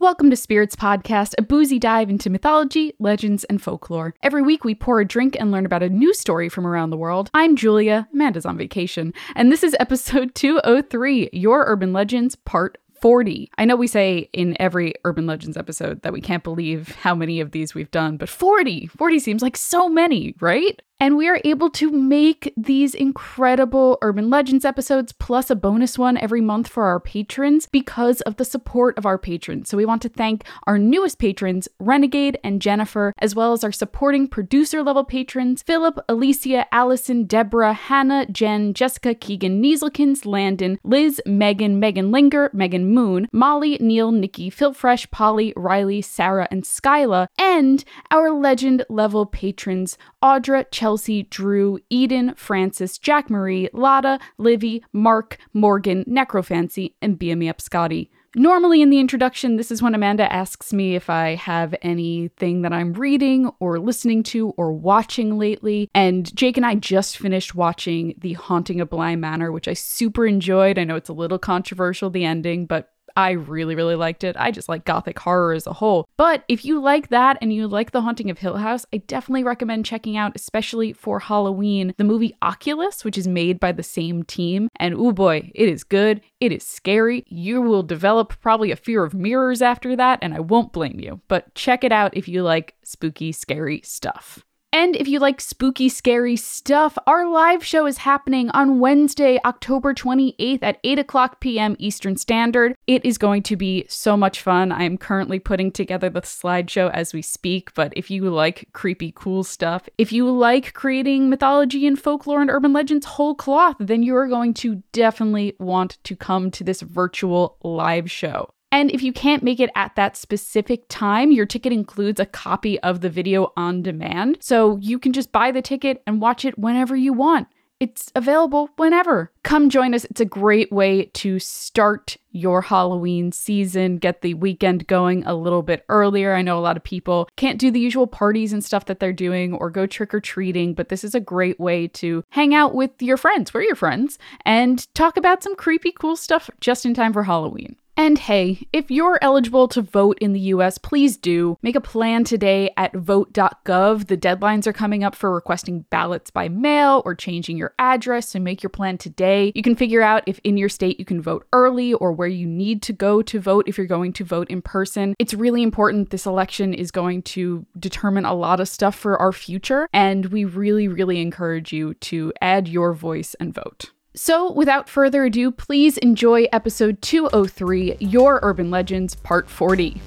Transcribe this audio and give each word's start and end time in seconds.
Welcome 0.00 0.30
to 0.30 0.36
Spirits 0.36 0.74
Podcast, 0.76 1.34
a 1.36 1.42
boozy 1.42 1.78
dive 1.78 2.08
into 2.08 2.30
mythology, 2.30 2.94
legends, 2.98 3.44
and 3.44 3.60
folklore. 3.60 4.14
Every 4.22 4.40
week 4.40 4.64
we 4.64 4.74
pour 4.74 4.98
a 4.98 5.04
drink 5.04 5.36
and 5.38 5.50
learn 5.50 5.66
about 5.66 5.82
a 5.82 5.90
new 5.90 6.14
story 6.14 6.48
from 6.48 6.66
around 6.66 6.88
the 6.88 6.96
world. 6.96 7.30
I'm 7.34 7.54
Julia, 7.54 8.08
Amanda's 8.14 8.46
on 8.46 8.56
vacation, 8.56 9.12
and 9.36 9.52
this 9.52 9.62
is 9.62 9.76
episode 9.78 10.34
203 10.34 11.28
Your 11.34 11.66
Urban 11.66 11.92
Legends, 11.92 12.34
Part 12.34 12.78
40. 13.02 13.50
I 13.58 13.66
know 13.66 13.76
we 13.76 13.86
say 13.86 14.30
in 14.32 14.56
every 14.58 14.94
Urban 15.04 15.26
Legends 15.26 15.58
episode 15.58 16.00
that 16.00 16.14
we 16.14 16.22
can't 16.22 16.44
believe 16.44 16.94
how 16.96 17.14
many 17.14 17.38
of 17.40 17.50
these 17.50 17.74
we've 17.74 17.90
done, 17.90 18.16
but 18.16 18.30
40! 18.30 18.86
40 18.86 19.18
seems 19.18 19.42
like 19.42 19.56
so 19.58 19.86
many, 19.86 20.34
right? 20.40 20.80
And 21.02 21.16
we 21.16 21.28
are 21.30 21.40
able 21.44 21.70
to 21.70 21.90
make 21.90 22.52
these 22.58 22.94
incredible 22.94 23.96
Urban 24.02 24.28
Legends 24.28 24.66
episodes 24.66 25.14
plus 25.14 25.48
a 25.48 25.56
bonus 25.56 25.98
one 25.98 26.18
every 26.18 26.42
month 26.42 26.68
for 26.68 26.84
our 26.84 27.00
patrons 27.00 27.64
because 27.64 28.20
of 28.20 28.36
the 28.36 28.44
support 28.44 28.98
of 28.98 29.06
our 29.06 29.16
patrons. 29.16 29.70
So 29.70 29.78
we 29.78 29.86
want 29.86 30.02
to 30.02 30.10
thank 30.10 30.44
our 30.66 30.76
newest 30.76 31.18
patrons, 31.18 31.68
Renegade 31.78 32.38
and 32.44 32.60
Jennifer, 32.60 33.14
as 33.16 33.34
well 33.34 33.54
as 33.54 33.64
our 33.64 33.72
supporting 33.72 34.28
producer 34.28 34.82
level 34.82 35.02
patrons, 35.02 35.62
Philip, 35.62 35.98
Alicia, 36.06 36.66
Allison, 36.70 37.24
Deborah, 37.24 37.72
Hannah, 37.72 38.26
Jen, 38.26 38.74
Jessica, 38.74 39.14
Keegan, 39.14 39.62
Nieselkins, 39.62 40.26
Landon, 40.26 40.78
Liz, 40.84 41.18
Megan, 41.24 41.80
Megan 41.80 42.10
Linger, 42.10 42.50
Megan 42.52 42.92
Moon, 42.92 43.26
Molly, 43.32 43.78
Neil, 43.80 44.12
Nikki, 44.12 44.50
Phil 44.50 44.74
Fresh, 44.74 45.10
Polly, 45.10 45.54
Riley, 45.56 46.02
Sarah, 46.02 46.46
and 46.50 46.64
Skyla, 46.64 47.28
and 47.38 47.86
our 48.10 48.30
legend 48.30 48.84
level 48.90 49.24
patrons, 49.24 49.96
Audra, 50.22 50.66
Chelsea, 50.70 50.89
Drew, 51.30 51.78
Eden, 51.90 52.34
Francis, 52.34 52.98
Jack 52.98 53.30
Marie, 53.30 53.68
Lotta, 53.72 54.18
Livy, 54.38 54.84
Mark, 54.92 55.38
Morgan, 55.52 56.04
Necrofancy, 56.04 56.94
and 57.00 57.18
Beam 57.18 57.40
Me 57.40 57.48
Up 57.48 57.60
Scotty. 57.60 58.10
Normally, 58.36 58.80
in 58.80 58.90
the 58.90 59.00
introduction, 59.00 59.56
this 59.56 59.72
is 59.72 59.82
when 59.82 59.94
Amanda 59.94 60.32
asks 60.32 60.72
me 60.72 60.94
if 60.94 61.10
I 61.10 61.34
have 61.34 61.74
anything 61.82 62.62
that 62.62 62.72
I'm 62.72 62.92
reading 62.92 63.50
or 63.58 63.80
listening 63.80 64.22
to 64.24 64.50
or 64.50 64.72
watching 64.72 65.36
lately. 65.36 65.90
And 65.94 66.32
Jake 66.36 66.56
and 66.56 66.64
I 66.64 66.76
just 66.76 67.18
finished 67.18 67.56
watching 67.56 68.14
The 68.18 68.34
Haunting 68.34 68.80
of 68.80 68.88
Bly 68.88 69.16
Manor, 69.16 69.50
which 69.50 69.66
I 69.66 69.72
super 69.72 70.26
enjoyed. 70.26 70.78
I 70.78 70.84
know 70.84 70.94
it's 70.94 71.08
a 71.08 71.14
little 71.14 71.40
controversial, 71.40 72.08
the 72.08 72.24
ending, 72.24 72.66
but 72.66 72.92
I 73.16 73.32
really, 73.32 73.74
really 73.74 73.94
liked 73.94 74.24
it. 74.24 74.36
I 74.38 74.50
just 74.50 74.68
like 74.68 74.84
gothic 74.84 75.18
horror 75.18 75.52
as 75.52 75.66
a 75.66 75.72
whole. 75.72 76.06
But 76.16 76.44
if 76.48 76.64
you 76.64 76.80
like 76.80 77.08
that 77.08 77.38
and 77.40 77.52
you 77.52 77.68
like 77.68 77.90
The 77.90 78.02
Haunting 78.02 78.30
of 78.30 78.38
Hill 78.38 78.56
House, 78.56 78.86
I 78.92 78.98
definitely 78.98 79.44
recommend 79.44 79.86
checking 79.86 80.16
out, 80.16 80.32
especially 80.34 80.92
for 80.92 81.20
Halloween, 81.20 81.94
the 81.96 82.04
movie 82.04 82.36
Oculus, 82.42 83.04
which 83.04 83.18
is 83.18 83.28
made 83.28 83.60
by 83.60 83.72
the 83.72 83.82
same 83.82 84.22
team. 84.22 84.68
And 84.76 84.94
oh 84.94 85.12
boy, 85.12 85.50
it 85.54 85.68
is 85.68 85.84
good. 85.84 86.20
It 86.40 86.52
is 86.52 86.64
scary. 86.64 87.24
You 87.28 87.60
will 87.60 87.82
develop 87.82 88.40
probably 88.40 88.70
a 88.70 88.76
fear 88.76 89.04
of 89.04 89.14
mirrors 89.14 89.62
after 89.62 89.96
that, 89.96 90.18
and 90.22 90.34
I 90.34 90.40
won't 90.40 90.72
blame 90.72 91.00
you. 91.00 91.20
But 91.28 91.54
check 91.54 91.84
it 91.84 91.92
out 91.92 92.16
if 92.16 92.28
you 92.28 92.42
like 92.42 92.74
spooky, 92.82 93.32
scary 93.32 93.80
stuff. 93.84 94.44
And 94.72 94.94
if 94.94 95.08
you 95.08 95.18
like 95.18 95.40
spooky, 95.40 95.88
scary 95.88 96.36
stuff, 96.36 96.96
our 97.06 97.28
live 97.28 97.64
show 97.64 97.86
is 97.86 97.98
happening 97.98 98.50
on 98.50 98.78
Wednesday, 98.78 99.40
October 99.44 99.94
28th 99.94 100.62
at 100.62 100.78
8 100.84 101.00
o'clock 101.00 101.40
p.m. 101.40 101.74
Eastern 101.80 102.16
Standard. 102.16 102.76
It 102.86 103.04
is 103.04 103.18
going 103.18 103.42
to 103.44 103.56
be 103.56 103.84
so 103.88 104.16
much 104.16 104.40
fun. 104.40 104.70
I 104.70 104.84
am 104.84 104.96
currently 104.96 105.40
putting 105.40 105.72
together 105.72 106.08
the 106.08 106.22
slideshow 106.22 106.88
as 106.92 107.12
we 107.12 107.20
speak, 107.20 107.74
but 107.74 107.92
if 107.96 108.12
you 108.12 108.30
like 108.30 108.68
creepy, 108.72 109.12
cool 109.14 109.42
stuff, 109.42 109.88
if 109.98 110.12
you 110.12 110.30
like 110.30 110.72
creating 110.72 111.28
mythology 111.28 111.84
and 111.84 112.00
folklore 112.00 112.40
and 112.40 112.50
urban 112.50 112.72
legends 112.72 113.06
whole 113.06 113.34
cloth, 113.34 113.76
then 113.80 114.04
you 114.04 114.14
are 114.14 114.28
going 114.28 114.54
to 114.54 114.84
definitely 114.92 115.56
want 115.58 115.98
to 116.04 116.14
come 116.14 116.48
to 116.52 116.62
this 116.62 116.80
virtual 116.80 117.56
live 117.64 118.08
show. 118.08 118.54
And 118.72 118.90
if 118.90 119.02
you 119.02 119.12
can't 119.12 119.42
make 119.42 119.60
it 119.60 119.70
at 119.74 119.96
that 119.96 120.16
specific 120.16 120.84
time, 120.88 121.32
your 121.32 121.46
ticket 121.46 121.72
includes 121.72 122.20
a 122.20 122.26
copy 122.26 122.78
of 122.80 123.00
the 123.00 123.10
video 123.10 123.52
on 123.56 123.82
demand. 123.82 124.38
So 124.40 124.76
you 124.76 124.98
can 124.98 125.12
just 125.12 125.32
buy 125.32 125.50
the 125.50 125.62
ticket 125.62 126.02
and 126.06 126.20
watch 126.20 126.44
it 126.44 126.58
whenever 126.58 126.96
you 126.96 127.12
want. 127.12 127.48
It's 127.80 128.12
available 128.14 128.68
whenever. 128.76 129.32
Come 129.42 129.70
join 129.70 129.94
us. 129.94 130.04
It's 130.04 130.20
a 130.20 130.26
great 130.26 130.70
way 130.70 131.06
to 131.14 131.38
start 131.38 132.18
your 132.30 132.60
Halloween 132.60 133.32
season, 133.32 133.96
get 133.96 134.20
the 134.20 134.34
weekend 134.34 134.86
going 134.86 135.24
a 135.24 135.34
little 135.34 135.62
bit 135.62 135.86
earlier. 135.88 136.34
I 136.34 136.42
know 136.42 136.58
a 136.58 136.60
lot 136.60 136.76
of 136.76 136.84
people 136.84 137.26
can't 137.36 137.58
do 137.58 137.70
the 137.70 137.80
usual 137.80 138.06
parties 138.06 138.52
and 138.52 138.62
stuff 138.62 138.84
that 138.84 139.00
they're 139.00 139.14
doing 139.14 139.54
or 139.54 139.70
go 139.70 139.86
trick 139.86 140.12
or 140.12 140.20
treating, 140.20 140.74
but 140.74 140.90
this 140.90 141.04
is 141.04 141.14
a 141.14 141.20
great 141.20 141.58
way 141.58 141.88
to 141.88 142.22
hang 142.28 142.54
out 142.54 142.74
with 142.74 142.90
your 143.00 143.16
friends. 143.16 143.54
We're 143.54 143.62
your 143.62 143.74
friends 143.74 144.18
and 144.44 144.86
talk 144.94 145.16
about 145.16 145.42
some 145.42 145.56
creepy, 145.56 145.90
cool 145.90 146.16
stuff 146.16 146.50
just 146.60 146.84
in 146.84 146.92
time 146.92 147.14
for 147.14 147.22
Halloween. 147.22 147.76
And 148.00 148.18
hey, 148.18 148.66
if 148.72 148.90
you're 148.90 149.18
eligible 149.20 149.68
to 149.68 149.82
vote 149.82 150.16
in 150.22 150.32
the 150.32 150.40
US, 150.54 150.78
please 150.78 151.18
do. 151.18 151.58
Make 151.60 151.76
a 151.76 151.82
plan 151.82 152.24
today 152.24 152.70
at 152.78 152.94
vote.gov. 152.94 154.06
The 154.06 154.16
deadlines 154.16 154.66
are 154.66 154.72
coming 154.72 155.04
up 155.04 155.14
for 155.14 155.30
requesting 155.34 155.84
ballots 155.90 156.30
by 156.30 156.48
mail 156.48 157.02
or 157.04 157.14
changing 157.14 157.58
your 157.58 157.74
address, 157.78 158.30
so 158.30 158.38
make 158.38 158.62
your 158.62 158.70
plan 158.70 158.96
today. 158.96 159.52
You 159.54 159.62
can 159.62 159.76
figure 159.76 160.00
out 160.00 160.22
if 160.26 160.38
in 160.44 160.56
your 160.56 160.70
state 160.70 160.98
you 160.98 161.04
can 161.04 161.20
vote 161.20 161.46
early 161.52 161.92
or 161.92 162.10
where 162.10 162.26
you 162.26 162.46
need 162.46 162.80
to 162.84 162.94
go 162.94 163.20
to 163.20 163.38
vote 163.38 163.68
if 163.68 163.76
you're 163.76 163.86
going 163.86 164.14
to 164.14 164.24
vote 164.24 164.48
in 164.48 164.62
person. 164.62 165.14
It's 165.18 165.34
really 165.34 165.62
important. 165.62 166.08
This 166.08 166.24
election 166.24 166.72
is 166.72 166.90
going 166.90 167.20
to 167.34 167.66
determine 167.78 168.24
a 168.24 168.32
lot 168.32 168.60
of 168.60 168.68
stuff 168.68 168.94
for 168.94 169.18
our 169.18 169.30
future, 169.30 169.90
and 169.92 170.24
we 170.24 170.46
really, 170.46 170.88
really 170.88 171.20
encourage 171.20 171.70
you 171.70 171.92
to 171.92 172.32
add 172.40 172.66
your 172.66 172.94
voice 172.94 173.34
and 173.38 173.52
vote. 173.52 173.90
So, 174.16 174.50
without 174.50 174.88
further 174.88 175.24
ado, 175.24 175.52
please 175.52 175.96
enjoy 175.98 176.46
episode 176.52 177.00
203 177.00 177.96
Your 178.00 178.40
Urban 178.42 178.68
Legends, 178.68 179.14
Part 179.14 179.48
40. 179.48 180.00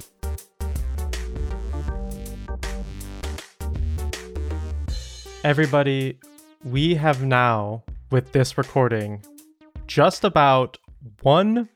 Everybody, 5.42 6.18
we 6.64 6.96
have 6.96 7.24
now, 7.24 7.82
with 8.10 8.32
this 8.32 8.58
recording, 8.58 9.24
just 9.86 10.22
about 10.22 10.76
one 11.22 11.70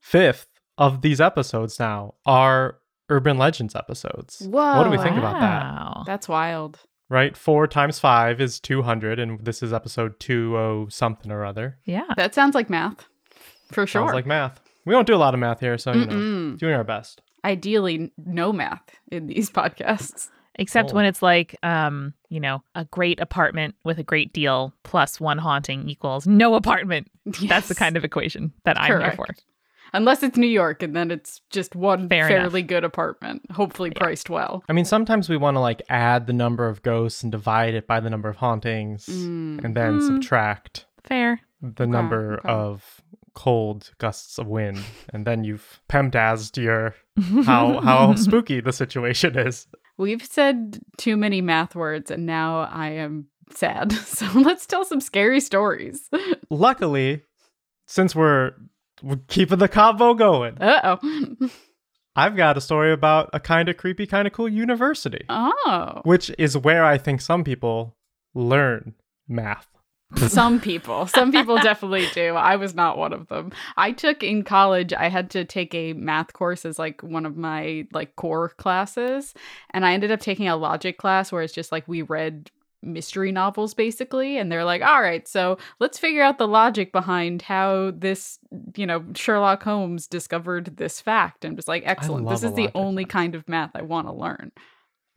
fifth 0.00 0.48
of 0.78 1.02
these 1.02 1.20
episodes 1.20 1.78
now 1.78 2.14
are 2.24 2.78
Urban 3.10 3.36
Legends 3.36 3.74
episodes. 3.76 4.40
Whoa. 4.40 4.78
What 4.78 4.84
do 4.84 4.90
we 4.90 4.96
think 4.96 5.18
about 5.18 5.40
that? 5.40 5.62
Wow. 5.62 6.04
That's 6.06 6.26
wild. 6.26 6.78
Right? 7.08 7.36
Four 7.36 7.66
times 7.68 7.98
five 8.00 8.40
is 8.40 8.58
200, 8.60 9.18
and 9.18 9.44
this 9.44 9.62
is 9.62 9.72
episode 9.72 10.18
20 10.18 10.86
something 10.90 11.30
or 11.30 11.44
other. 11.44 11.78
Yeah. 11.84 12.06
That 12.16 12.34
sounds 12.34 12.54
like 12.54 12.68
math. 12.68 13.06
For 13.70 13.86
sure. 13.86 14.02
Sounds 14.02 14.14
like 14.14 14.26
math. 14.26 14.60
We 14.84 14.92
don't 14.92 15.06
do 15.06 15.14
a 15.14 15.16
lot 15.16 15.34
of 15.34 15.40
math 15.40 15.60
here, 15.60 15.78
so, 15.78 15.92
you 15.92 16.06
know, 16.06 16.12
Mm-mm. 16.12 16.58
doing 16.58 16.74
our 16.74 16.84
best. 16.84 17.20
Ideally, 17.44 18.12
no 18.16 18.52
math 18.52 18.82
in 19.10 19.26
these 19.26 19.50
podcasts. 19.52 20.30
Except 20.58 20.90
Oh. 20.92 20.94
when 20.94 21.04
it's 21.04 21.20
like, 21.22 21.54
um, 21.62 22.14
you 22.30 22.40
know, 22.40 22.62
a 22.74 22.86
great 22.86 23.20
apartment 23.20 23.74
with 23.84 23.98
a 23.98 24.02
great 24.02 24.32
deal 24.32 24.72
plus 24.84 25.20
one 25.20 25.38
haunting 25.38 25.88
equals 25.88 26.26
no 26.26 26.54
apartment. 26.54 27.08
That's 27.46 27.68
the 27.68 27.74
kind 27.74 27.96
of 27.96 28.04
equation 28.04 28.52
that 28.64 28.80
I'm 28.80 29.00
here 29.00 29.12
for. 29.12 29.26
Correct. 29.86 29.94
Unless 29.94 30.22
it's 30.22 30.36
New 30.36 30.46
York, 30.46 30.82
and 30.82 30.94
then 30.94 31.10
it's 31.10 31.40
just 31.50 31.74
one 31.74 32.08
Fair 32.08 32.28
fairly 32.28 32.62
good 32.62 32.84
apartment, 32.84 33.42
hopefully 33.52 33.92
Yeah. 33.94 34.00
priced 34.02 34.28
well. 34.30 34.64
I 34.68 34.72
mean, 34.72 34.84
sometimes 34.84 35.28
we 35.28 35.36
want 35.36 35.54
to 35.56 35.60
like 35.60 35.82
add 35.88 36.26
the 36.26 36.32
number 36.32 36.68
of 36.68 36.82
ghosts 36.82 37.22
and 37.22 37.32
divide 37.32 37.74
it 37.74 37.86
by 37.86 38.00
the 38.00 38.10
number 38.10 38.28
of 38.28 38.36
hauntings 38.36 39.06
Mm. 39.06 39.64
and 39.64 39.76
then 39.76 39.98
Mm. 40.00 40.06
subtract 40.06 40.86
Fair. 41.04 41.40
the 41.62 41.84
Okay, 41.84 41.90
number 41.92 42.34
okay. 42.40 42.48
of 42.48 43.00
cold 43.34 43.90
gusts 43.98 44.38
of 44.38 44.46
wind 44.46 44.78
and 45.12 45.26
then 45.26 45.44
you've 45.44 45.80
pemdazzed 45.90 46.56
your 46.56 46.94
how 47.44 47.80
how 47.82 48.14
spooky 48.14 48.60
the 48.60 48.72
situation 48.72 49.36
is 49.38 49.66
We've 49.98 50.24
said 50.24 50.78
too 50.98 51.16
many 51.16 51.40
math 51.40 51.74
words, 51.74 52.10
and 52.10 52.26
now 52.26 52.68
I 52.70 52.88
am 52.90 53.28
sad. 53.50 53.92
So 54.16 54.26
let's 54.34 54.66
tell 54.66 54.84
some 54.84 55.00
scary 55.00 55.40
stories. 55.40 56.10
luckily 56.50 57.22
since 57.86 58.14
we're, 58.14 58.52
we're 59.02 59.16
keeping 59.28 59.58
the 59.58 59.68
combo 59.68 60.14
going 60.14 60.56
Uh 60.60 60.96
oh. 61.02 61.48
i've 62.16 62.36
got 62.36 62.56
a 62.56 62.60
story 62.60 62.92
about 62.92 63.28
a 63.32 63.40
kind 63.40 63.68
of 63.68 63.76
creepy 63.76 64.06
kind 64.06 64.26
of 64.26 64.32
cool 64.32 64.48
university 64.48 65.24
Oh. 65.28 66.00
which 66.04 66.30
is 66.38 66.56
where 66.56 66.84
i 66.84 66.96
think 66.98 67.20
some 67.20 67.44
people 67.44 67.96
learn 68.34 68.94
math 69.28 69.66
Some 70.28 70.60
people. 70.60 71.08
Some 71.08 71.32
people 71.32 71.56
definitely 71.56 72.06
do. 72.14 72.36
I 72.36 72.54
was 72.54 72.76
not 72.76 72.96
one 72.96 73.12
of 73.12 73.26
them. 73.26 73.50
I 73.76 73.90
took 73.90 74.22
in 74.22 74.44
college, 74.44 74.92
I 74.92 75.08
had 75.08 75.30
to 75.30 75.44
take 75.44 75.74
a 75.74 75.94
math 75.94 76.32
course 76.32 76.64
as 76.64 76.78
like 76.78 77.02
one 77.02 77.26
of 77.26 77.36
my 77.36 77.88
like 77.92 78.14
core 78.14 78.50
classes, 78.50 79.34
and 79.70 79.84
I 79.84 79.94
ended 79.94 80.12
up 80.12 80.20
taking 80.20 80.46
a 80.46 80.54
logic 80.56 80.96
class 80.96 81.32
where 81.32 81.42
it's 81.42 81.52
just 81.52 81.72
like 81.72 81.88
we 81.88 82.02
read 82.02 82.52
mystery 82.82 83.32
novels 83.32 83.74
basically 83.74 84.38
and 84.38 84.50
they're 84.50 84.64
like 84.64 84.82
all 84.82 85.02
right 85.02 85.26
so 85.26 85.58
let's 85.80 85.98
figure 85.98 86.22
out 86.22 86.38
the 86.38 86.46
logic 86.46 86.92
behind 86.92 87.42
how 87.42 87.92
this 87.96 88.38
you 88.76 88.86
know 88.86 89.04
sherlock 89.14 89.62
holmes 89.62 90.06
discovered 90.06 90.76
this 90.76 91.00
fact. 91.00 91.44
And 91.44 91.56
just 91.56 91.68
like 91.68 91.82
excellent. 91.86 92.28
this 92.28 92.42
is 92.42 92.54
the 92.54 92.70
only 92.74 93.04
kind 93.04 93.34
of 93.34 93.48
math 93.48 93.70
i 93.74 93.82
want 93.82 94.06
to 94.06 94.12
learn. 94.12 94.52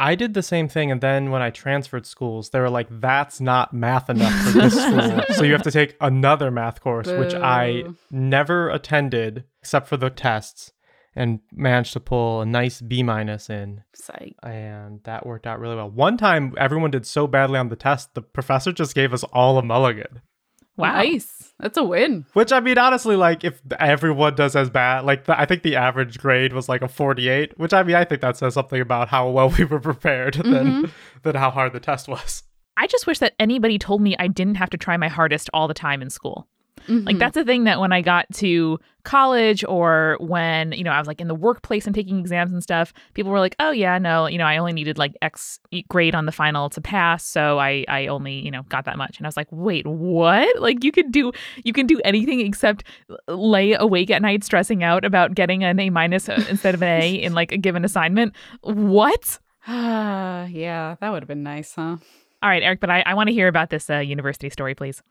I 0.01 0.15
did 0.15 0.33
the 0.33 0.41
same 0.41 0.69
thing, 0.69 0.91
and 0.91 1.01
then 1.01 1.29
when 1.29 1.41
I 1.41 1.49
transferred 1.49 2.05
schools, 2.05 2.51
they 2.51 2.59
were 2.61 2.69
like, 2.69 2.87
"That's 2.89 3.41
not 3.41 3.73
math 3.73 4.09
enough 4.09 4.33
for 4.43 4.51
this 4.51 4.73
school, 4.73 5.23
so 5.35 5.43
you 5.43 5.51
have 5.51 5.63
to 5.63 5.71
take 5.71 5.97
another 5.99 6.51
math 6.51 6.79
course," 6.79 7.07
which 7.07 7.33
I 7.33 7.83
never 8.09 8.69
attended 8.69 9.43
except 9.61 9.89
for 9.89 9.97
the 9.97 10.09
tests. 10.09 10.71
And 11.19 11.41
managed 11.51 11.91
to 11.93 11.99
pull 11.99 12.41
a 12.41 12.45
nice 12.45 12.79
B 12.79 13.03
minus 13.03 13.49
in. 13.49 13.83
Psych. 13.93 14.35
And 14.41 15.03
that 15.03 15.25
worked 15.25 15.45
out 15.45 15.59
really 15.59 15.75
well. 15.75 15.89
One 15.89 16.15
time, 16.15 16.53
everyone 16.57 16.91
did 16.91 17.05
so 17.05 17.27
badly 17.27 17.59
on 17.59 17.67
the 17.67 17.75
test, 17.75 18.13
the 18.13 18.21
professor 18.21 18.71
just 18.71 18.95
gave 18.95 19.13
us 19.13 19.25
all 19.25 19.57
a 19.57 19.61
mulligan. 19.61 20.21
Wow. 20.77 20.93
Nice. 20.93 21.53
That's 21.59 21.77
a 21.77 21.83
win. 21.83 22.25
Which 22.31 22.53
I 22.53 22.61
mean, 22.61 22.77
honestly, 22.77 23.17
like 23.17 23.43
if 23.43 23.61
everyone 23.77 24.35
does 24.35 24.55
as 24.55 24.69
bad, 24.69 25.03
like 25.03 25.25
the, 25.25 25.37
I 25.37 25.45
think 25.45 25.63
the 25.63 25.75
average 25.75 26.19
grade 26.19 26.53
was 26.53 26.69
like 26.69 26.81
a 26.81 26.87
forty-eight. 26.87 27.59
Which 27.59 27.73
I 27.73 27.83
mean, 27.83 27.97
I 27.97 28.05
think 28.05 28.21
that 28.21 28.37
says 28.37 28.53
something 28.53 28.79
about 28.79 29.09
how 29.09 29.29
well 29.29 29.49
we 29.57 29.65
were 29.65 29.81
prepared 29.81 30.35
than 30.35 30.43
mm-hmm. 30.45 30.85
than 31.23 31.35
how 31.35 31.51
hard 31.51 31.73
the 31.73 31.81
test 31.81 32.07
was. 32.07 32.43
I 32.77 32.87
just 32.87 33.05
wish 33.05 33.19
that 33.19 33.33
anybody 33.39 33.77
told 33.77 34.01
me 34.01 34.15
I 34.17 34.27
didn't 34.27 34.55
have 34.55 34.69
to 34.69 34.77
try 34.77 34.95
my 34.95 35.09
hardest 35.09 35.49
all 35.53 35.67
the 35.67 35.73
time 35.73 36.01
in 36.01 36.09
school. 36.09 36.47
Mm-hmm. 36.87 37.05
Like 37.05 37.17
that's 37.17 37.35
the 37.35 37.45
thing 37.45 37.63
that 37.65 37.79
when 37.79 37.91
I 37.91 38.01
got 38.01 38.25
to 38.35 38.79
college 39.03 39.63
or 39.63 40.17
when, 40.19 40.71
you 40.73 40.83
know, 40.83 40.91
I 40.91 40.99
was 40.99 41.07
like 41.07 41.21
in 41.21 41.27
the 41.27 41.35
workplace 41.35 41.85
and 41.85 41.95
taking 41.95 42.19
exams 42.19 42.51
and 42.51 42.61
stuff, 42.61 42.93
people 43.13 43.31
were 43.31 43.39
like, 43.39 43.55
"Oh 43.59 43.71
yeah, 43.71 43.97
no, 43.97 44.27
you 44.27 44.37
know, 44.37 44.45
I 44.45 44.57
only 44.57 44.73
needed 44.73 44.97
like 44.97 45.15
X 45.21 45.59
grade 45.87 46.15
on 46.15 46.25
the 46.25 46.31
final 46.31 46.69
to 46.69 46.81
pass, 46.81 47.25
so 47.25 47.59
I 47.59 47.85
I 47.87 48.07
only, 48.07 48.33
you 48.33 48.51
know, 48.51 48.63
got 48.69 48.85
that 48.85 48.97
much." 48.97 49.17
And 49.17 49.25
I 49.25 49.29
was 49.29 49.37
like, 49.37 49.47
"Wait, 49.51 49.87
what? 49.87 50.59
Like 50.61 50.83
you 50.83 50.91
could 50.91 51.11
do 51.11 51.31
you 51.63 51.73
can 51.73 51.87
do 51.87 51.99
anything 52.03 52.41
except 52.41 52.83
lay 53.27 53.73
awake 53.73 54.11
at 54.11 54.21
night 54.21 54.43
stressing 54.43 54.83
out 54.83 55.05
about 55.05 55.35
getting 55.35 55.63
an 55.63 55.79
A 55.79 55.89
minus 55.89 56.29
instead 56.49 56.75
of 56.75 56.83
an 56.83 57.01
A 57.01 57.13
in 57.15 57.33
like 57.33 57.51
a 57.51 57.57
given 57.57 57.85
assignment? 57.85 58.35
What?" 58.61 59.39
Ah, 59.67 60.45
yeah, 60.49 60.95
that 60.99 61.09
would 61.11 61.23
have 61.23 61.27
been 61.27 61.43
nice, 61.43 61.73
huh? 61.75 61.97
All 62.41 62.49
right, 62.49 62.63
Eric, 62.63 62.79
but 62.79 62.89
I, 62.89 63.03
I 63.05 63.13
want 63.15 63.27
to 63.27 63.33
hear 63.33 63.47
about 63.47 63.69
this 63.69 63.89
uh, 63.89 63.97
university 63.97 64.49
story, 64.49 64.73
please. 64.73 65.03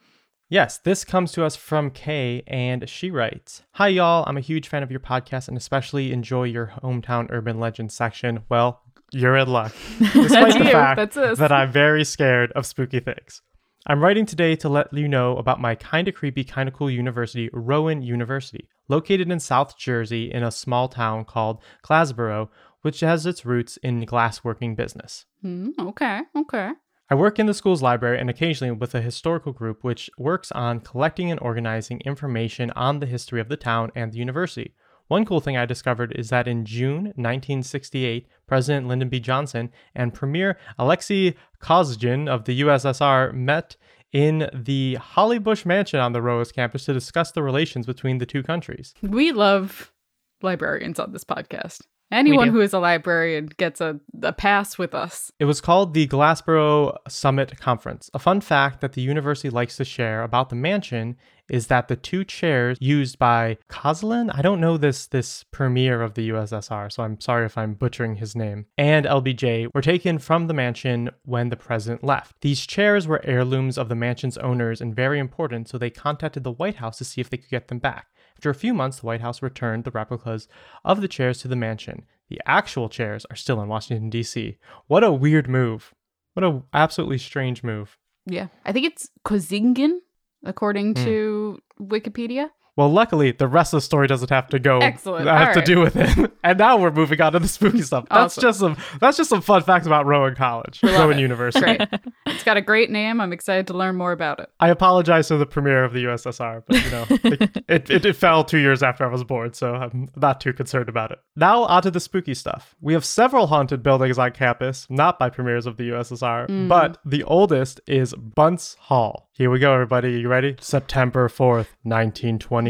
Yes, 0.50 0.78
this 0.78 1.04
comes 1.04 1.32
to 1.32 1.44
us 1.44 1.56
from 1.56 1.90
Kay, 1.90 2.42
and 2.46 2.88
she 2.88 3.10
writes 3.10 3.64
Hi, 3.72 3.88
y'all. 3.88 4.24
I'm 4.26 4.38
a 4.38 4.40
huge 4.40 4.68
fan 4.68 4.82
of 4.82 4.90
your 4.90 5.00
podcast 5.00 5.48
and 5.48 5.58
especially 5.58 6.10
enjoy 6.10 6.44
your 6.44 6.72
hometown 6.82 7.26
urban 7.30 7.60
legend 7.60 7.92
section. 7.92 8.40
Well, 8.48 8.80
you're 9.12 9.36
in 9.36 9.48
luck. 9.48 9.74
Despite 9.98 10.58
the 10.58 10.64
you. 10.64 10.70
fact 10.72 11.14
that 11.14 11.52
I'm 11.52 11.70
very 11.70 12.02
scared 12.02 12.50
of 12.52 12.64
spooky 12.64 13.00
things. 13.00 13.42
I'm 13.86 14.02
writing 14.02 14.24
today 14.24 14.56
to 14.56 14.70
let 14.70 14.92
you 14.92 15.06
know 15.06 15.36
about 15.36 15.60
my 15.60 15.74
kinda 15.74 16.12
creepy, 16.12 16.44
kinda 16.44 16.72
cool 16.72 16.90
university, 16.90 17.50
Rowan 17.52 18.00
University, 18.00 18.68
located 18.88 19.30
in 19.30 19.40
South 19.40 19.76
Jersey 19.76 20.32
in 20.32 20.42
a 20.42 20.50
small 20.50 20.88
town 20.88 21.26
called 21.26 21.62
Glassboro, 21.84 22.48
which 22.80 23.00
has 23.00 23.26
its 23.26 23.44
roots 23.44 23.76
in 23.78 24.06
glassworking 24.06 24.76
business. 24.76 25.26
Hmm, 25.42 25.70
okay, 25.78 26.22
okay. 26.36 26.72
I 27.10 27.14
work 27.14 27.38
in 27.38 27.46
the 27.46 27.54
school's 27.54 27.80
library 27.80 28.20
and 28.20 28.28
occasionally 28.28 28.70
with 28.70 28.94
a 28.94 29.00
historical 29.00 29.52
group 29.52 29.82
which 29.82 30.10
works 30.18 30.52
on 30.52 30.80
collecting 30.80 31.30
and 31.30 31.40
organizing 31.40 32.02
information 32.04 32.70
on 32.72 33.00
the 33.00 33.06
history 33.06 33.40
of 33.40 33.48
the 33.48 33.56
town 33.56 33.90
and 33.94 34.12
the 34.12 34.18
university. 34.18 34.74
One 35.06 35.24
cool 35.24 35.40
thing 35.40 35.56
I 35.56 35.64
discovered 35.64 36.12
is 36.14 36.28
that 36.28 36.46
in 36.46 36.66
June 36.66 37.04
1968, 37.16 38.26
President 38.46 38.88
Lyndon 38.88 39.08
B. 39.08 39.20
Johnson 39.20 39.70
and 39.94 40.12
Premier 40.12 40.58
Alexei 40.78 41.34
Kosygin 41.62 42.28
of 42.28 42.44
the 42.44 42.60
USSR 42.60 43.32
met 43.32 43.76
in 44.12 44.50
the 44.52 44.98
Hollybush 45.00 45.64
Mansion 45.64 46.00
on 46.00 46.12
the 46.12 46.20
Rose 46.20 46.52
campus 46.52 46.84
to 46.84 46.92
discuss 46.92 47.32
the 47.32 47.42
relations 47.42 47.86
between 47.86 48.18
the 48.18 48.26
two 48.26 48.42
countries. 48.42 48.92
We 49.00 49.32
love 49.32 49.94
librarians 50.42 51.00
on 51.00 51.12
this 51.12 51.24
podcast. 51.24 51.86
Anyone 52.10 52.48
who 52.48 52.60
is 52.60 52.72
a 52.72 52.78
librarian 52.78 53.50
gets 53.58 53.80
a, 53.80 54.00
a 54.22 54.32
pass 54.32 54.78
with 54.78 54.94
us. 54.94 55.30
It 55.38 55.44
was 55.44 55.60
called 55.60 55.92
the 55.92 56.06
Glassboro 56.06 56.96
Summit 57.06 57.58
Conference. 57.60 58.10
A 58.14 58.18
fun 58.18 58.40
fact 58.40 58.80
that 58.80 58.94
the 58.94 59.02
university 59.02 59.50
likes 59.50 59.76
to 59.76 59.84
share 59.84 60.22
about 60.22 60.48
the 60.48 60.56
mansion 60.56 61.16
is 61.48 61.68
that 61.68 61.88
the 61.88 61.96
two 61.96 62.24
chairs 62.24 62.76
used 62.80 63.18
by 63.18 63.56
Kozlin, 63.68 64.30
I 64.34 64.42
don't 64.42 64.60
know 64.60 64.76
this 64.76 65.06
this 65.06 65.44
premier 65.44 66.02
of 66.02 66.14
the 66.14 66.28
USSR, 66.30 66.92
so 66.92 67.02
I'm 67.02 67.20
sorry 67.20 67.46
if 67.46 67.56
I'm 67.56 67.74
butchering 67.74 68.16
his 68.16 68.36
name, 68.36 68.66
and 68.76 69.06
LBJ 69.06 69.68
were 69.74 69.80
taken 69.80 70.18
from 70.18 70.46
the 70.46 70.54
mansion 70.54 71.10
when 71.24 71.48
the 71.48 71.56
president 71.56 72.04
left. 72.04 72.40
These 72.42 72.66
chairs 72.66 73.06
were 73.06 73.24
heirlooms 73.24 73.78
of 73.78 73.88
the 73.88 73.94
mansion's 73.94 74.38
owners 74.38 74.80
and 74.80 74.94
very 74.94 75.18
important, 75.18 75.68
so 75.68 75.78
they 75.78 75.90
contacted 75.90 76.44
the 76.44 76.52
White 76.52 76.76
House 76.76 76.98
to 76.98 77.04
see 77.04 77.20
if 77.20 77.30
they 77.30 77.38
could 77.38 77.50
get 77.50 77.68
them 77.68 77.78
back. 77.78 78.08
After 78.38 78.50
a 78.50 78.54
few 78.54 78.72
months, 78.72 79.00
the 79.00 79.06
White 79.06 79.20
House 79.20 79.42
returned 79.42 79.82
the 79.82 79.90
replicas 79.90 80.46
of 80.84 81.00
the 81.00 81.08
chairs 81.08 81.38
to 81.38 81.48
the 81.48 81.56
mansion. 81.56 82.04
The 82.28 82.40
actual 82.46 82.88
chairs 82.88 83.26
are 83.30 83.34
still 83.36 83.60
in 83.60 83.66
Washington, 83.68 84.10
D.C. 84.10 84.58
What 84.86 85.02
a 85.02 85.10
weird 85.12 85.48
move. 85.48 85.92
What 86.34 86.44
a 86.44 86.62
absolutely 86.72 87.18
strange 87.18 87.64
move. 87.64 87.98
Yeah. 88.26 88.46
I 88.64 88.70
think 88.72 88.86
it's 88.86 89.10
Kozingin, 89.24 89.98
according 90.44 90.94
Hmm. 90.94 91.04
to 91.04 91.58
Wikipedia. 91.80 92.50
Well, 92.78 92.90
luckily, 92.90 93.32
the 93.32 93.48
rest 93.48 93.74
of 93.74 93.78
the 93.78 93.80
story 93.80 94.06
doesn't 94.06 94.30
have 94.30 94.46
to 94.50 94.60
go 94.60 94.78
Excellent. 94.78 95.26
have 95.26 95.48
All 95.48 95.54
to 95.54 95.62
do 95.62 95.80
with 95.80 95.94
him. 95.94 96.28
And 96.44 96.56
now 96.56 96.78
we're 96.78 96.92
moving 96.92 97.20
on 97.20 97.32
to 97.32 97.40
the 97.40 97.48
spooky 97.48 97.82
stuff. 97.82 98.06
That's 98.08 98.38
Awesome. 98.38 98.42
just 98.42 98.60
some 98.60 98.76
that's 99.00 99.16
just 99.16 99.28
some 99.28 99.42
fun 99.42 99.62
facts 99.62 99.86
about 99.86 100.06
Rowan 100.06 100.36
College, 100.36 100.80
love 100.84 100.94
Rowan 100.94 101.18
it. 101.18 101.22
University. 101.22 101.60
Great. 101.60 101.80
it's 102.26 102.44
got 102.44 102.56
a 102.56 102.60
great 102.62 102.90
name. 102.90 103.20
I'm 103.20 103.32
excited 103.32 103.66
to 103.66 103.74
learn 103.74 103.96
more 103.96 104.12
about 104.12 104.38
it. 104.38 104.48
I 104.60 104.68
apologize 104.70 105.28
to 105.28 105.36
the 105.36 105.44
premiere 105.44 105.82
of 105.82 105.92
the 105.92 106.04
USSR, 106.04 106.62
but 106.66 106.84
you 106.84 106.90
know, 106.90 107.06
it, 107.10 107.62
it, 107.68 107.90
it, 107.90 108.06
it 108.06 108.16
fell 108.16 108.44
two 108.44 108.58
years 108.58 108.82
after 108.84 109.04
I 109.04 109.08
was 109.08 109.24
born, 109.24 109.52
so 109.52 109.74
I'm 109.74 110.08
not 110.16 110.40
too 110.40 110.52
concerned 110.52 110.88
about 110.88 111.10
it. 111.10 111.18
Now, 111.34 111.64
onto 111.64 111.90
the 111.90 112.00
spooky 112.00 112.34
stuff. 112.34 112.76
We 112.80 112.92
have 112.94 113.04
several 113.04 113.48
haunted 113.48 113.82
buildings 113.82 114.16
on 114.16 114.30
campus, 114.30 114.86
not 114.88 115.18
by 115.18 115.28
premiers 115.28 115.66
of 115.66 115.76
the 115.76 115.90
USSR, 115.90 116.48
mm. 116.48 116.68
but 116.68 116.98
the 117.04 117.24
oldest 117.24 117.80
is 117.88 118.14
Bunce 118.14 118.76
Hall. 118.78 119.28
Here 119.32 119.50
we 119.50 119.60
go, 119.60 119.72
everybody. 119.72 120.20
You 120.20 120.28
ready? 120.28 120.56
September 120.60 121.28
4th, 121.28 121.68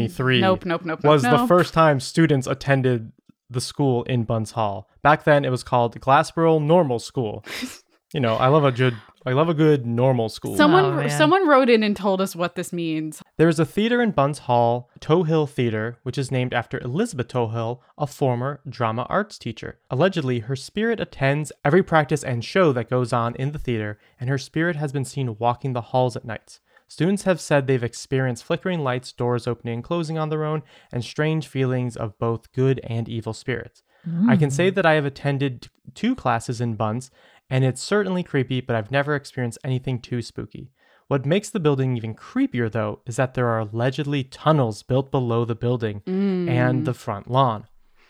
1923. 0.03 0.41
Nope, 0.41 0.65
nope, 0.65 0.85
nope, 0.85 1.03
Was 1.03 1.23
nope, 1.23 1.41
the 1.41 1.47
first 1.47 1.73
time 1.73 1.99
students 1.99 2.47
attended 2.47 3.11
the 3.49 3.61
school 3.61 4.03
in 4.03 4.23
Bunce 4.23 4.51
Hall. 4.51 4.89
Back 5.01 5.23
then, 5.23 5.43
it 5.45 5.49
was 5.49 5.63
called 5.63 5.99
Glassboro 5.99 6.61
Normal 6.61 6.99
School. 6.99 7.43
you 8.13 8.19
know, 8.19 8.35
I 8.35 8.47
love 8.47 8.63
a 8.63 8.71
good, 8.71 8.95
I 9.25 9.33
love 9.33 9.49
a 9.49 9.53
good 9.53 9.85
normal 9.85 10.29
school. 10.29 10.55
Someone 10.55 10.85
Oh, 10.85 11.07
someone 11.07 11.47
wrote 11.47 11.69
in 11.69 11.81
and 11.83 11.95
told 11.95 12.21
us 12.21 12.35
what 12.35 12.55
this 12.55 12.71
means. 12.71 13.21
There 13.37 13.49
is 13.49 13.59
a 13.59 13.65
theater 13.65 14.01
in 14.01 14.11
Bunce 14.11 14.39
Hall, 14.39 14.89
Tohill 14.99 15.49
Theater, 15.49 15.97
which 16.03 16.17
is 16.17 16.31
named 16.31 16.53
after 16.53 16.79
Elizabeth 16.79 17.27
Tohill, 17.27 17.79
a 17.97 18.05
former 18.05 18.61
drama 18.69 19.05
arts 19.09 19.37
teacher. 19.37 19.79
Allegedly, 19.89 20.39
her 20.39 20.55
spirit 20.55 20.99
attends 20.99 21.51
every 21.65 21.81
practice 21.83 22.23
and 22.23 22.45
show 22.45 22.71
that 22.73 22.89
goes 22.89 23.11
on 23.13 23.35
in 23.35 23.51
the 23.51 23.59
theater, 23.59 23.97
and 24.19 24.29
her 24.29 24.37
spirit 24.37 24.75
has 24.75 24.91
been 24.91 25.05
seen 25.05 25.37
walking 25.39 25.73
the 25.73 25.81
halls 25.81 26.15
at 26.15 26.25
nights. 26.25 26.59
Students 26.89 27.23
have 27.23 27.39
said 27.39 27.67
they've 27.67 27.83
experienced 27.83 28.43
flickering 28.43 28.79
lights, 28.83 29.13
doors 29.13 29.47
opening 29.47 29.75
and 29.75 29.83
closing 29.83 30.17
on 30.17 30.29
their 30.29 30.43
own, 30.43 30.63
and 30.91 31.05
strange 31.05 31.47
feelings 31.47 31.95
of 31.95 32.17
both 32.17 32.51
good 32.51 32.81
and 32.83 33.07
evil 33.07 33.31
spirits. 33.31 33.83
I 34.27 34.35
can 34.37 34.49
say 34.49 34.71
mm. 34.71 34.75
that 34.75 34.85
I 34.87 34.93
have 34.93 35.05
attended 35.05 35.69
two 35.93 36.15
classes 36.15 36.59
in 36.59 36.73
Bunce, 36.75 37.11
and 37.47 37.63
it's 37.63 37.81
certainly 37.81 38.23
creepy, 38.23 38.59
but 38.59 38.75
I've 38.75 38.89
never 38.89 39.15
experienced 39.15 39.59
anything 39.63 39.99
too 39.99 40.23
spooky. 40.23 40.71
What 41.07 41.25
makes 41.25 41.49
the 41.49 41.59
building 41.59 41.95
even 41.95 42.15
creepier, 42.15 42.71
though, 42.71 43.01
is 43.05 43.17
that 43.17 43.35
there 43.35 43.47
are 43.47 43.59
allegedly 43.59 44.23
tunnels 44.23 44.81
built 44.81 45.11
below 45.11 45.45
the 45.45 45.55
building 45.55 46.01
and 46.05 46.81
mm. 46.81 46.85
the 46.85 46.93
front 46.93 47.29
lawn. 47.29 47.67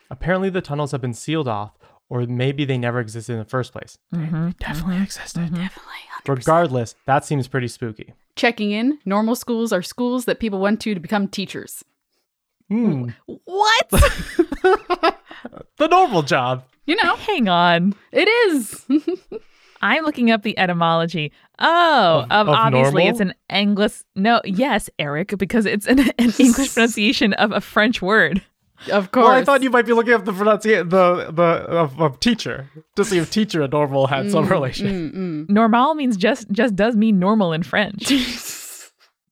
Apparently, 0.10 0.50
the 0.50 0.62
tunnels 0.62 0.92
have 0.92 1.02
been 1.02 1.14
sealed 1.14 1.48
off, 1.48 1.78
or 2.10 2.26
maybe 2.26 2.66
they 2.66 2.78
never 2.78 3.00
existed 3.00 3.34
in 3.34 3.40
the 3.40 3.46
first 3.46 3.72
place. 3.72 3.98
They- 4.12 4.20
They 4.20 4.26
mm-hmm, 4.26 4.50
definitely 4.60 4.96
mm-hmm, 4.96 5.04
existed. 5.04 5.40
Mm-hmm. 5.44 5.56
Definitely. 5.56 5.94
Regardless, 6.28 6.96
that 7.06 7.24
seems 7.26 7.48
pretty 7.48 7.68
spooky. 7.70 8.14
Checking 8.36 8.72
in, 8.72 9.00
normal 9.06 9.36
schools 9.36 9.72
are 9.72 9.82
schools 9.82 10.26
that 10.26 10.40
people 10.40 10.60
went 10.60 10.82
to 10.82 10.94
to 10.94 11.00
become 11.00 11.28
teachers. 11.28 11.84
Hmm. 12.70 13.10
What? 13.26 13.90
The 15.78 15.88
normal 15.88 16.22
job. 16.22 16.66
You 16.86 16.98
know, 17.02 17.16
Hang 17.16 17.48
on. 17.48 17.96
it 18.12 18.28
is. 18.28 18.86
I'm 19.82 20.04
looking 20.04 20.30
up 20.32 20.44
the 20.44 20.58
etymology. 20.60 21.32
Oh, 21.60 22.26
Of- 22.30 22.32
of, 22.32 22.50
of 22.50 22.56
obviously 22.56 23.06
normal? 23.06 23.10
it's 23.12 23.20
an 23.22 23.34
English. 23.50 24.02
No, 24.16 24.42
yes, 24.44 24.90
Eric, 25.00 25.38
because 25.38 25.66
it's 25.66 25.88
an, 25.88 26.00
an 26.00 26.34
English 26.38 26.74
pronunciation 26.74 27.32
of 27.34 27.54
a 27.54 27.62
French 27.62 28.02
word. 28.02 28.42
Of 28.92 29.12
course. 29.12 29.26
Well, 29.26 29.34
I 29.34 29.44
thought 29.44 29.64
you 29.64 29.70
might 29.70 29.86
be 29.86 29.94
looking 29.94 30.14
up 30.14 30.26
the 30.26 30.34
pronunciation, 30.34 30.90
the 30.90 31.32
the 31.32 31.44
of, 31.44 32.00
of 32.00 32.20
teacher 32.20 32.70
to 32.96 33.06
see 33.06 33.18
if 33.18 33.30
teacher 33.32 33.62
and 33.62 33.72
normal 33.72 34.08
had 34.08 34.32
some 34.32 34.48
mm, 34.48 34.50
relation. 34.50 34.88
Mm, 34.88 35.16
mm. 35.16 35.50
Normal 35.50 35.96
means 35.96 36.18
just 36.18 36.50
just 36.52 36.76
does 36.76 36.96
mean 36.96 37.20
normal 37.20 37.54
in 37.54 37.64
French. 37.64 38.12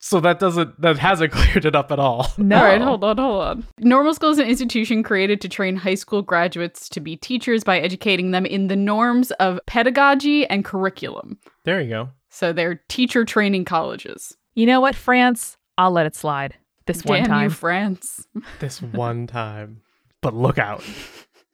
So 0.08 0.20
that 0.20 0.38
doesn't 0.38 0.80
that 0.80 0.96
hasn't 0.96 1.32
cleared 1.34 1.66
it 1.66 1.76
up 1.76 1.92
at 1.92 1.98
all. 1.98 2.32
No. 2.38 2.56
All 2.56 2.64
right, 2.64 2.80
hold 2.80 3.04
on, 3.04 3.18
hold 3.18 3.42
on. 3.42 3.66
Normal 3.80 4.14
school 4.14 4.30
is 4.30 4.38
an 4.38 4.46
institution 4.46 5.02
created 5.02 5.38
to 5.42 5.50
train 5.50 5.76
high 5.76 5.96
school 5.96 6.22
graduates 6.22 6.88
to 6.90 7.00
be 7.00 7.16
teachers 7.16 7.62
by 7.62 7.78
educating 7.78 8.30
them 8.30 8.46
in 8.46 8.68
the 8.68 8.76
norms 8.76 9.32
of 9.32 9.60
pedagogy 9.66 10.46
and 10.46 10.64
curriculum. 10.64 11.36
There 11.64 11.82
you 11.82 11.90
go. 11.90 12.08
So 12.30 12.54
they're 12.54 12.80
teacher 12.88 13.26
training 13.26 13.66
colleges. 13.66 14.34
You 14.54 14.64
know 14.64 14.80
what, 14.80 14.94
France? 14.94 15.58
I'll 15.76 15.90
let 15.90 16.06
it 16.06 16.16
slide 16.16 16.54
this 16.88 17.04
one 17.04 17.20
Damn 17.20 17.28
time. 17.28 17.44
you, 17.44 17.50
France. 17.50 18.26
This 18.58 18.82
one 18.82 19.26
time. 19.26 19.82
But 20.20 20.34
look 20.34 20.58
out. 20.58 20.82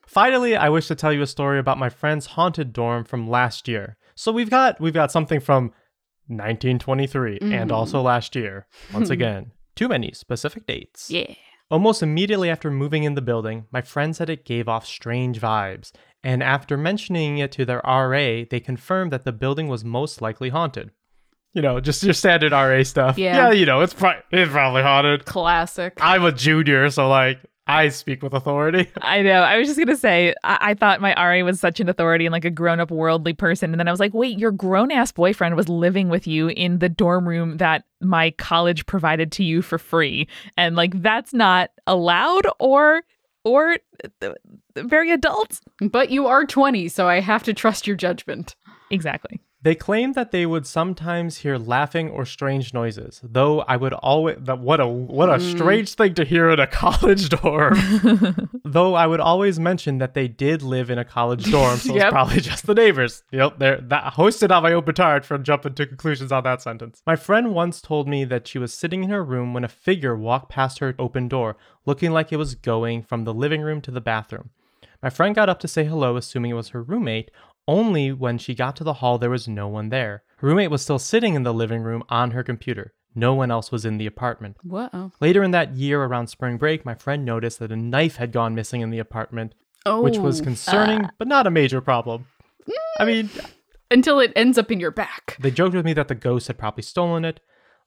Finally, 0.07 0.57
I 0.57 0.69
wish 0.69 0.87
to 0.88 0.95
tell 0.95 1.12
you 1.12 1.23
a 1.23 1.26
story 1.26 1.59
about 1.59 1.76
my 1.76 1.91
friend's 1.91 2.26
haunted 2.26 2.73
dorm 2.73 3.05
from 3.05 3.29
last 3.29 3.69
year. 3.69 3.97
So 4.14 4.33
we've 4.33 4.49
got 4.49 4.81
we've 4.81 4.95
got 4.95 5.11
something 5.11 5.41
from 5.41 5.73
1923 6.29 7.38
and 7.41 7.50
mm-hmm. 7.50 7.73
also 7.73 8.00
last 8.00 8.37
year. 8.37 8.67
Once 8.93 9.09
hmm. 9.09 9.14
again, 9.14 9.53
too 9.75 9.88
many 9.88 10.12
specific 10.12 10.67
dates. 10.67 11.11
Yeah. 11.11 11.35
Almost 11.71 12.03
immediately 12.03 12.49
after 12.49 12.71
moving 12.71 13.03
in 13.03 13.14
the 13.14 13.23
building, 13.23 13.67
my 13.73 13.83
friend 13.83 14.14
said 14.14 14.31
it 14.31 14.45
gave 14.45 14.69
off 14.69 14.87
strange 14.87 15.41
vibes, 15.41 15.91
and 16.23 16.43
after 16.43 16.76
mentioning 16.76 17.38
it 17.38 17.50
to 17.53 17.64
their 17.64 17.81
RA, 17.85 18.45
they 18.49 18.61
confirmed 18.64 19.12
that 19.12 19.25
the 19.25 19.33
building 19.33 19.67
was 19.67 19.85
most 19.85 20.23
likely 20.23 20.50
haunted. 20.50 20.93
You 21.54 21.62
know, 21.62 21.80
just 21.80 22.02
your 22.02 22.14
standard 22.14 22.52
RA 22.52 22.82
stuff. 22.82 23.16
Yeah. 23.16 23.37
Yeah, 23.37 23.50
you 23.52 23.64
know, 23.64 23.80
it's, 23.80 23.94
pro- 23.94 24.20
it's 24.30 24.50
probably 24.50 24.82
haunted. 24.82 25.25
Classic. 25.25 25.96
I'm 26.00 26.25
a 26.25 26.32
junior, 26.32 26.90
so 26.90 27.08
like, 27.08 27.38
I 27.66 27.88
speak 27.88 28.23
with 28.23 28.34
authority. 28.34 28.90
I 29.00 29.23
know. 29.23 29.40
I 29.40 29.56
was 29.56 29.68
just 29.68 29.78
gonna 29.78 29.96
say, 29.96 30.34
I, 30.44 30.58
I 30.61 30.75
thought 30.75 31.00
my 31.00 31.14
RA 31.14 31.42
was 31.44 31.61
such 31.61 31.80
an 31.80 31.88
authority 31.88 32.26
and 32.26 32.32
like 32.32 32.44
a 32.44 32.50
grown-up 32.50 32.90
worldly 32.90 33.32
person, 33.32 33.73
and 33.73 33.80
then 33.80 33.88
I 33.88 33.90
was 33.90 34.00
like, 34.00 34.12
wait, 34.12 34.38
your 34.38 34.50
grown-ass 34.50 35.12
boyfriend 35.12 35.56
was 35.56 35.68
living 35.68 36.08
with 36.08 36.26
you 36.26 36.49
in 36.49 36.80
the 36.80 36.88
dorm 36.90 37.26
room 37.26 37.56
that 37.58 37.84
my 38.00 38.32
college 38.32 38.84
provided 38.84 39.32
to 39.32 39.44
you 39.44 39.62
for 39.62 39.78
free, 39.78 40.28
and 40.58 40.76
like 40.76 41.00
that's 41.00 41.32
not 41.32 41.70
allowed 41.87 42.46
or 42.58 43.02
or 43.44 43.78
uh, 44.23 44.32
very 44.76 45.11
adult. 45.11 45.61
But 45.80 46.11
you 46.11 46.26
are 46.26 46.44
20, 46.44 46.88
so 46.88 47.08
I 47.08 47.20
have 47.20 47.44
to 47.44 47.54
trust 47.54 47.87
your 47.87 47.96
judgment. 47.96 48.56
Exactly. 48.90 49.40
They 49.64 49.75
claimed 49.75 50.14
that 50.14 50.30
they 50.30 50.44
would 50.44 50.66
sometimes 50.66 51.38
hear 51.38 51.56
laughing 51.56 52.11
or 52.11 52.26
strange 52.26 52.75
noises, 52.75 53.23
though 53.25 53.62
I 53.62 53.76
would 53.76 53.94
always 53.94 54.37
that 54.40 54.59
what 54.59 54.78
a 54.78 54.87
what 54.87 55.30
a 55.30 55.38
mm. 55.38 55.56
strange 55.56 55.94
thing 55.94 56.12
to 56.16 56.25
hear 56.26 56.50
in 56.50 56.61
a 56.61 56.66
college 56.85 57.30
dorm. 57.30 58.50
though 58.64 58.94
I 58.94 59.06
would 59.06 59.21
always 59.21 59.59
mention 59.59 59.97
that 59.99 60.12
they 60.12 60.28
did 60.28 60.61
live 60.61 60.90
in 60.90 60.99
a 60.99 61.04
college 61.04 61.50
dorm, 61.50 61.78
so 61.78 61.94
Yep. 61.94 62.04
it's 62.04 62.12
probably 62.12 62.40
just 62.42 62.66
the 62.66 62.75
neighbors. 62.75 63.25
Yep, 63.33 63.59
they're 63.59 63.80
that 63.80 64.12
hosted 64.12 64.54
on 64.54 64.62
my 64.62 64.75
open 64.75 64.94
tart 64.94 65.25
from 65.25 65.42
jumping 65.42 65.73
to 65.76 65.87
conclusions 65.87 66.30
on 66.30 66.44
that 66.44 66.61
sentence. 66.61 67.02
My 67.06 67.16
friend 67.16 67.54
once 67.54 67.80
told 67.80 68.06
me 68.06 68.25
that 68.25 68.47
she 68.47 68.59
was 68.59 68.75
sitting 68.75 69.04
in 69.04 69.09
her 69.09 69.25
room 69.25 69.54
when 69.54 69.64
a 69.64 69.68
figure 69.68 70.14
walked 70.14 70.50
past 70.50 70.80
her 70.80 70.94
open 70.99 71.26
door, 71.26 71.56
looking 71.87 72.11
like 72.11 72.35
it 72.35 72.37
was 72.37 72.54
going 72.54 73.02
from 73.02 73.25
the 73.25 73.33
living 73.33 73.62
room 73.62 73.80
to 73.80 73.90
the 73.90 74.02
bathroom. 74.02 74.50
My 75.02 75.11
friend 75.11 75.35
got 75.35 75.50
up 75.50 75.61
to 75.61 75.68
say 75.68 75.85
hello, 75.85 76.16
assuming 76.16 76.50
it 76.50 76.54
was 76.54 76.71
her 76.71 76.83
roommate, 76.83 77.30
only 77.66 78.12
when 78.12 78.38
she 78.38 78.54
got 78.54 78.76
to 78.76 78.85
the 78.85 78.94
hall, 78.94 79.18
there 79.18 79.30
was 79.30 79.49
no 79.49 79.68
one 79.68 79.88
there. 79.88 80.23
Her 80.38 80.49
roommate 80.49 80.71
was 80.71 80.83
still 80.83 80.99
sitting 80.99 81.35
in 81.35 81.42
the 81.42 81.54
living 81.54 81.83
room 81.83 82.02
on 82.09 82.33
her 82.33 82.42
computer. 82.42 82.92
No 83.14 83.35
one 83.35 83.50
else 83.50 83.71
was 83.71 83.85
in 83.85 83.99
the 83.99 84.06
apartment. 84.06 84.56
Whoa. 84.62 85.12
Later 85.21 85.42
in 85.42 85.52
that 85.52 85.75
year, 85.75 86.02
around 86.02 86.26
spring 86.26 86.56
break, 86.56 86.85
my 86.85 86.94
friend 86.94 87.25
noticed 87.25 87.61
that 87.61 87.71
a 87.71 87.76
knife 87.76 88.16
had 88.16 88.33
gone 88.33 88.54
missing 88.54 88.80
in 88.80 88.90
the 88.90 88.99
apartment, 88.99 89.54
Oh. 89.87 90.00
which 90.02 90.18
was 90.18 90.40
oh, 90.40 90.44
concerning, 90.44 91.04
ah. 91.04 91.11
but 91.18 91.28
not 91.28 91.47
a 91.47 91.50
major 91.50 91.80
problem. 91.80 92.26
I 92.99 93.04
mm. 93.04 93.06
mean, 93.06 93.30
Until 93.90 94.18
it 94.18 94.33
ends 94.35 94.59
up 94.59 94.71
in 94.71 94.80
your 94.80 94.90
back. 94.90 95.37
they 95.40 95.50
joked 95.50 95.75
with 95.75 95.85
me 95.85 95.92
that 95.92 96.09
the 96.09 96.14
ghost 96.14 96.49
had 96.49 96.59
probably 96.59 96.83
stolen 96.83 97.25
it. 97.25 97.40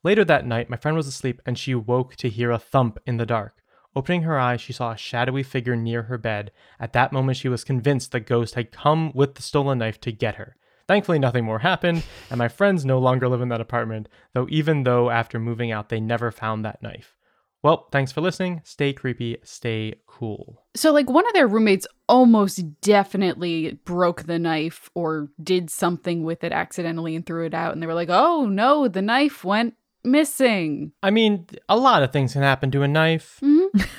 Later 0.04 0.24
that 0.26 0.46
night, 0.46 0.70
my 0.70 0.78
friend 0.78 0.96
was 0.96 1.08
asleep 1.08 1.42
and 1.46 1.58
she 1.58 1.76
woke 1.76 2.16
to 2.18 2.30
hear 2.30 2.52
a 2.52 2.60
thump 2.60 3.00
in 3.06 3.18
the 3.18 3.26
dark. 3.26 3.62
Opening 3.96 4.24
her 4.24 4.40
eyes, 4.40 4.62
she 4.62 4.74
saw 4.74 4.92
a 4.92 4.98
shadowy 4.98 5.44
figure 5.44 5.76
near 5.76 6.04
her 6.04 6.18
bed. 6.18 6.52
At 6.80 6.94
that 6.94 7.12
moment, 7.12 7.38
she 7.38 7.50
was 7.50 7.64
convinced 7.64 8.12
the 8.12 8.20
ghost 8.20 8.56
had 8.56 8.72
come 8.72 9.12
with 9.14 9.36
the 9.36 9.42
stolen 9.42 9.80
knife 9.80 10.00
to 10.02 10.12
get 10.12 10.36
her. 10.36 10.56
Thankfully, 10.88 11.20
nothing 11.20 11.44
more 11.44 11.60
happened, 11.60 12.04
and 12.30 12.38
my 12.38 12.48
friends 12.48 12.86
no 12.86 12.98
longer 13.00 13.28
live 13.28 13.42
in 13.42 13.50
that 13.50 13.60
apartment, 13.60 14.08
though, 14.34 14.48
even 14.50 14.84
though 14.84 15.10
after 15.10 15.40
moving 15.40 15.72
out, 15.72 15.90
they 15.90 16.00
never 16.00 16.32
found 16.32 16.64
that 16.64 16.82
knife. 16.82 17.18
Well, 17.64 17.88
thanks 17.92 18.12
for 18.12 18.22
listening. 18.22 18.62
Stay 18.64 18.94
creepy, 18.94 19.38
stay 19.44 19.96
cool. 20.06 20.64
So, 20.76 20.94
like, 20.94 21.10
one 21.10 21.28
of 21.28 21.34
their 21.34 21.48
roommates 21.48 21.88
almost 22.08 22.80
definitely 22.82 23.80
broke 23.84 24.24
the 24.24 24.40
knife 24.40 24.90
or 24.94 25.30
did 25.42 25.70
something 25.70 26.24
with 26.24 26.44
it 26.44 26.52
accidentally 26.52 27.16
and 27.16 27.26
threw 27.26 27.46
it 27.46 27.54
out. 27.54 27.74
And 27.74 27.82
they 27.82 27.88
were 27.88 27.94
like, 27.94 28.10
oh 28.10 28.46
no, 28.46 28.88
the 28.88 29.02
knife 29.02 29.44
went 29.44 29.74
missing. 30.08 30.92
I 31.04 31.12
mean, 31.12 31.46
a 31.70 31.78
lot 31.78 32.04
of 32.04 32.12
things 32.12 32.34
can 32.34 32.42
happen 32.42 32.72
to 32.72 32.84
a 32.84 32.88
knife. 32.88 33.40
Mhm. 33.44 33.68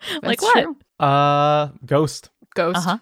Like 0.22 0.42
what? 0.42 0.52
true. 0.62 0.76
Uh, 1.00 1.68
ghost. 1.86 2.28
Ghost. 2.54 2.76
Uh-huh. 2.78 2.98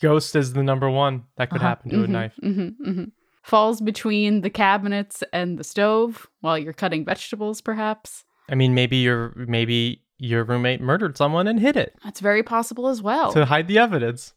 Ghost 0.00 0.34
is 0.36 0.52
the 0.54 0.62
number 0.62 0.88
one 0.90 1.24
that 1.36 1.50
could 1.50 1.58
Uh-huh. 1.60 1.68
happen 1.68 1.90
to 1.90 2.04
a 2.04 2.06
Mhm, 2.06 2.10
knife. 2.10 2.34
mhm, 2.42 2.74
mhm. 2.86 3.10
Falls 3.42 3.80
between 3.80 4.40
the 4.40 4.50
cabinets 4.50 5.22
and 5.32 5.58
the 5.58 5.64
stove 5.64 6.26
while 6.40 6.58
you're 6.58 6.72
cutting 6.72 7.04
vegetables, 7.04 7.60
perhaps. 7.60 8.24
I 8.48 8.54
mean, 8.54 8.74
maybe 8.74 8.96
your 8.96 9.32
maybe 9.36 10.02
your 10.18 10.44
roommate 10.44 10.80
murdered 10.80 11.16
someone 11.18 11.46
and 11.46 11.60
hid 11.60 11.76
it 11.76 11.94
That's 12.02 12.20
very 12.20 12.42
possible 12.42 12.88
as 12.88 13.02
well. 13.02 13.32
to 13.32 13.44
hide 13.44 13.68
the 13.68 13.78
evidence. 13.78 14.32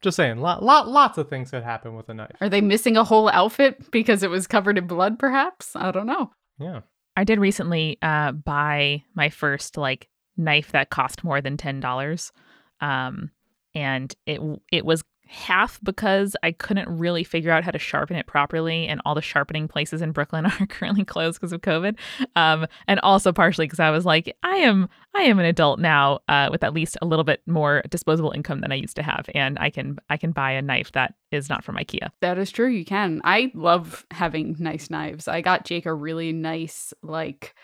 Just 0.00 0.16
saying, 0.16 0.38
lot, 0.38 0.62
lot, 0.62 0.86
lots 0.88 1.18
of 1.18 1.28
things 1.28 1.50
could 1.50 1.62
happen 1.64 1.94
with 1.96 2.08
a 2.08 2.14
knife. 2.14 2.36
Are 2.40 2.48
they 2.48 2.60
missing 2.60 2.96
a 2.96 3.04
whole 3.04 3.28
outfit 3.30 3.90
because 3.90 4.22
it 4.22 4.30
was 4.30 4.46
covered 4.46 4.78
in 4.78 4.86
blood, 4.86 5.18
perhaps? 5.18 5.74
I 5.74 5.90
don't 5.90 6.06
know. 6.06 6.30
Yeah. 6.58 6.80
I 7.16 7.24
did 7.24 7.38
recently 7.38 7.98
uh, 8.02 8.32
buy 8.32 9.04
my 9.14 9.28
first 9.28 9.76
like 9.76 10.08
knife 10.36 10.72
that 10.72 10.90
cost 10.90 11.24
more 11.24 11.40
than 11.40 11.56
ten 11.56 11.80
dollars, 11.80 12.32
um, 12.80 13.30
and 13.74 14.14
it 14.26 14.40
it 14.72 14.84
was 14.84 15.04
half 15.26 15.80
because 15.82 16.36
I 16.42 16.52
couldn't 16.52 16.88
really 16.88 17.24
figure 17.24 17.50
out 17.50 17.64
how 17.64 17.70
to 17.70 17.78
sharpen 17.78 18.16
it 18.16 18.26
properly, 18.26 18.86
and 18.86 19.00
all 19.04 19.14
the 19.14 19.22
sharpening 19.22 19.68
places 19.68 20.02
in 20.02 20.12
Brooklyn 20.12 20.46
are 20.60 20.66
currently 20.66 21.04
closed 21.04 21.40
because 21.40 21.52
of 21.52 21.60
COVID, 21.62 21.96
um, 22.36 22.66
and 22.86 23.00
also 23.00 23.32
partially 23.32 23.66
because 23.66 23.80
I 23.80 23.90
was 23.90 24.04
like, 24.04 24.36
I 24.42 24.56
am 24.56 24.88
I 25.14 25.22
am 25.22 25.38
an 25.38 25.46
adult 25.46 25.78
now 25.78 26.20
uh, 26.28 26.48
with 26.50 26.64
at 26.64 26.74
least 26.74 26.96
a 27.00 27.06
little 27.06 27.24
bit 27.24 27.42
more 27.46 27.82
disposable 27.90 28.32
income 28.32 28.60
than 28.60 28.72
I 28.72 28.76
used 28.76 28.96
to 28.96 29.02
have, 29.02 29.28
and 29.34 29.58
I 29.58 29.70
can 29.70 29.98
I 30.10 30.16
can 30.16 30.32
buy 30.32 30.52
a 30.52 30.62
knife 30.62 30.92
that 30.92 31.14
is 31.30 31.48
not 31.48 31.64
from 31.64 31.76
IKEA. 31.76 32.10
That 32.20 32.38
is 32.38 32.50
true. 32.50 32.68
You 32.68 32.84
can. 32.84 33.20
I 33.24 33.50
love 33.54 34.06
having 34.10 34.56
nice 34.58 34.90
knives. 34.90 35.28
I 35.28 35.40
got 35.40 35.64
Jake 35.64 35.86
a 35.86 35.94
really 35.94 36.32
nice, 36.32 36.94
like, 37.02 37.54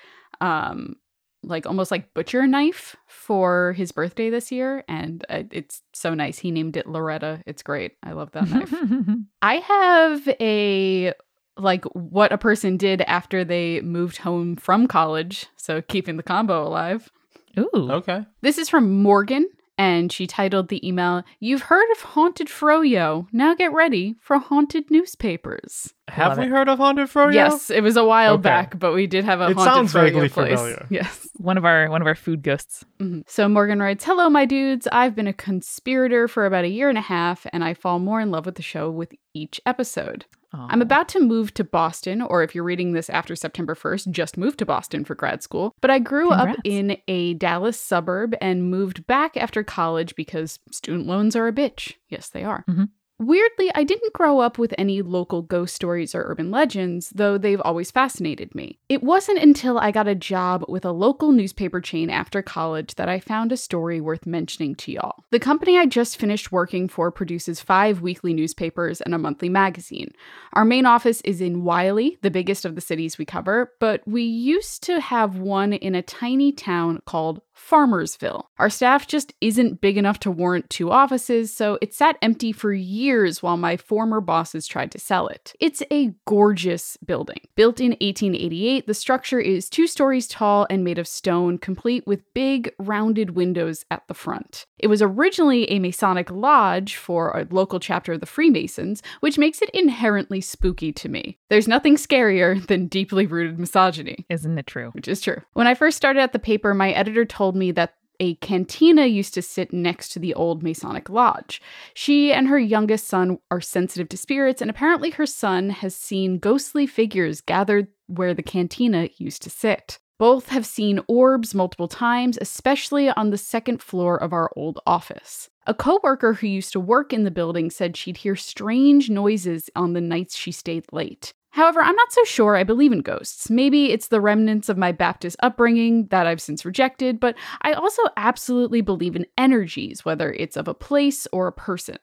um, 0.41 0.97
like 1.43 1.67
almost 1.67 1.91
like 1.91 2.13
butcher 2.15 2.47
knife 2.47 2.97
for 3.07 3.73
his 3.73 3.93
birthday 3.93 4.31
this 4.31 4.53
year, 4.53 4.85
and 4.89 5.25
uh, 5.29 5.45
it's 5.51 5.83
so 5.93 6.15
nice. 6.15 6.39
He 6.39 6.51
named 6.51 6.77
it 6.77 6.87
Loretta. 6.87 7.43
It's 7.47 7.63
great. 7.63 7.93
I 8.03 8.13
love 8.13 8.33
that 8.33 8.49
knife. 8.49 8.73
I 9.43 9.55
have 9.57 10.29
a 10.41 11.13
like 11.57 11.85
what 11.87 12.33
a 12.33 12.39
person 12.39 12.77
did 12.77 13.03
after 13.03 13.45
they 13.45 13.81
moved 13.81 14.19
home 14.19 14.57
from 14.57 14.87
college. 14.87 15.47
So 15.57 15.83
keeping 15.83 16.17
the 16.17 16.23
combo 16.23 16.67
alive. 16.67 17.11
Ooh, 17.59 17.91
Okay. 17.91 18.25
This 18.43 18.59
is 18.59 18.69
from 18.69 19.03
Morgan, 19.03 19.49
and 19.81 20.13
she 20.13 20.27
titled 20.27 20.69
the 20.69 20.87
email, 20.87 21.23
You've 21.39 21.63
heard 21.63 21.91
of 21.93 22.03
Haunted 22.03 22.49
Froyo. 22.49 23.27
Now 23.33 23.55
get 23.55 23.73
ready 23.73 24.15
for 24.21 24.39
haunted 24.39 24.91
newspapers. 24.91 25.95
Have 26.09 26.31
Love 26.33 26.39
we 26.39 26.45
it. 26.45 26.51
heard 26.51 26.69
of 26.69 26.79
Haunted 26.79 27.09
Froyo? 27.09 27.33
Yes, 27.33 27.71
it 27.71 27.83
was 27.83 27.97
a 27.97 28.05
while 28.05 28.35
Okay. 28.35 28.43
back, 28.43 28.79
but 28.79 28.93
we 28.93 29.07
did 29.07 29.25
have 29.25 29.41
a 29.41 29.49
It 29.51 29.55
haunted 29.57 29.73
sounds 29.75 29.93
Froyo 29.95 30.03
vaguely 30.13 30.29
place. 30.29 30.59
familiar. 30.59 30.87
Yes. 30.91 31.29
one 31.39 31.57
of 31.57 31.65
our 31.65 31.89
one 31.89 32.03
of 32.03 32.07
our 32.07 32.15
food 32.15 32.43
ghosts. 32.43 32.85
Mhm. 33.01 33.23
So 33.27 33.49
Morgan 33.49 33.81
writes, 33.81 34.05
Hello, 34.05 34.29
my 34.29 34.45
dudes. 34.45 34.87
I've 34.93 35.15
been 35.17 35.27
a 35.29 35.33
conspirator 35.33 36.29
for 36.29 36.45
about 36.45 36.65
a 36.65 36.69
year 36.69 36.91
and 36.91 36.99
a 36.99 37.03
half, 37.17 37.47
and 37.53 37.65
I 37.65 37.73
fall 37.73 37.99
more 37.99 38.21
in 38.21 38.31
love 38.31 38.45
with 38.45 38.57
the 38.57 38.63
show 38.63 38.91
with 38.91 39.15
each 39.33 39.61
episode. 39.65 40.27
I'm 40.53 40.83
about 40.83 41.09
to 41.11 41.21
move 41.21 41.55
to 41.55 41.65
Boston, 41.65 42.21
or 42.23 42.43
if 42.43 42.55
you're 42.55 42.65
reading 42.65 42.93
this 42.93 43.09
after 43.09 43.37
September 43.37 43.75
1st, 43.75 44.11
just 44.11 44.37
moved 44.37 44.59
to 44.59 44.67
Boston 44.67 45.05
for 45.05 45.15
grad 45.15 45.43
school. 45.43 45.75
But 45.81 45.91
I 45.91 45.99
grew 46.01 46.31
up 46.31 46.57
in 46.65 46.97
a 47.07 47.35
Dallas 47.35 47.79
suburb 47.79 48.35
and 48.41 48.71
moved 48.71 49.07
back 49.07 49.37
after 49.37 49.63
college 49.63 50.15
because 50.17 50.59
student 50.73 51.07
loans 51.07 51.37
are 51.37 51.47
a 51.47 51.53
bitch. 51.53 51.95
Yes, 52.09 52.29
they 52.29 52.43
are. 52.45 52.65
Mhm. 52.69 52.89
Weirdly, 53.21 53.71
I 53.75 53.85
didn't 53.85 54.15
grow 54.15 54.39
up 54.39 54.57
with 54.57 54.75
any 54.79 55.03
local 55.03 55.43
ghost 55.43 55.75
stories 55.75 56.15
or 56.15 56.23
urban 56.23 56.51
legends, 56.51 57.11
though 57.15 57.37
they've 57.37 57.61
always 57.61 57.91
fascinated 57.91 58.55
me. 58.55 58.79
It 58.89 59.03
wasn't 59.03 59.41
until 59.41 59.79
I 59.79 59.91
got 59.91 60.09
a 60.09 60.15
job 60.15 60.65
with 60.69 60.87
a 60.87 60.91
local 60.91 61.31
newspaper 61.31 61.83
chain 61.83 62.09
after 62.09 62.41
college 62.41 62.95
that 62.95 63.11
I 63.11 63.21
found 63.21 63.53
a 63.53 63.59
story 63.59 64.01
worth 64.01 64.25
mentioning 64.25 64.75
to 64.77 64.93
y'all. 64.93 65.23
The 65.33 65.39
company 65.39 65.77
I 65.77 65.85
just 65.85 66.17
finished 66.17 66.51
working 66.51 66.89
for 66.89 67.11
produces 67.11 67.61
five 67.61 68.01
weekly 68.01 68.33
newspapers 68.33 69.03
and 69.03 69.15
a 69.15 69.19
monthly 69.19 69.51
magazine. 69.51 70.15
Our 70.55 70.65
main 70.65 70.87
office 70.87 71.21
is 71.21 71.43
in 71.43 71.63
Wylie, 71.63 72.17
the 72.23 72.31
biggest 72.31 72.65
of 72.65 72.75
the 72.75 72.81
cities 72.81 73.19
we 73.19 73.27
cover, 73.27 73.75
but 73.81 74.01
we 74.07 74.23
used 74.23 74.83
to 74.85 74.99
have 74.99 75.37
one 75.37 75.75
in 75.75 75.95
a 75.95 76.01
tiny 76.01 76.53
town 76.53 77.01
called 77.05 77.43
Farmersville. 77.69 78.45
Our 78.59 78.71
staff 78.71 79.07
just 79.07 79.33
isn't 79.41 79.81
big 79.81 79.97
enough 79.97 80.19
to 80.21 80.31
warrant 80.31 80.71
two 80.71 80.91
offices, 80.91 81.53
so 81.53 81.79
it 81.81 81.95
sat 81.95 82.17
empty 82.23 82.53
for 82.53 82.73
years 82.73 83.43
while 83.43 83.57
my 83.57 83.77
former 83.77 84.21
bosses 84.21 84.67
tried 84.67 84.91
to 84.93 84.99
sell 84.99 85.29
it. 85.29 85.53
It's 85.61 85.83
a 85.91 86.13
gorgeous 86.27 86.97
building. 86.99 87.41
Built 87.55 87.81
in 87.81 87.91
1888, 87.93 88.87
the 88.87 88.95
structure 88.95 89.41
is 89.41 89.69
two 89.69 89.87
stories 89.87 90.27
tall 90.27 90.67
and 90.71 90.85
made 90.85 90.99
of 90.99 91.07
stone, 91.09 91.59
complete 91.59 92.07
with 92.07 92.23
big, 92.35 92.73
rounded 92.79 93.31
windows 93.37 93.85
at 93.91 94.07
the 94.09 94.15
front. 94.15 94.67
It 94.79 94.87
was 94.89 95.03
originally 95.03 95.71
a 95.71 95.79
Masonic 95.79 96.31
lodge 96.31 96.97
for 96.97 97.31
a 97.31 97.47
local 97.51 97.81
chapter 97.81 98.15
of 98.15 98.21
the 98.21 98.27
Freemasons, 98.27 99.03
which 99.21 99.39
makes 99.39 99.61
it 99.63 99.71
inherently 99.71 100.41
spooky 100.41 100.93
to 100.95 101.09
me. 101.09 101.39
There's 101.51 101.69
nothing 101.69 101.97
scarier 101.97 102.67
than 102.67 102.87
deeply 102.87 103.27
rooted 103.27 103.59
misogyny 103.59 104.25
Isn't 104.29 104.59
it 104.59 104.67
true? 104.67 104.91
which 104.93 105.09
is 105.09 105.21
true. 105.21 105.43
When 105.53 105.67
I 105.67 105.75
first 105.75 105.97
started 105.97 106.21
at 106.21 106.33
the 106.33 106.39
paper, 106.39 106.73
my 106.75 106.91
editor 106.93 107.25
told 107.25 107.50
me 107.57 107.71
that 107.73 107.95
a 108.21 108.35
cantina 108.37 109.07
used 109.07 109.33
to 109.35 109.43
sit 109.43 109.73
next 109.73 110.11
to 110.11 110.19
the 110.19 110.35
old 110.35 110.63
Masonic 110.63 111.09
lodge. 111.09 111.61
She 111.95 112.33
and 112.33 112.49
her 112.49 112.59
youngest 112.59 113.09
son 113.09 113.39
are 113.51 113.63
sensitive 113.63 114.11
to 114.11 114.17
spirits, 114.17 114.61
and 114.61 114.71
apparently 114.71 115.11
her 115.11 115.27
son 115.27 115.71
has 115.71 115.97
seen 115.97 116.39
ghostly 116.39 116.87
figures 116.87 117.41
gathered 117.41 117.89
where 118.07 118.35
the 118.35 118.43
cantina 118.43 119.09
used 119.17 119.43
to 119.43 119.51
sit. 119.51 119.99
Both 120.19 120.51
have 120.51 120.67
seen 120.67 121.01
orbs 121.09 121.55
multiple 121.55 121.89
times, 121.89 122.37
especially 122.39 123.09
on 123.09 123.31
the 123.31 123.39
second 123.39 123.83
floor 123.83 124.23
of 124.23 124.35
our 124.35 124.51
old 124.55 124.79
office. 124.87 125.49
A 125.67 125.73
coworker 125.73 126.35
who 126.35 126.47
used 126.47 126.73
to 126.73 126.81
work 126.81 127.15
in 127.15 127.25
the 127.25 127.31
building 127.31 127.71
said 127.71 127.97
she'd 127.97 128.19
hear 128.19 128.37
strange 128.37 129.09
noises 129.09 129.71
on 129.75 129.95
the 129.95 130.01
nights 130.03 130.37
she 130.37 130.53
stayed 130.53 130.85
late. 130.93 131.33
However, 131.51 131.81
I'm 131.81 131.97
not 131.97 132.13
so 132.13 132.23
sure 132.25 132.57
I 132.57 132.65
believe 132.65 132.93
in 132.93 133.01
ghosts. 133.01 133.51
Maybe 133.51 133.93
it's 133.93 134.09
the 134.09 134.21
remnants 134.21 134.69
of 134.69 134.79
my 134.79 134.93
Baptist 134.93 135.37
upbringing 135.41 136.07
that 136.07 136.27
I've 136.27 136.41
since 136.41 136.65
rejected, 136.65 137.19
but 137.19 137.35
I 137.63 137.73
also 137.73 138.03
absolutely 138.17 138.81
believe 138.81 139.17
in 139.17 139.27
energies, 139.37 140.05
whether 140.05 140.33
it's 140.33 140.57
of 140.57 140.69
a 140.69 140.75
place 140.75 141.27
or 141.33 141.49
a 141.49 141.53
person. 141.53 141.99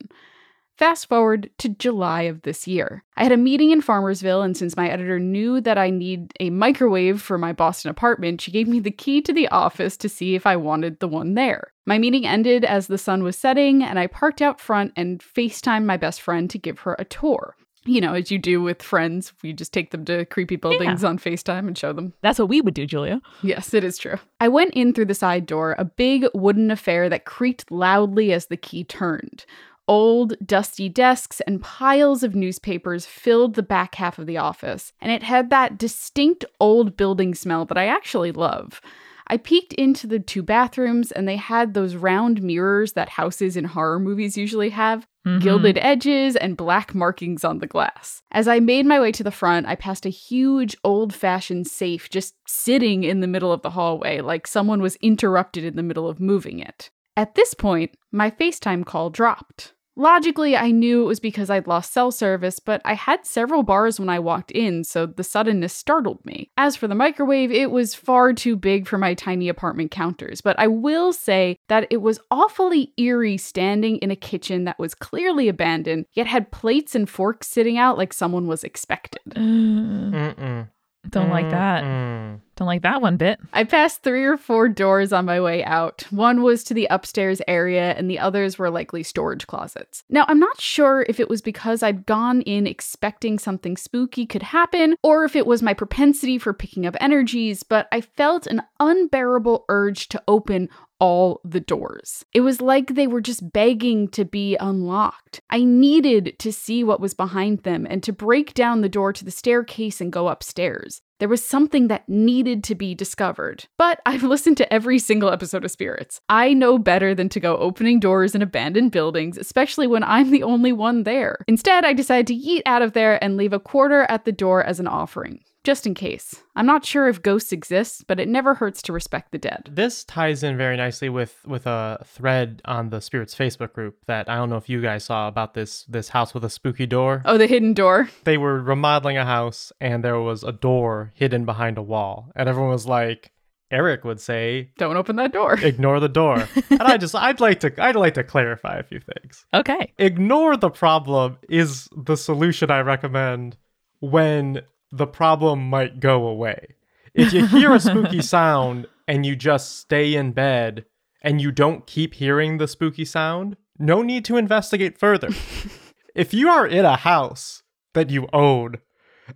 Fast 0.77 1.09
forward 1.09 1.49
to 1.57 1.69
July 1.69 2.23
of 2.23 2.43
this 2.43 2.67
year. 2.67 3.03
I 3.15 3.23
had 3.23 3.31
a 3.31 3.37
meeting 3.37 3.71
in 3.71 3.81
Farmersville, 3.81 4.45
and 4.45 4.55
since 4.55 4.77
my 4.77 4.87
editor 4.87 5.17
knew 5.17 5.59
that 5.61 5.77
I 5.77 5.89
need 5.89 6.33
a 6.39 6.51
microwave 6.51 7.19
for 7.19 7.39
my 7.39 7.51
Boston 7.51 7.89
apartment, 7.89 8.41
she 8.41 8.51
gave 8.51 8.67
me 8.67 8.79
the 8.79 8.91
key 8.91 9.19
to 9.21 9.33
the 9.33 9.47
office 9.47 9.97
to 9.97 10.09
see 10.09 10.35
if 10.35 10.45
I 10.45 10.55
wanted 10.55 10.99
the 10.99 11.07
one 11.07 11.33
there. 11.33 11.73
My 11.87 11.97
meeting 11.97 12.27
ended 12.27 12.63
as 12.63 12.85
the 12.85 12.99
sun 12.99 13.23
was 13.23 13.35
setting, 13.35 13.81
and 13.81 13.97
I 13.97 14.05
parked 14.05 14.39
out 14.39 14.61
front 14.61 14.93
and 14.95 15.19
FaceTimed 15.19 15.85
my 15.85 15.97
best 15.97 16.21
friend 16.21 16.47
to 16.51 16.59
give 16.59 16.79
her 16.79 16.95
a 16.99 17.05
tour. 17.05 17.55
You 17.87 18.01
know, 18.01 18.13
as 18.13 18.29
you 18.29 18.37
do 18.37 18.61
with 18.61 18.83
friends, 18.83 19.33
we 19.41 19.53
just 19.53 19.71
take 19.73 19.91
them 19.91 20.03
to 20.05 20.25
creepy 20.25 20.57
buildings 20.57 21.03
on 21.03 21.17
FaceTime 21.17 21.67
and 21.67 21.77
show 21.77 21.93
them. 21.93 22.13
That's 22.21 22.37
what 22.37 22.49
we 22.49 22.59
would 22.59 22.73
do, 22.73 22.85
Julia. 22.85 23.21
Yes, 23.41 23.73
it 23.73 23.83
is 23.83 23.97
true. 23.97 24.17
I 24.41 24.49
went 24.49 24.73
in 24.73 24.93
through 24.93 25.05
the 25.05 25.15
side 25.15 25.45
door, 25.45 25.73
a 25.77 25.85
big 25.85 26.27
wooden 26.33 26.69
affair 26.69 27.07
that 27.07 27.25
creaked 27.25 27.71
loudly 27.71 28.33
as 28.33 28.47
the 28.47 28.57
key 28.57 28.83
turned. 28.83 29.45
Old, 29.87 30.33
dusty 30.45 30.89
desks 30.89 31.39
and 31.41 31.61
piles 31.61 32.21
of 32.21 32.35
newspapers 32.35 33.05
filled 33.05 33.55
the 33.55 33.63
back 33.63 33.95
half 33.95 34.19
of 34.19 34.25
the 34.25 34.37
office, 34.37 34.91
and 34.99 35.09
it 35.11 35.23
had 35.23 35.49
that 35.49 35.77
distinct 35.77 36.43
old 36.59 36.97
building 36.97 37.33
smell 37.33 37.63
that 37.65 37.77
I 37.77 37.87
actually 37.87 38.33
love. 38.33 38.81
I 39.29 39.37
peeked 39.37 39.73
into 39.73 40.07
the 40.07 40.19
two 40.19 40.41
bathrooms, 40.43 41.11
and 41.11 41.27
they 41.27 41.35
had 41.35 41.73
those 41.73 41.95
round 41.95 42.41
mirrors 42.41 42.93
that 42.93 43.09
houses 43.09 43.55
in 43.57 43.65
horror 43.65 43.99
movies 43.99 44.37
usually 44.37 44.69
have, 44.69 45.07
Mhm. 45.27 45.41
gilded 45.41 45.77
edges, 45.79 46.35
and 46.35 46.57
black 46.57 46.95
markings 46.95 47.43
on 47.43 47.59
the 47.59 47.67
glass. 47.67 48.21
As 48.31 48.47
I 48.47 48.59
made 48.59 48.85
my 48.85 48.99
way 48.99 49.11
to 49.11 49.23
the 49.23 49.31
front, 49.31 49.67
I 49.67 49.75
passed 49.75 50.05
a 50.05 50.09
huge 50.09 50.75
old 50.83 51.13
fashioned 51.13 51.67
safe 51.67 52.09
just 52.09 52.35
sitting 52.47 53.03
in 53.03 53.19
the 53.19 53.27
middle 53.27 53.51
of 53.51 53.61
the 53.61 53.71
hallway, 53.71 54.21
like 54.21 54.47
someone 54.47 54.81
was 54.81 54.95
interrupted 54.97 55.63
in 55.63 55.75
the 55.75 55.83
middle 55.83 56.07
of 56.07 56.19
moving 56.19 56.59
it. 56.59 56.89
At 57.15 57.35
this 57.35 57.53
point, 57.53 57.91
my 58.11 58.29
FaceTime 58.29 58.85
call 58.85 59.09
dropped. 59.09 59.73
Logically, 59.99 60.55
I 60.55 60.69
knew 60.69 61.01
it 61.01 61.07
was 61.07 61.19
because 61.19 61.49
I'd 61.49 61.65
lost 61.65 61.91
cell 61.91 62.11
service, 62.11 62.59
but 62.59 62.83
I 62.85 62.93
had 62.93 63.25
several 63.25 63.63
bars 63.63 63.99
when 63.99 64.09
I 64.09 64.19
walked 64.19 64.51
in, 64.51 64.83
so 64.83 65.07
the 65.07 65.23
suddenness 65.23 65.73
startled 65.73 66.23
me. 66.23 66.51
As 66.55 66.75
for 66.75 66.87
the 66.87 66.93
microwave, 66.93 67.51
it 67.51 67.71
was 67.71 67.95
far 67.95 68.31
too 68.33 68.55
big 68.55 68.87
for 68.87 68.99
my 68.99 69.15
tiny 69.15 69.49
apartment 69.49 69.89
counters, 69.89 70.39
but 70.39 70.57
I 70.59 70.67
will 70.67 71.13
say 71.13 71.57
that 71.67 71.87
it 71.89 71.97
was 71.97 72.19
awfully 72.29 72.93
eerie 72.97 73.37
standing 73.37 73.97
in 73.97 74.11
a 74.11 74.15
kitchen 74.15 74.65
that 74.65 74.77
was 74.77 74.93
clearly 74.93 75.47
abandoned, 75.47 76.05
yet 76.13 76.27
had 76.27 76.51
plates 76.51 76.93
and 76.93 77.09
forks 77.09 77.47
sitting 77.47 77.79
out 77.79 77.97
like 77.97 78.13
someone 78.13 78.45
was 78.45 78.63
expected. 78.63 79.23
Mm-mm. 79.35 80.69
Don't 81.09 81.29
like 81.29 81.45
mm-hmm. 81.45 81.55
that. 81.55 81.83
Mm-mm. 81.83 82.39
Don't 82.57 82.67
like 82.67 82.81
that 82.81 83.03
one 83.03 83.17
bit. 83.17 83.39
I 83.53 83.63
passed 83.65 84.01
three 84.01 84.25
or 84.25 84.35
four 84.35 84.67
doors 84.67 85.13
on 85.13 85.25
my 85.25 85.39
way 85.39 85.63
out. 85.63 86.05
One 86.09 86.41
was 86.41 86.63
to 86.65 86.73
the 86.73 86.87
upstairs 86.89 87.39
area, 87.47 87.93
and 87.93 88.09
the 88.09 88.17
others 88.17 88.57
were 88.57 88.71
likely 88.71 89.03
storage 89.03 89.45
closets. 89.45 90.03
Now, 90.09 90.25
I'm 90.27 90.39
not 90.39 90.59
sure 90.59 91.05
if 91.07 91.19
it 91.19 91.29
was 91.29 91.43
because 91.43 91.83
I'd 91.83 92.07
gone 92.07 92.41
in 92.41 92.65
expecting 92.65 93.37
something 93.37 93.77
spooky 93.77 94.25
could 94.25 94.41
happen, 94.41 94.95
or 95.03 95.23
if 95.23 95.35
it 95.35 95.45
was 95.45 95.61
my 95.61 95.75
propensity 95.75 96.39
for 96.39 96.51
picking 96.51 96.87
up 96.87 96.95
energies, 96.99 97.61
but 97.61 97.87
I 97.91 98.01
felt 98.01 98.47
an 98.47 98.63
unbearable 98.79 99.65
urge 99.69 100.09
to 100.09 100.23
open 100.27 100.69
all 100.99 101.41
the 101.43 101.59
doors. 101.59 102.25
It 102.33 102.41
was 102.41 102.61
like 102.61 102.95
they 102.95 103.07
were 103.07 103.21
just 103.21 103.51
begging 103.51 104.07
to 104.09 104.25
be 104.25 104.55
unlocked. 104.57 105.41
I 105.49 105.63
needed 105.63 106.37
to 106.39 106.51
see 106.51 106.83
what 106.83 106.99
was 106.99 107.13
behind 107.13 107.63
them 107.63 107.85
and 107.89 108.01
to 108.03 108.13
break 108.13 108.53
down 108.53 108.81
the 108.81 108.89
door 108.89 109.13
to 109.13 109.25
the 109.25 109.31
staircase 109.31 110.01
and 110.01 110.11
go 110.11 110.27
upstairs. 110.27 111.01
There 111.19 111.29
was 111.29 111.43
something 111.43 111.87
that 111.87 112.07
needed 112.07 112.63
to 112.65 112.75
be 112.75 112.93
discovered. 112.93 113.65
But 113.77 114.01
I've 114.05 114.23
listened 114.35 114.57
to 114.57 114.71
every 114.71 114.99
single 114.99 115.29
episode 115.29 115.65
of 115.65 115.71
Spirits. 115.71 116.21
I 116.29 116.53
know 116.53 116.77
better 116.77 117.15
than 117.15 117.29
to 117.29 117.39
go 117.39 117.57
opening 117.57 117.99
doors 117.99 118.35
in 118.35 118.41
abandoned 118.41 118.91
buildings, 118.91 119.37
especially 119.37 119.87
when 119.87 120.03
I'm 120.03 120.31
the 120.31 120.43
only 120.43 120.71
one 120.71 121.03
there. 121.03 121.37
Instead, 121.47 121.85
I 121.85 121.93
decided 121.93 122.27
to 122.27 122.35
yeet 122.35 122.61
out 122.65 122.81
of 122.81 122.93
there 122.93 123.21
and 123.23 123.37
leave 123.37 123.53
a 123.53 123.59
quarter 123.59 124.05
at 124.09 124.25
the 124.25 124.31
door 124.31 124.63
as 124.63 124.79
an 124.79 124.87
offering. 124.87 125.41
Just 125.67 125.85
in 125.85 125.95
case. 125.95 126.43
I'm 126.55 126.65
not 126.65 126.85
sure 126.85 127.09
if 127.09 127.21
ghosts 127.21 127.51
exist, 127.51 128.05
but 128.07 128.21
it 128.21 128.29
never 128.29 128.53
hurts 128.53 128.81
to 128.83 128.93
respect 128.93 129.33
the 129.33 129.37
dead. 129.37 129.69
This 129.69 130.05
ties 130.05 130.41
in 130.41 130.55
very 130.55 130.77
nicely 130.77 131.09
with 131.09 131.45
with 131.45 131.67
a 131.67 131.99
thread 132.05 132.61
on 132.63 132.89
the 132.89 133.01
Spirits 133.01 133.35
Facebook 133.35 133.73
group 133.73 133.97
that 134.05 134.29
I 134.29 134.37
don't 134.37 134.49
know 134.49 134.55
if 134.55 134.69
you 134.69 134.81
guys 134.81 135.03
saw 135.03 135.27
about 135.27 135.55
this 135.55 135.83
this 135.83 136.07
house 136.07 136.33
with 136.33 136.45
a 136.45 136.49
spooky 136.49 136.85
door. 136.85 137.21
Oh, 137.25 137.37
the 137.37 137.47
hidden 137.47 137.73
door. 137.73 138.07
They 138.23 138.37
were 138.37 138.61
remodeling 138.61 139.17
a 139.17 139.25
house 139.25 139.73
and 139.81 140.05
there 140.05 140.17
was 140.21 140.41
a 140.41 140.53
door 140.53 141.11
hidden 141.15 141.43
behind 141.43 141.77
a 141.77 141.81
wall, 141.81 142.31
and 142.33 142.47
everyone 142.47 142.71
was 142.71 142.85
like, 142.87 143.33
Eric 143.69 144.05
would 144.05 144.21
say, 144.21 144.71
Don't 144.77 144.95
open 144.95 145.17
that 145.17 145.33
door. 145.33 145.59
"Ignore 145.61 145.99
the 145.99 146.07
door." 146.07 146.47
and 146.69 146.81
I 146.81 146.95
just 146.95 147.13
I'd 147.13 147.41
like 147.41 147.59
to 147.59 147.73
I'd 147.77 147.97
like 147.97 148.13
to 148.13 148.23
clarify 148.23 148.77
a 148.77 148.83
few 148.83 149.01
things. 149.01 149.45
Okay. 149.53 149.91
Ignore 149.97 150.55
the 150.55 150.69
problem 150.69 151.39
is 151.49 151.89
the 151.93 152.15
solution 152.15 152.71
I 152.71 152.79
recommend 152.79 153.57
when 153.99 154.61
the 154.91 155.07
problem 155.07 155.69
might 155.69 155.99
go 155.99 156.27
away. 156.27 156.75
If 157.13 157.33
you 157.33 157.47
hear 157.47 157.73
a 157.73 157.79
spooky 157.79 158.21
sound 158.21 158.87
and 159.07 159.25
you 159.25 159.35
just 159.35 159.77
stay 159.79 160.15
in 160.15 160.31
bed 160.31 160.85
and 161.21 161.41
you 161.41 161.51
don't 161.51 161.87
keep 161.87 162.15
hearing 162.15 162.57
the 162.57 162.67
spooky 162.67 163.05
sound, 163.05 163.57
no 163.79 164.01
need 164.01 164.23
to 164.25 164.37
investigate 164.37 164.97
further. 164.97 165.29
if 166.15 166.33
you 166.33 166.49
are 166.49 166.67
in 166.67 166.85
a 166.85 166.95
house 166.95 167.63
that 167.93 168.09
you 168.09 168.27
own 168.33 168.75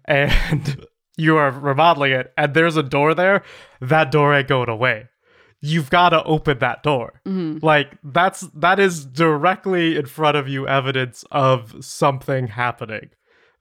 and 0.06 0.86
you 1.18 1.38
are 1.38 1.52
remodeling 1.52 2.12
it 2.12 2.34
and 2.38 2.54
there's 2.54 2.78
a 2.78 2.84
door 2.84 3.14
there, 3.14 3.44
that 3.80 4.12
door 4.12 4.34
ain't 4.34 4.48
going 4.48 4.70
away. 4.70 5.08
You've 5.64 5.92
got 5.92 6.10
to 6.10 6.24
open 6.24 6.58
that 6.60 6.82
door. 6.82 7.22
Mm-hmm. 7.28 7.64
Like 7.64 7.98
that's 8.04 8.42
that 8.56 8.80
is 8.80 9.06
directly 9.06 9.96
in 9.96 10.08
front 10.08 10.36
of 10.36 10.48
you 10.48 10.68
evidence 10.68 11.24
of 11.30 11.86
something 11.86 12.48
happening. 12.48 13.10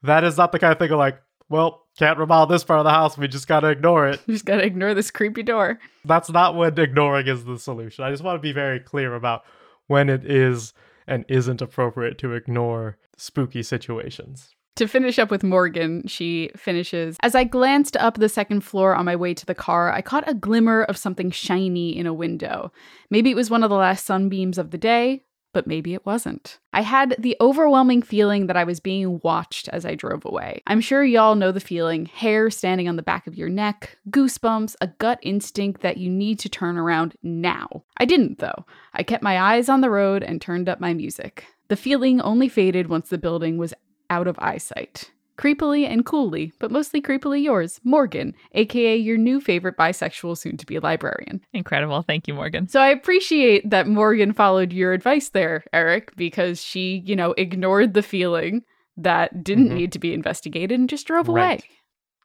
That 0.02 0.24
is 0.24 0.38
not 0.38 0.52
the 0.52 0.58
kind 0.58 0.72
of 0.72 0.78
thing 0.78 0.90
of 0.90 0.98
like, 0.98 1.20
well, 1.50 1.86
can't 1.98 2.18
remodel 2.18 2.46
this 2.46 2.64
part 2.64 2.78
of 2.78 2.84
the 2.84 2.90
house. 2.90 3.18
We 3.18 3.28
just 3.28 3.48
got 3.48 3.60
to 3.60 3.68
ignore 3.68 4.08
it. 4.08 4.20
You 4.26 4.34
just 4.34 4.46
gotta 4.46 4.64
ignore 4.64 4.94
this 4.94 5.10
creepy 5.10 5.42
door. 5.42 5.78
That's 6.04 6.30
not 6.30 6.54
when 6.54 6.78
ignoring 6.78 7.26
is 7.26 7.44
the 7.44 7.58
solution. 7.58 8.04
I 8.04 8.10
just 8.10 8.22
want 8.22 8.36
to 8.36 8.40
be 8.40 8.52
very 8.52 8.78
clear 8.78 9.14
about 9.14 9.42
when 9.88 10.08
it 10.08 10.24
is 10.24 10.72
and 11.06 11.24
isn't 11.28 11.60
appropriate 11.60 12.16
to 12.18 12.32
ignore 12.32 12.96
spooky 13.16 13.62
situations. 13.64 14.54
To 14.76 14.86
finish 14.86 15.18
up 15.18 15.30
with 15.30 15.42
Morgan, 15.42 16.06
she 16.06 16.50
finishes 16.56 17.16
As 17.22 17.34
I 17.34 17.44
glanced 17.44 17.96
up 17.96 18.14
the 18.14 18.28
second 18.28 18.62
floor 18.62 18.94
on 18.94 19.04
my 19.04 19.16
way 19.16 19.34
to 19.34 19.44
the 19.44 19.54
car, 19.54 19.92
I 19.92 20.00
caught 20.00 20.28
a 20.28 20.34
glimmer 20.34 20.84
of 20.84 20.96
something 20.96 21.30
shiny 21.32 21.96
in 21.96 22.06
a 22.06 22.14
window. 22.14 22.72
Maybe 23.10 23.30
it 23.30 23.36
was 23.36 23.50
one 23.50 23.64
of 23.64 23.70
the 23.70 23.76
last 23.76 24.06
sunbeams 24.06 24.56
of 24.56 24.70
the 24.70 24.78
day, 24.78 25.24
but 25.52 25.66
maybe 25.66 25.94
it 25.94 26.06
wasn't. 26.06 26.58
I 26.72 26.82
had 26.82 27.16
the 27.18 27.36
overwhelming 27.40 28.02
feeling 28.02 28.46
that 28.46 28.56
I 28.56 28.64
was 28.64 28.80
being 28.80 29.20
watched 29.22 29.68
as 29.68 29.84
I 29.84 29.94
drove 29.94 30.24
away. 30.24 30.62
I'm 30.66 30.80
sure 30.80 31.04
y'all 31.04 31.34
know 31.34 31.52
the 31.52 31.60
feeling 31.60 32.06
hair 32.06 32.50
standing 32.50 32.88
on 32.88 32.96
the 32.96 33.02
back 33.02 33.26
of 33.26 33.36
your 33.36 33.48
neck, 33.48 33.98
goosebumps, 34.10 34.76
a 34.80 34.86
gut 34.86 35.18
instinct 35.22 35.82
that 35.82 35.96
you 35.96 36.10
need 36.10 36.38
to 36.40 36.48
turn 36.48 36.76
around 36.76 37.16
now. 37.22 37.84
I 37.96 38.04
didn't, 38.04 38.38
though. 38.38 38.64
I 38.94 39.02
kept 39.02 39.22
my 39.22 39.40
eyes 39.40 39.68
on 39.68 39.80
the 39.80 39.90
road 39.90 40.22
and 40.22 40.40
turned 40.40 40.68
up 40.68 40.80
my 40.80 40.94
music. 40.94 41.44
The 41.68 41.76
feeling 41.76 42.20
only 42.20 42.48
faded 42.48 42.88
once 42.88 43.08
the 43.08 43.18
building 43.18 43.58
was 43.58 43.74
out 44.08 44.26
of 44.26 44.38
eyesight. 44.38 45.10
Creepily 45.40 45.86
and 45.88 46.04
coolly, 46.04 46.52
but 46.58 46.70
mostly 46.70 47.00
creepily 47.00 47.42
yours, 47.42 47.80
Morgan, 47.82 48.34
aka 48.52 48.94
your 48.94 49.16
new 49.16 49.40
favorite 49.40 49.74
bisexual 49.74 50.36
soon 50.36 50.58
to 50.58 50.66
be 50.66 50.78
librarian. 50.78 51.40
Incredible. 51.54 52.02
Thank 52.02 52.28
you, 52.28 52.34
Morgan. 52.34 52.68
So 52.68 52.78
I 52.78 52.88
appreciate 52.88 53.68
that 53.70 53.88
Morgan 53.88 54.34
followed 54.34 54.70
your 54.70 54.92
advice 54.92 55.30
there, 55.30 55.64
Eric, 55.72 56.14
because 56.14 56.62
she, 56.62 57.02
you 57.06 57.16
know, 57.16 57.32
ignored 57.38 57.94
the 57.94 58.02
feeling 58.02 58.60
that 58.98 59.42
didn't 59.42 59.70
Mhm. 59.70 59.74
need 59.76 59.92
to 59.92 59.98
be 59.98 60.12
investigated 60.12 60.78
and 60.78 60.90
just 60.90 61.06
drove 61.06 61.26
Right. 61.26 61.60
away. 61.60 61.70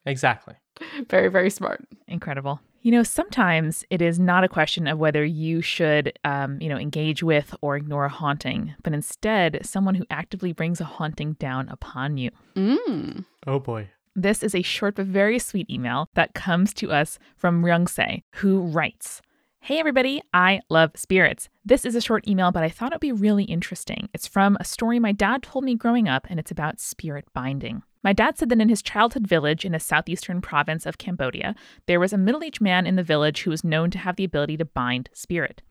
Exactly. 0.06 0.56
Very, 1.10 1.30
very 1.30 1.50
smart. 1.50 1.88
Incredible. 2.10 2.60
You 2.86 2.92
know, 2.92 3.02
sometimes 3.02 3.84
it 3.90 4.00
is 4.00 4.20
not 4.20 4.44
a 4.44 4.48
question 4.48 4.86
of 4.86 5.00
whether 5.00 5.26
you 5.26 5.64
should, 5.64 6.14
um, 6.24 6.62
you 6.62 6.70
know, 6.70 6.78
engage 6.78 7.24
with 7.24 7.56
or 7.62 7.76
ignore 7.76 8.06
a 8.06 8.10
haunting, 8.10 8.76
but 8.84 8.94
instead 8.94 9.58
someone 9.64 9.96
who 9.96 10.06
actively 10.12 10.54
brings 10.54 10.80
a 10.80 10.84
haunting 10.84 11.34
down 11.40 11.68
upon 11.70 12.18
you. 12.18 12.30
Mm. 12.56 13.26
Oh 13.48 13.58
boy. 13.58 13.90
This 14.16 14.44
is 14.44 14.54
a 14.54 14.62
short 14.62 14.94
but 14.98 15.08
very 15.08 15.40
sweet 15.40 15.68
email 15.68 16.10
that 16.14 16.36
comes 16.36 16.76
to 16.76 16.92
us 16.92 17.18
from 17.38 17.64
Ryungse, 17.64 18.22
who 18.36 18.62
writes 18.62 19.20
Hey 19.62 19.80
everybody, 19.80 20.22
I 20.32 20.60
love 20.70 20.92
spirits. 20.94 21.50
This 21.66 21.86
is 21.86 21.96
a 21.96 22.02
short 22.02 22.28
email, 22.28 22.52
but 22.52 22.62
I 22.62 22.70
thought 22.70 22.92
it 22.92 22.98
would 22.98 23.02
be 23.02 23.12
really 23.12 23.46
interesting. 23.46 24.10
It's 24.14 24.28
from 24.28 24.58
a 24.60 24.64
story 24.64 25.00
my 25.00 25.12
dad 25.12 25.42
told 25.42 25.66
me 25.66 25.74
growing 25.74 26.08
up, 26.08 26.28
and 26.30 26.40
it's 26.40 26.52
about 26.52 26.80
spirit 26.80 27.26
binding. 27.34 27.82
My 28.06 28.14
dad 28.14 28.38
said 28.38 28.50
that 28.50 28.62
in 28.62 28.70
his 28.70 28.84
childhood 28.84 29.26
village 29.26 29.66
in 29.66 29.74
a 29.74 29.80
southeastern 29.80 30.40
province 30.40 30.86
of 30.86 31.00
Cambodia, 31.00 31.56
there 31.88 32.00
was 32.00 32.14
a 32.14 32.20
middle 32.20 32.44
aged 32.44 32.62
man 32.62 32.86
in 32.86 32.98
the 32.98 33.02
village 33.02 33.42
who 33.42 33.50
was 33.50 33.64
known 33.64 33.90
to 33.90 33.98
have 33.98 34.16
the 34.16 34.24
ability 34.24 34.58
to 34.58 34.66
bind 34.66 35.10
spirit. 35.12 35.64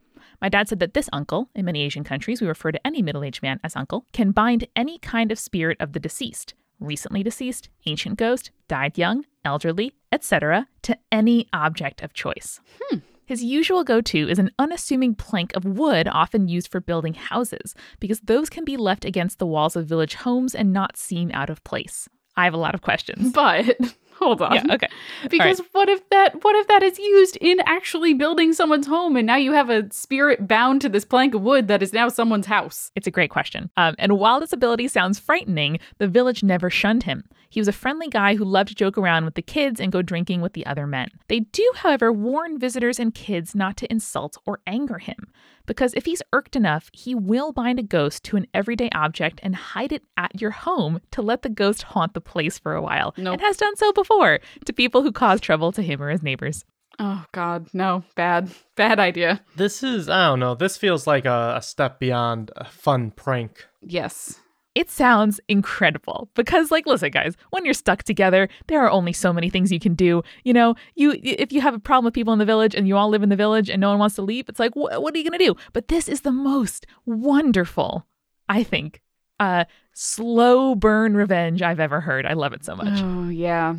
My 0.42 0.48
dad 0.48 0.68
said 0.68 0.80
that 0.80 0.94
this 0.94 1.08
uncle, 1.12 1.48
in 1.54 1.64
many 1.64 1.82
Asian 1.82 2.02
countries, 2.02 2.40
we 2.40 2.48
refer 2.48 2.72
to 2.72 2.84
any 2.84 3.02
middle 3.02 3.22
aged 3.22 3.40
man 3.40 3.60
as 3.62 3.76
uncle, 3.76 4.04
can 4.12 4.32
bind 4.32 4.66
any 4.74 4.98
kind 4.98 5.30
of 5.30 5.38
spirit 5.38 5.76
of 5.78 5.92
the 5.92 6.00
deceased, 6.00 6.54
recently 6.80 7.22
deceased, 7.22 7.68
ancient 7.86 8.18
ghost, 8.18 8.50
died 8.66 8.98
young, 8.98 9.24
elderly, 9.44 9.92
etc., 10.10 10.66
to 10.82 10.98
any 11.12 11.46
object 11.52 12.02
of 12.02 12.14
choice. 12.14 12.58
Hmm. 12.82 12.98
His 13.26 13.44
usual 13.44 13.84
go 13.84 14.00
to 14.00 14.28
is 14.28 14.40
an 14.40 14.50
unassuming 14.58 15.14
plank 15.14 15.54
of 15.54 15.64
wood 15.64 16.08
often 16.08 16.48
used 16.48 16.66
for 16.66 16.80
building 16.80 17.14
houses, 17.14 17.76
because 18.00 18.18
those 18.22 18.50
can 18.50 18.64
be 18.64 18.76
left 18.76 19.04
against 19.04 19.38
the 19.38 19.46
walls 19.46 19.76
of 19.76 19.86
village 19.86 20.14
homes 20.16 20.52
and 20.52 20.72
not 20.72 20.96
seem 20.96 21.30
out 21.32 21.48
of 21.48 21.62
place. 21.62 22.08
I 22.36 22.44
have 22.44 22.54
a 22.54 22.58
lot 22.58 22.74
of 22.74 22.82
questions. 22.82 23.32
But 23.44 23.76
hold 24.14 24.40
on. 24.42 24.54
Yeah, 24.54 24.74
okay. 24.74 24.88
Because 25.30 25.60
what 25.72 25.88
if 25.88 26.08
that 26.10 26.42
what 26.44 26.54
if 26.56 26.68
that 26.68 26.82
is 26.82 26.98
used 26.98 27.36
in 27.40 27.58
actually 27.66 28.14
building 28.14 28.52
someone's 28.52 28.86
home 28.86 29.16
and 29.16 29.26
now 29.26 29.36
you 29.36 29.52
have 29.52 29.70
a 29.70 29.92
spirit 29.92 30.46
bound 30.46 30.80
to 30.82 30.88
this 30.88 31.04
plank 31.04 31.34
of 31.34 31.42
wood 31.42 31.68
that 31.68 31.82
is 31.82 31.92
now 31.92 32.08
someone's 32.08 32.46
house? 32.46 32.90
It's 32.94 33.06
a 33.06 33.10
great 33.10 33.30
question. 33.30 33.70
Um, 33.76 33.94
and 33.98 34.18
while 34.18 34.40
this 34.40 34.52
ability 34.52 34.88
sounds 34.88 35.18
frightening, 35.18 35.78
the 35.98 36.08
village 36.08 36.42
never 36.42 36.70
shunned 36.70 37.02
him. 37.04 37.24
He 37.50 37.60
was 37.60 37.68
a 37.68 37.72
friendly 37.72 38.08
guy 38.08 38.34
who 38.34 38.44
loved 38.44 38.70
to 38.70 38.74
joke 38.74 38.98
around 38.98 39.24
with 39.24 39.34
the 39.34 39.42
kids 39.42 39.78
and 39.78 39.92
go 39.92 40.02
drinking 40.02 40.40
with 40.40 40.54
the 40.54 40.66
other 40.66 40.88
men. 40.88 41.08
They 41.28 41.40
do, 41.40 41.70
however, 41.76 42.12
warn 42.12 42.58
visitors 42.58 42.98
and 42.98 43.14
kids 43.14 43.54
not 43.54 43.76
to 43.76 43.90
insult 43.92 44.36
or 44.44 44.58
anger 44.66 44.98
him, 44.98 45.28
because 45.66 45.94
if 45.94 46.04
he's 46.04 46.22
irked 46.32 46.56
enough, 46.56 46.90
he 46.92 47.14
will 47.14 47.52
bind 47.52 47.78
a 47.78 47.82
ghost 47.82 48.24
to 48.24 48.36
an 48.36 48.46
everyday 48.54 48.90
object 48.94 49.40
and 49.42 49.54
hide 49.54 49.92
it 49.92 50.02
at 50.16 50.40
your 50.40 50.50
home 50.50 51.00
to 51.10 51.22
let 51.22 51.42
the 51.42 51.48
ghost 51.48 51.82
haunt 51.82 52.14
the 52.14 52.20
place 52.20 52.58
for 52.58 52.74
a 52.74 52.82
while. 52.82 53.14
Nope. 53.16 53.34
And 53.34 53.42
has 53.42 53.56
done 53.56 53.76
so 53.76 53.92
before 53.92 54.40
to 54.64 54.72
people 54.72 55.02
who 55.02 55.12
cause 55.12 55.40
trouble 55.40 55.72
to 55.72 55.82
him 55.82 56.02
or 56.02 56.10
his 56.10 56.22
neighbors. 56.22 56.64
Oh 56.98 57.24
god, 57.32 57.68
no. 57.72 58.04
Bad. 58.14 58.50
Bad 58.76 59.00
idea. 59.00 59.40
This 59.56 59.82
is, 59.82 60.08
I 60.08 60.26
don't 60.26 60.40
know, 60.40 60.54
this 60.54 60.76
feels 60.76 61.06
like 61.06 61.24
a, 61.24 61.54
a 61.56 61.62
step 61.62 61.98
beyond 61.98 62.50
a 62.56 62.64
fun 62.64 63.10
prank. 63.10 63.66
Yes. 63.82 64.38
It 64.74 64.90
sounds 64.90 65.40
incredible 65.48 66.28
because 66.34 66.70
like 66.72 66.84
listen 66.86 67.10
guys, 67.10 67.36
when 67.50 67.64
you're 67.64 67.74
stuck 67.74 68.02
together, 68.02 68.48
there 68.66 68.80
are 68.84 68.90
only 68.90 69.12
so 69.12 69.32
many 69.32 69.48
things 69.48 69.70
you 69.70 69.78
can 69.78 69.94
do. 69.94 70.22
You 70.42 70.52
know, 70.52 70.74
you 70.96 71.14
if 71.22 71.52
you 71.52 71.60
have 71.60 71.74
a 71.74 71.78
problem 71.78 72.04
with 72.04 72.14
people 72.14 72.32
in 72.32 72.40
the 72.40 72.44
village 72.44 72.74
and 72.74 72.88
you 72.88 72.96
all 72.96 73.08
live 73.08 73.22
in 73.22 73.28
the 73.28 73.36
village 73.36 73.70
and 73.70 73.80
no 73.80 73.90
one 73.90 74.00
wants 74.00 74.16
to 74.16 74.22
leave, 74.22 74.48
it's 74.48 74.58
like 74.58 74.72
wh- 74.74 75.00
what 75.00 75.14
are 75.14 75.18
you 75.18 75.28
going 75.28 75.38
to 75.38 75.44
do? 75.44 75.54
But 75.72 75.88
this 75.88 76.08
is 76.08 76.22
the 76.22 76.32
most 76.32 76.86
wonderful, 77.06 78.06
I 78.48 78.62
think, 78.62 79.00
uh 79.40 79.64
slow 79.92 80.74
burn 80.74 81.16
revenge 81.16 81.62
I've 81.62 81.80
ever 81.80 82.00
heard. 82.00 82.26
I 82.26 82.32
love 82.32 82.52
it 82.52 82.64
so 82.64 82.74
much. 82.74 83.00
Oh 83.00 83.28
yeah. 83.28 83.76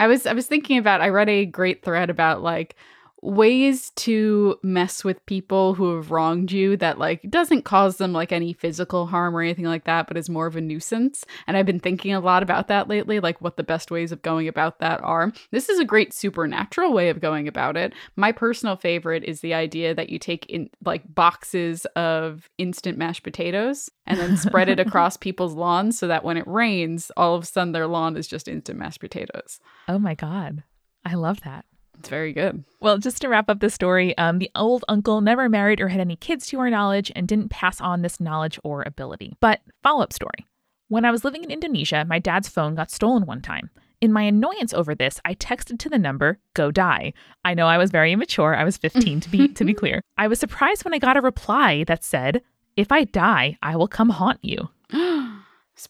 I 0.00 0.08
was 0.08 0.26
I 0.26 0.32
was 0.32 0.46
thinking 0.46 0.78
about 0.78 1.00
I 1.00 1.08
read 1.08 1.28
a 1.28 1.46
great 1.46 1.82
thread 1.82 2.10
about 2.10 2.42
like 2.42 2.74
ways 3.24 3.90
to 3.96 4.58
mess 4.62 5.02
with 5.02 5.24
people 5.24 5.74
who 5.74 5.96
have 5.96 6.10
wronged 6.10 6.52
you 6.52 6.76
that 6.76 6.98
like 6.98 7.22
doesn't 7.30 7.62
cause 7.62 7.96
them 7.96 8.12
like 8.12 8.32
any 8.32 8.52
physical 8.52 9.06
harm 9.06 9.34
or 9.34 9.40
anything 9.40 9.64
like 9.64 9.84
that 9.84 10.06
but 10.06 10.16
is 10.16 10.28
more 10.28 10.46
of 10.46 10.56
a 10.56 10.60
nuisance 10.60 11.24
and 11.46 11.56
i've 11.56 11.64
been 11.64 11.80
thinking 11.80 12.12
a 12.12 12.20
lot 12.20 12.42
about 12.42 12.68
that 12.68 12.86
lately 12.86 13.20
like 13.20 13.40
what 13.40 13.56
the 13.56 13.62
best 13.62 13.90
ways 13.90 14.12
of 14.12 14.20
going 14.20 14.46
about 14.46 14.78
that 14.78 15.00
are 15.02 15.32
this 15.52 15.70
is 15.70 15.78
a 15.78 15.86
great 15.86 16.12
supernatural 16.12 16.92
way 16.92 17.08
of 17.08 17.20
going 17.20 17.48
about 17.48 17.78
it 17.78 17.94
my 18.14 18.30
personal 18.30 18.76
favorite 18.76 19.24
is 19.24 19.40
the 19.40 19.54
idea 19.54 19.94
that 19.94 20.10
you 20.10 20.18
take 20.18 20.44
in 20.46 20.68
like 20.84 21.02
boxes 21.14 21.86
of 21.96 22.50
instant 22.58 22.98
mashed 22.98 23.22
potatoes 23.22 23.88
and 24.06 24.20
then 24.20 24.36
spread 24.36 24.68
it 24.68 24.78
across 24.86 25.16
people's 25.16 25.54
lawns 25.54 25.98
so 25.98 26.06
that 26.06 26.24
when 26.24 26.36
it 26.36 26.46
rains 26.46 27.10
all 27.16 27.34
of 27.34 27.44
a 27.44 27.46
sudden 27.46 27.72
their 27.72 27.86
lawn 27.86 28.16
is 28.18 28.28
just 28.28 28.48
instant 28.48 28.78
mashed 28.78 29.00
potatoes 29.00 29.60
Oh 29.88 29.98
my 29.98 30.14
god. 30.14 30.62
I 31.04 31.14
love 31.14 31.40
that. 31.42 31.64
It's 31.98 32.08
very 32.08 32.32
good 32.32 32.64
Well, 32.80 32.98
just 32.98 33.20
to 33.22 33.28
wrap 33.28 33.48
up 33.48 33.60
the 33.60 33.70
story, 33.70 34.16
um, 34.18 34.38
the 34.38 34.50
old 34.54 34.84
uncle 34.88 35.20
never 35.20 35.48
married 35.48 35.80
or 35.80 35.88
had 35.88 36.00
any 36.00 36.16
kids 36.16 36.46
to 36.48 36.60
our 36.60 36.70
knowledge 36.70 37.10
and 37.16 37.26
didn't 37.26 37.48
pass 37.48 37.80
on 37.80 38.02
this 38.02 38.20
knowledge 38.20 38.58
or 38.62 38.82
ability. 38.86 39.36
But 39.40 39.60
follow 39.82 40.02
up 40.02 40.12
story. 40.12 40.46
When 40.88 41.04
I 41.04 41.10
was 41.10 41.24
living 41.24 41.44
in 41.44 41.50
Indonesia, 41.50 42.04
my 42.06 42.18
dad's 42.18 42.48
phone 42.48 42.74
got 42.74 42.90
stolen 42.90 43.24
one 43.24 43.40
time. 43.40 43.70
In 44.00 44.12
my 44.12 44.22
annoyance 44.22 44.74
over 44.74 44.94
this, 44.94 45.18
I 45.24 45.34
texted 45.34 45.78
to 45.78 45.88
the 45.88 45.98
number 45.98 46.38
"Go 46.52 46.70
die." 46.70 47.14
I 47.42 47.54
know 47.54 47.66
I 47.66 47.78
was 47.78 47.90
very 47.90 48.12
immature. 48.12 48.54
I 48.54 48.64
was 48.64 48.76
15 48.76 49.20
to 49.20 49.30
be 49.30 49.48
to 49.48 49.64
be 49.64 49.72
clear. 49.82 50.02
I 50.18 50.28
was 50.28 50.38
surprised 50.38 50.84
when 50.84 50.92
I 50.92 50.98
got 50.98 51.16
a 51.16 51.22
reply 51.22 51.84
that 51.84 52.04
said, 52.04 52.42
"If 52.76 52.92
I 52.92 53.04
die, 53.04 53.56
I 53.62 53.76
will 53.76 53.88
come 53.88 54.10
haunt 54.10 54.40
you." 54.42 54.68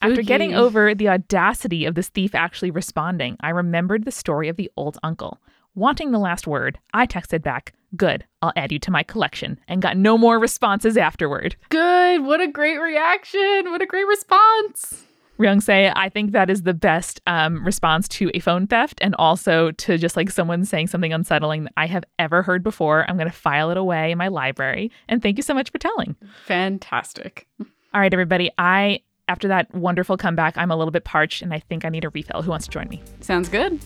After 0.00 0.22
getting 0.22 0.54
over 0.54 0.94
the 0.94 1.08
audacity 1.08 1.84
of 1.84 1.94
this 1.94 2.08
thief 2.08 2.34
actually 2.34 2.70
responding, 2.70 3.36
I 3.40 3.50
remembered 3.50 4.04
the 4.04 4.12
story 4.12 4.48
of 4.48 4.56
the 4.56 4.70
old 4.76 4.96
uncle. 5.02 5.40
Wanting 5.76 6.12
the 6.12 6.20
last 6.20 6.46
word, 6.46 6.78
I 6.92 7.04
texted 7.04 7.42
back, 7.42 7.72
Good, 7.96 8.24
I'll 8.42 8.52
add 8.54 8.70
you 8.70 8.78
to 8.78 8.92
my 8.92 9.02
collection, 9.02 9.58
and 9.66 9.82
got 9.82 9.96
no 9.96 10.16
more 10.16 10.38
responses 10.38 10.96
afterward. 10.96 11.56
Good. 11.68 12.22
What 12.22 12.40
a 12.40 12.46
great 12.46 12.78
reaction. 12.78 13.72
What 13.72 13.82
a 13.82 13.86
great 13.86 14.06
response. 14.06 15.04
Ryungse, 15.36 15.92
I 15.96 16.08
think 16.10 16.30
that 16.30 16.48
is 16.48 16.62
the 16.62 16.74
best 16.74 17.20
um, 17.26 17.64
response 17.66 18.06
to 18.08 18.30
a 18.34 18.38
phone 18.38 18.68
theft 18.68 19.00
and 19.02 19.16
also 19.16 19.72
to 19.72 19.98
just 19.98 20.16
like 20.16 20.30
someone 20.30 20.64
saying 20.64 20.86
something 20.86 21.12
unsettling 21.12 21.64
that 21.64 21.72
I 21.76 21.86
have 21.88 22.04
ever 22.20 22.42
heard 22.42 22.62
before. 22.62 23.04
I'm 23.08 23.16
going 23.16 23.28
to 23.28 23.36
file 23.36 23.72
it 23.72 23.76
away 23.76 24.12
in 24.12 24.18
my 24.18 24.28
library. 24.28 24.92
And 25.08 25.20
thank 25.20 25.38
you 25.38 25.42
so 25.42 25.54
much 25.54 25.72
for 25.72 25.78
telling. 25.78 26.14
Fantastic. 26.46 27.48
All 27.60 28.00
right, 28.00 28.12
everybody. 28.12 28.48
I, 28.58 29.00
after 29.26 29.48
that 29.48 29.74
wonderful 29.74 30.16
comeback, 30.16 30.56
I'm 30.56 30.70
a 30.70 30.76
little 30.76 30.92
bit 30.92 31.02
parched 31.02 31.42
and 31.42 31.52
I 31.52 31.58
think 31.58 31.84
I 31.84 31.88
need 31.88 32.04
a 32.04 32.10
refill. 32.10 32.42
Who 32.42 32.50
wants 32.50 32.66
to 32.66 32.70
join 32.70 32.88
me? 32.88 33.02
Sounds 33.20 33.48
good. 33.48 33.80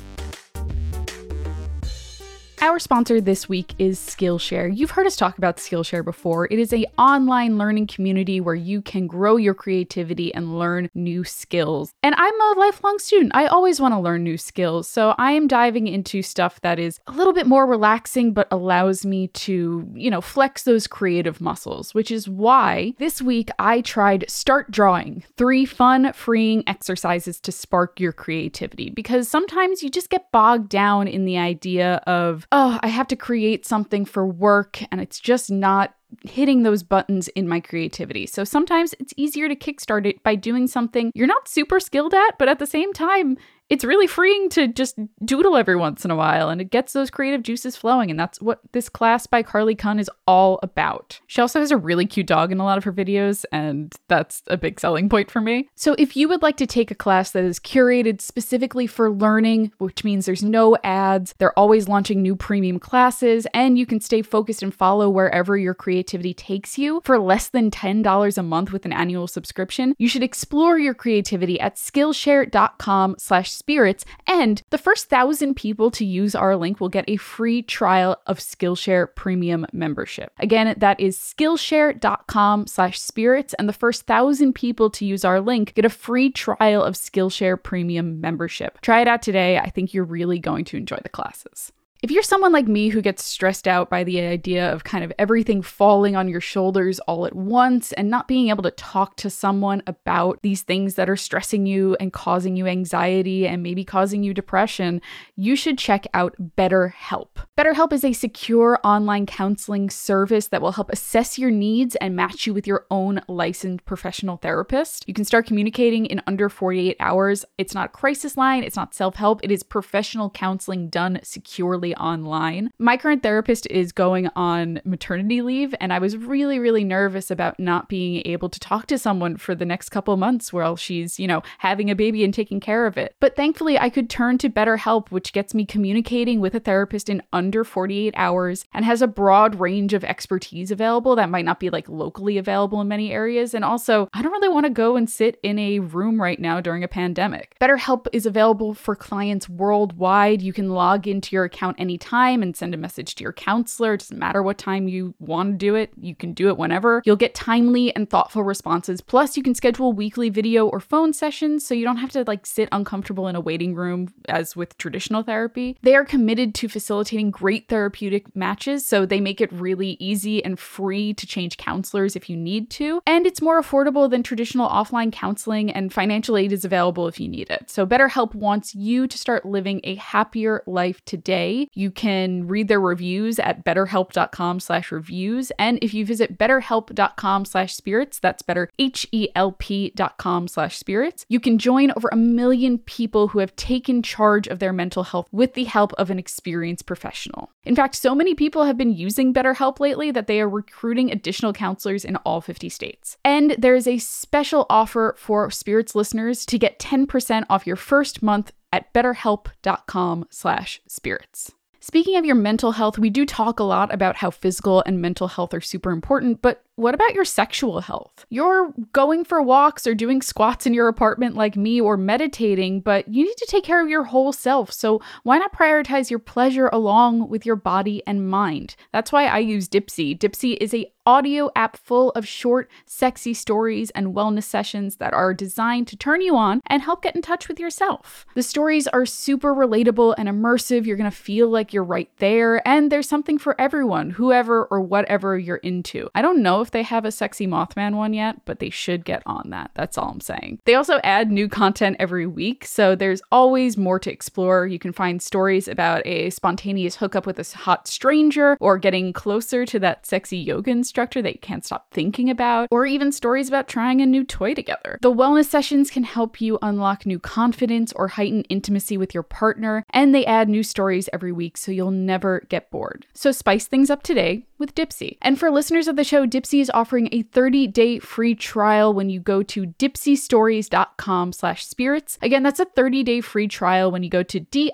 Our 2.61 2.81
sponsor 2.81 3.21
this 3.21 3.49
week 3.49 3.73
is 3.79 4.01
Skillshare. 4.01 4.77
You've 4.77 4.91
heard 4.91 5.07
us 5.07 5.15
talk 5.15 5.39
about 5.39 5.59
Skillshare 5.59 6.05
before. 6.05 6.47
It 6.51 6.59
is 6.59 6.73
a 6.73 6.87
online 6.99 7.57
learning 7.57 7.87
community 7.87 8.41
where 8.41 8.57
you 8.57 8.83
can 8.83 9.07
grow 9.07 9.37
your 9.37 9.55
creativity 9.55 10.35
and 10.35 10.59
learn 10.59 10.91
new 10.93 11.23
skills. 11.23 11.93
And 12.03 12.17
I'm 12.19 12.41
a 12.41 12.59
lifelong 12.59 12.99
student. 12.99 13.31
I 13.33 13.47
always 13.47 13.81
want 13.81 13.95
to 13.95 14.01
learn 14.01 14.25
new 14.25 14.37
skills. 14.37 14.89
So 14.89 15.15
I 15.19 15.33
am 15.33 15.47
diving 15.47 15.87
into 15.87 16.21
stuff 16.21 16.61
that 16.63 16.81
is 16.81 16.99
a 17.07 17.13
little 17.13 17.33
bit 17.33 17.47
more 17.47 17.65
relaxing 17.65 18.33
but 18.33 18.49
allows 18.51 19.07
me 19.07 19.29
to, 19.29 19.89
you 19.95 20.11
know, 20.11 20.21
flex 20.21 20.65
those 20.65 20.89
creative 20.89 21.41
muscles, 21.41 21.95
which 21.95 22.11
is 22.11 22.29
why 22.29 22.93
this 22.99 23.23
week 23.23 23.51
I 23.61 23.83
tried 23.83 24.29
Start 24.29 24.73
Drawing, 24.73 25.23
three 25.37 25.65
fun, 25.65 26.13
freeing 26.13 26.65
exercises 26.67 27.41
to 27.43 27.53
spark 27.53 28.01
your 28.01 28.13
creativity 28.13 28.91
because 28.91 29.29
sometimes 29.29 29.81
you 29.81 29.91
just 29.91 30.11
get 30.11 30.33
bogged 30.33 30.69
down 30.69 31.07
in 31.07 31.25
the 31.25 31.39
idea 31.39 32.03
of, 32.05 32.47
oh, 32.51 32.79
I 32.83 32.89
have 32.89 33.09
to 33.09 33.17
create 33.17 33.67
something 33.67 34.05
for 34.05 34.27
work 34.27 34.81
and 34.91 35.01
it's 35.01 35.21
just 35.21 35.51
not 35.51 35.95
hitting 36.25 36.63
those 36.63 36.83
buttons 36.83 37.29
in 37.29 37.47
my 37.47 37.61
creativity. 37.61 38.27
So 38.27 38.45
sometimes 38.45 38.95
it's 38.99 39.13
easier 39.17 39.49
to 39.49 39.55
kickstart 39.55 40.07
it 40.07 40.23
by 40.23 40.35
doing 40.35 40.67
something 40.67 41.13
you're 41.15 41.27
not 41.27 41.49
super 41.49 41.81
skilled 41.81 42.15
at, 42.15 42.39
but 42.39 42.49
at 42.49 42.59
the 42.59 42.67
same 42.67 42.93
time, 42.93 43.37
it's 43.71 43.85
really 43.85 44.07
freeing 44.07 44.49
to 44.51 44.69
just 44.69 44.99
doodle 45.25 45.57
every 45.57 45.77
once 45.77 46.05
in 46.05 46.11
a 46.11 46.17
while 46.17 46.49
and 46.49 46.61
it 46.61 46.71
gets 46.71 46.93
those 46.93 47.11
creative 47.11 47.43
juices 47.43 47.77
flowing. 47.77 48.11
And 48.11 48.19
that's 48.19 48.41
what 48.41 48.61
this 48.73 48.89
class 48.89 49.27
by 49.27 49.43
Carly 49.43 49.75
Kuhn 49.75 49.99
is 49.99 50.11
all 50.27 50.59
about. 50.63 51.21
She 51.27 51.41
also 51.41 51.61
has 51.61 51.71
a 51.71 51.77
really 51.77 52.07
cute 52.07 52.27
dog 52.27 52.53
in 52.53 52.61
a 52.61 52.65
lot 52.65 52.79
of 52.79 52.85
her 52.85 52.93
videos, 52.93 53.45
and 53.53 53.95
that's 54.09 54.43
a 54.47 54.57
big 54.57 54.81
selling 54.81 55.09
point 55.09 55.31
for 55.31 55.41
me. 55.41 55.69
So 55.75 55.95
if 55.99 56.17
you 56.17 56.29
would 56.29 56.43
like 56.43 56.57
to 56.59 56.67
take 56.67 56.91
a 56.91 56.95
class 56.95 57.31
that 57.33 57.45
is 57.45 57.59
curated 57.59 58.21
specifically 58.21 58.87
for 58.87 59.11
learning, 59.11 59.73
which 59.79 60.05
means 60.05 60.27
there's 60.27 60.43
no 60.43 60.77
ads, 60.85 61.35
they're 61.39 61.59
always 61.59 61.89
launching 61.89 62.23
new 62.23 62.37
premium 62.37 62.79
classes, 62.79 63.47
and 63.53 63.79
you 63.79 63.87
can 63.87 64.01
stay 64.01 64.23
focused 64.23 64.63
and 64.63 64.75
follow 64.75 65.11
wherever 65.11 65.57
your 65.57 65.75
creativity 65.75 66.35
takes 66.35 66.79
you 66.79 67.01
for 67.05 67.19
less 67.19 67.49
than 67.49 67.71
$10 67.71 68.39
a 68.39 68.43
month 68.43 68.73
with 68.73 68.85
an 68.85 68.93
annual 68.93 69.27
subscription, 69.27 69.95
you 69.99 70.09
should 70.09 70.23
explore 70.23 70.79
your 70.79 70.95
creativity 70.95 71.61
at 71.61 71.77
skillshare.com 71.77 73.17
slash 73.19 73.58
spirits, 73.59 74.05
and 74.27 74.63
the 74.71 74.79
first 74.79 75.11
thousand 75.11 75.55
people 75.55 75.91
to 75.91 76.05
use 76.05 76.35
our 76.35 76.57
link 76.57 76.81
will 76.81 76.89
get 76.89 77.05
a 77.09 77.17
free 77.17 77.63
trial 77.63 78.17
of 78.27 78.39
Skillshare 78.39 79.15
Premium 79.15 79.67
membership. 79.73 80.33
Again, 80.39 80.75
that 80.79 81.01
is 81.01 81.19
skillshare.com 81.19 82.67
slash 82.67 83.01
spirits, 83.01 83.55
and 83.59 83.69
the 83.69 83.73
first 83.73 84.07
thousand 84.07 84.55
people 84.55 84.89
to 84.91 85.05
use 85.05 85.25
our 85.25 85.41
link 85.41 85.75
get 85.75 85.85
a 85.85 85.91
free 85.91 86.31
trial 86.31 86.83
of 86.83 86.95
Skillshare 86.95 87.63
Premium 87.63 88.21
membership. 88.21 88.81
Try 88.81 89.01
it 89.01 89.09
out 89.09 89.23
today. 89.23 89.59
I 89.59 89.71
think 89.71 89.93
you're 89.93 90.05
really 90.05 90.39
going 90.39 90.65
to 90.67 90.77
enjoy 90.77 90.99
the 91.03 91.09
classes. 91.09 91.73
If 92.01 92.13
you're 92.13 92.23
someone 92.23 92.53
like 92.53 92.69
me 92.69 92.91
who 92.91 93.03
gets 93.03 93.25
stressed 93.25 93.67
out 93.67 93.91
by 93.91 94.05
the 94.05 94.21
idea 94.21 94.73
of 94.73 94.85
kind 94.85 95.03
of 95.03 95.13
everything 95.19 95.63
falling 95.63 96.15
on 96.15 96.29
your 96.29 96.41
shoulders 96.41 97.01
all 97.01 97.27
at 97.27 97.35
once 97.35 97.91
and 97.93 98.09
not 98.09 98.29
being 98.29 98.51
able 98.51 98.63
to 98.63 98.71
talk 98.71 99.17
to 99.17 99.29
someone 99.29 99.83
about 99.85 100.39
these 100.43 100.63
things 100.63 100.95
that 100.95 101.11
are 101.11 101.17
stressing 101.17 101.67
you 101.67 101.97
and 101.99 102.13
causing 102.13 102.55
you 102.55 102.69
anxiety 102.69 103.49
and 103.49 103.65
maybe 103.65 103.83
causing 103.83 104.23
you 104.23 104.33
depression, 104.33 105.03
you 105.35 105.57
should 105.57 105.77
check 105.77 106.07
out 106.15 106.37
BetterHelp. 106.57 107.31
BetterHelp 107.59 107.93
is 107.93 108.05
a 108.05 108.13
secure 108.13 108.79
online 108.85 109.27
counseling 109.27 109.91
service 109.91 110.47
that 110.47 110.63
will 110.63 110.73
help 110.73 110.91
assess 110.91 111.37
your 111.37 111.51
needs 111.51 111.97
and 111.97 112.15
match 112.15 112.47
you 112.47 112.55
with 112.55 112.69
your 112.69 112.87
own 112.93 113.21
licensed 113.27 113.85
professional 113.87 114.37
therapist. 114.37 115.05
You 115.09 115.15
can 115.15 115.25
start 115.25 115.47
communicating 115.47 116.07
in 116.07 116.23
under 116.29 116.49
48 116.49 116.97
hours. 117.01 117.45
It's 117.59 117.75
not 117.75 117.87
a 117.87 117.89
crisis 117.89 118.37
line, 118.37 118.63
it's 118.63 118.77
not 118.77 118.95
self 118.95 119.17
help, 119.17 119.41
it 119.43 119.51
is 119.51 119.65
professional 119.65 120.31
counseling 120.31 120.89
done 120.91 121.19
securely 121.25 121.88
online. 121.97 122.71
My 122.79 122.97
current 122.97 123.23
therapist 123.23 123.67
is 123.71 123.93
going 123.93 124.29
on 124.37 124.81
maternity 124.85 125.43
leave, 125.43 125.75
and 125.81 125.93
I 125.93 125.99
was 125.99 126.17
really, 126.17 126.59
really 126.59 126.85
nervous 126.85 127.31
about 127.31 127.59
not 127.59 127.89
being 127.89 128.23
able 128.25 128.49
to 128.49 128.61
talk 128.61 128.87
to 128.87 128.99
someone 128.99 129.37
for 129.37 129.55
the 129.55 129.65
next 129.65 129.91
couple 129.91 130.17
months 130.17 130.53
while 130.53 130.77
she's, 130.77 131.19
you 131.19 131.27
know, 131.27 131.43
having 131.59 131.91
a 131.91 131.95
baby 131.95 132.25
and 132.25 132.33
taking 132.33 132.61
care 132.61 132.87
of 132.87 132.97
it. 132.97 133.15
But 133.21 133.37
thankfully, 133.37 133.79
I 133.79 133.91
could 133.91 134.11
turn 134.11 134.39
to 134.39 134.51
BetterHelp, 134.51 135.11
which 135.11 135.33
gets 135.33 135.55
me 135.55 135.65
communicating 135.65 136.41
with 136.41 136.55
a 136.55 136.61
therapist 136.61 137.09
in 137.09 137.23
under 137.33 137.65
48 137.65 138.15
hours 138.17 138.65
and 138.73 138.85
has 138.85 139.03
a 139.03 139.07
broad 139.07 139.61
range 139.61 139.95
of 139.95 140.05
expertise 140.05 140.71
available 140.71 141.17
that 141.17 141.31
might 141.31 141.45
not 141.45 141.61
be 141.61 141.71
like 141.71 141.89
locally 141.89 142.39
available 142.39 142.81
in 142.81 142.89
many 142.89 143.13
areas. 143.13 143.55
And 143.55 143.65
also, 143.65 144.09
I 144.13 144.23
don't 144.23 144.33
really 144.33 144.49
want 144.49 144.67
to 144.67 144.71
go 144.71 144.97
and 144.97 145.09
sit 145.09 145.39
in 145.43 145.59
a 145.59 145.79
room 145.79 146.21
right 146.21 146.41
now 146.41 146.61
during 146.61 146.85
a 146.85 146.89
pandemic. 146.89 147.57
BetterHelp 147.61 148.07
is 148.13 148.27
available 148.27 148.75
for 148.75 148.95
clients 148.95 149.49
worldwide. 149.49 150.43
You 150.43 150.53
can 150.53 150.71
log 150.71 151.07
into 151.07 151.35
your 151.35 151.45
account 151.45 151.78
anytime 151.79 152.43
and 152.43 152.57
send 152.57 152.75
a 152.75 152.79
message 152.79 153.15
to 153.17 153.23
your 153.23 153.33
counselor. 153.33 153.95
It 153.95 154.01
doesn't 154.01 154.19
matter 154.19 154.43
what 154.43 154.59
time 154.59 154.89
you 154.89 155.15
want 155.19 155.53
to 155.53 155.57
do 155.57 155.75
it, 155.75 155.91
you 156.01 156.15
can 156.15 156.33
do 156.33 156.49
it 156.49 156.59
whenever. 156.59 157.03
You'll 157.05 157.17
get 157.17 157.35
timely 157.35 157.95
and 157.95 158.09
thoughtful 158.09 158.43
responses. 158.43 159.01
Plus, 159.01 159.37
you 159.37 159.43
can 159.43 159.55
schedule 159.55 159.93
weekly 159.93 160.29
video 160.29 160.67
or 160.67 160.81
phone 160.81 161.13
sessions 161.13 161.65
so 161.65 161.75
you 161.75 161.85
don't 161.85 161.97
have 161.99 162.11
to 162.13 162.25
like 162.27 162.47
sit 162.47 162.69
uncomfortable 162.73 163.29
in 163.29 163.37
a 163.37 163.41
waiting 163.41 163.75
room 163.75 164.13
as 164.29 164.57
with 164.57 164.77
traditional 164.79 165.23
therapy. 165.23 165.77
They 165.83 165.95
are 165.95 166.05
committed 166.05 166.55
to 166.57 166.69
facilitating 166.69 167.31
great 167.31 167.69
therapeutic 167.69 168.35
matches, 168.35 168.85
so 168.85 169.07
they 169.07 169.21
make 169.21 169.41
it 169.41 169.53
really 169.53 169.97
easy 170.01 170.45
and 170.45 170.59
free 170.59 171.15
to 171.15 171.27
change 171.27 171.57
counselors 171.57 172.17
if 172.17 172.29
you 172.29 172.37
need 172.37 172.71
to. 172.71 173.01
And 173.07 173.27
it's 173.27 173.43
more 173.43 173.61
affordable 173.61 174.11
than 174.11 174.23
traditional 174.23 174.69
offline 174.69 175.13
counseling, 175.13 175.71
and 175.71 175.93
financial 175.93 176.37
aid 176.37 176.53
is 176.53 176.65
available 176.65 177.09
if 177.09 177.21
you 177.21 177.29
need 177.29 177.51
it. 177.51 177.71
So, 177.71 177.87
BetterHelp 177.87 178.35
wants 178.35 178.75
you 178.75 179.07
to 179.07 179.19
start 179.19 179.45
living 179.45 179.81
a 179.85 179.95
happier 179.97 180.63
life 180.67 181.05
today. 181.05 181.68
You 181.73 181.91
can 181.91 182.47
read 182.47 182.69
their 182.69 182.81
reviews 182.81 183.39
at 183.39 183.65
betterhelp.com/slash 183.65 184.93
reviews, 184.93 185.51
and 185.59 185.79
if 185.83 185.95
you 185.95 186.05
visit 186.05 186.39
betterhelp.com/slash 186.39 187.75
spirits, 187.75 188.19
that's 188.19 188.43
better 188.43 188.71
H 188.79 189.07
L 189.35 189.53
P.com/slash 189.53 190.77
spirits, 190.77 191.25
you 191.29 191.41
can 191.41 191.59
join 191.59 191.93
over 191.97 192.09
a 192.13 192.17
million 192.17 192.79
people 192.79 193.29
who 193.29 193.39
have 193.39 193.57
taken 193.57 194.03
charge 194.03 194.47
of 194.49 194.59
their 194.59 194.73
mental 194.73 195.05
health 195.05 195.29
with 195.33 195.55
the 195.55 195.65
help 195.65 195.93
of 195.95 196.11
an 196.11 196.19
experienced 196.19 196.87
professional. 196.87 197.51
In 197.65 197.77
fact, 197.77 197.95
so 197.95 198.15
many 198.15 198.35
people 198.35 198.65
have 198.65 198.79
been 198.79 198.95
using 198.95 199.35
BetterHelp 199.35 199.81
lately 199.81 200.11
that 200.11 200.27
they 200.27 200.41
are 200.41 200.49
recruiting 200.49 201.11
additional 201.11 201.53
counselors 201.53 202.05
in 202.05 202.17
all 202.17 202.41
50 202.41 202.69
states. 202.69 203.17
And 203.25 203.55
there 203.59 203.75
is 203.75 203.87
a 203.87 203.99
special 203.99 204.67
offer 204.71 205.15
for 205.19 205.51
Spirits 205.51 205.95
listeners 205.95 206.47
to 206.47 206.59
get 206.59 206.79
10% 206.79 207.45
off 207.51 207.67
your 207.67 207.77
first 207.77 208.23
month 208.23 208.53
at 208.73 208.93
betterhelp.com/spirits. 208.93 211.53
Speaking 211.89 212.17
of 212.17 212.27
your 212.27 212.35
mental 212.35 212.73
health, 212.73 212.99
we 212.99 213.09
do 213.09 213.25
talk 213.25 213.59
a 213.59 213.65
lot 213.65 213.95
about 213.95 214.17
how 214.17 214.31
physical 214.31 214.83
and 214.85 215.01
mental 215.01 215.27
health 215.27 215.55
are 215.55 215.61
super 215.63 215.91
important, 215.91 216.43
but 216.43 216.63
what 216.79 216.95
about 216.95 217.13
your 217.13 217.25
sexual 217.25 217.81
health? 217.81 218.25
You're 218.31 218.73
going 218.93 219.25
for 219.25 219.43
walks 219.43 219.85
or 219.85 219.97
doing 219.97 220.23
squats 220.23 220.65
in 220.65 220.73
your 220.73 220.87
apartment 220.87 221.35
like 221.35 221.57
me 221.57 221.81
or 221.81 221.97
meditating, 221.97 222.83
but 222.83 223.09
you 223.09 223.25
need 223.25 223.37
to 223.37 223.47
take 223.47 223.65
care 223.65 223.83
of 223.83 223.89
your 223.89 224.05
whole 224.05 224.33
self. 224.33 224.71
So 224.71 225.03
why 225.25 225.39
not 225.39 225.53
prioritize 225.53 226.09
your 226.09 226.21
pleasure 226.21 226.69
along 226.69 227.29
with 227.29 227.45
your 227.45 227.57
body 227.57 228.01
and 228.07 228.31
mind? 228.31 228.77
That's 228.93 229.11
why 229.11 229.27
I 229.27 229.39
use 229.39 229.69
Dipsea. 229.69 230.17
Dipsea 230.17 230.57
is 230.61 230.73
a 230.73 230.93
audio 231.09 231.51
app 231.57 231.75
full 231.79 232.11
of 232.11 232.29
short, 232.29 232.71
sexy 232.85 233.33
stories 233.33 233.89
and 233.91 234.15
wellness 234.15 234.43
sessions 234.43 234.97
that 234.97 235.15
are 235.15 235.33
designed 235.33 235.89
to 235.89 235.97
turn 235.97 236.21
you 236.21 236.37
on 236.37 236.61
and 236.67 236.83
help 236.83 237.03
get 237.03 237.17
in 237.17 237.23
touch 237.23 237.49
with 237.49 237.59
yourself. 237.59 238.27
The 238.35 238.43
stories 238.43 238.87
are 238.87 239.07
super 239.07 239.55
relatable 239.55 240.15
and 240.19 240.29
immersive. 240.29 240.85
You're 240.85 240.99
going 240.99 241.11
to 241.11 241.17
feel 241.17 241.49
like 241.49 241.73
you're 241.73 241.83
right 241.83 242.11
there, 242.19 242.67
and 242.69 242.93
there's 242.93 243.09
something 243.09 243.39
for 243.39 243.59
everyone, 243.59 244.11
whoever 244.11 244.67
or 244.67 244.83
whatever 244.83 245.39
you're 245.39 245.57
into. 245.57 246.11
I 246.15 246.21
don't 246.21 246.43
know 246.43 246.61
if 246.69 246.73
they 246.73 246.83
have 246.83 247.07
a 247.07 247.11
sexy 247.11 247.47
Mothman 247.47 247.95
one 247.95 248.13
yet, 248.13 248.45
but 248.45 248.59
they 248.59 248.69
should 248.69 249.07
get 249.07 249.23
on 249.25 249.49
that. 249.49 249.71
That's 249.75 249.97
all 249.97 250.11
I'm 250.11 250.21
saying. 250.21 250.59
They 250.67 250.75
also 250.75 251.01
add 251.03 251.33
new 251.33 251.49
content 251.49 251.97
every 251.99 252.27
week, 252.27 252.67
so 252.67 252.95
there's 252.95 253.23
always 253.33 253.79
more 253.79 253.99
to 254.01 254.13
explore. 254.13 254.67
You 254.67 254.79
can 254.79 254.93
find 254.93 255.23
stories 255.23 255.67
about 255.67 256.07
a 256.07 256.29
spontaneous 256.29 256.97
hookup 256.97 257.25
with 257.25 257.39
a 257.39 257.57
hot 257.57 257.89
stranger 257.89 258.59
or 258.61 258.77
getting 258.77 259.15
closer 259.15 259.65
to 259.65 259.79
that 259.79 260.05
sexy 260.05 260.37
yoga 260.37 260.71
instructor 260.71 261.23
that 261.23 261.33
you 261.33 261.39
can't 261.39 261.65
stop 261.65 261.91
thinking 261.91 262.29
about, 262.29 262.69
or 262.71 262.85
even 262.85 263.13
stories 263.13 263.49
about 263.49 263.67
trying 263.67 264.03
a 264.03 264.07
new 264.07 264.23
toy 264.23 264.53
together. 264.53 264.99
The 265.01 265.11
wellness 265.11 265.47
sessions 265.47 265.91
can 265.91 266.03
help 266.03 266.39
you 266.39 266.59
unlock 266.61 267.07
new 267.07 267.19
confidence 267.19 267.95
or 267.95 268.09
heighten 268.09 268.43
intimacy 268.51 268.99
with 268.99 269.15
your 269.15 269.23
partner, 269.23 269.87
and 269.89 270.15
they 270.15 270.27
add 270.27 270.51
new 270.51 270.63
stories 270.63 271.09
every 271.15 271.33
week 271.33 271.57
so 271.57 271.73
you'll 271.73 271.91
never 271.91 272.45
get 272.51 272.71
bored. 272.71 273.07
So 273.15 273.33
spice 273.33 273.67
things 273.67 273.89
up 273.89 274.03
today 274.03 274.45
with 274.59 274.75
Dipsea. 274.75 275.17
And 275.23 275.39
for 275.39 275.51
listeners 275.51 275.89
of 275.89 275.97
the 275.97 276.05
show, 276.05 276.27
Is 276.61 276.71
offering 276.75 277.09
a 277.13 277.23
30-day 277.23 278.01
free 278.01 278.35
trial 278.35 278.93
when 278.93 279.11
you 279.11 279.21
go 279.21 279.43
to 279.45 279.67
dipseastories.com 279.67 281.33
slash 281.33 281.65
spirits. 281.65 282.19
Again, 282.21 282.43
that's 282.43 282.59
a 282.61 282.67
30-day 282.67 283.21
free 283.21 283.47
trial 283.49 283.91
when 283.91 284.03
you 284.03 284.11
go 284.11 284.23
to 284.25 284.41
D-I-P-S-E-A 284.41 284.73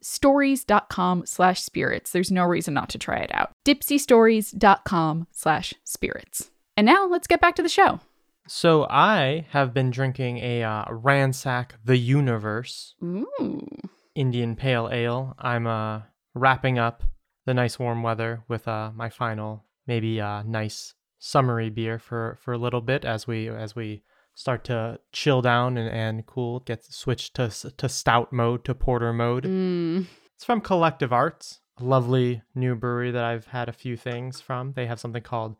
stories.com 0.00 1.26
slash 1.26 1.62
spirits. 1.62 2.12
There's 2.12 2.30
no 2.30 2.44
reason 2.44 2.74
not 2.74 2.88
to 2.90 2.98
try 2.98 3.16
it 3.16 3.30
out. 3.34 3.50
dipseastories.com 3.64 5.26
slash 5.32 5.74
spirits. 5.84 6.50
And 6.76 6.86
now 6.86 7.06
let's 7.06 7.26
get 7.26 7.40
back 7.40 7.56
to 7.56 7.62
the 7.62 7.68
show. 7.68 8.00
So 8.46 8.86
I 8.88 9.46
have 9.50 9.72
been 9.72 9.90
drinking 9.90 10.38
a 10.38 10.62
uh, 10.62 10.84
Ransack 10.90 11.74
the 11.84 11.96
Universe 11.96 12.94
Ooh. 13.02 13.66
Indian 14.14 14.56
Pale 14.56 14.90
Ale. 14.92 15.34
I'm 15.38 15.66
uh, 15.66 16.02
wrapping 16.34 16.78
up 16.78 17.02
the 17.44 17.54
nice 17.54 17.78
warm 17.78 18.02
weather 18.02 18.42
with 18.48 18.68
uh, 18.68 18.90
my 18.94 19.08
final, 19.08 19.64
maybe 19.92 20.18
a 20.20 20.42
nice 20.46 20.94
summery 21.18 21.68
beer 21.68 21.98
for, 21.98 22.38
for 22.40 22.54
a 22.54 22.58
little 22.58 22.80
bit 22.80 23.04
as 23.04 23.26
we 23.26 23.48
as 23.48 23.76
we 23.76 24.02
start 24.34 24.64
to 24.64 24.98
chill 25.12 25.42
down 25.42 25.76
and, 25.76 25.90
and 25.90 26.26
cool. 26.26 26.60
Get 26.60 26.84
switched 26.84 27.34
to 27.34 27.50
to 27.76 27.88
stout 27.88 28.32
mode 28.32 28.64
to 28.64 28.74
porter 28.74 29.12
mode. 29.12 29.44
Mm. 29.44 30.06
It's 30.34 30.44
from 30.44 30.60
Collective 30.60 31.12
Arts, 31.12 31.60
a 31.78 31.84
lovely 31.84 32.42
new 32.54 32.74
brewery 32.74 33.10
that 33.10 33.24
I've 33.24 33.46
had 33.46 33.68
a 33.68 33.72
few 33.72 33.96
things 33.96 34.40
from. 34.40 34.72
They 34.72 34.86
have 34.86 34.98
something 34.98 35.22
called 35.22 35.56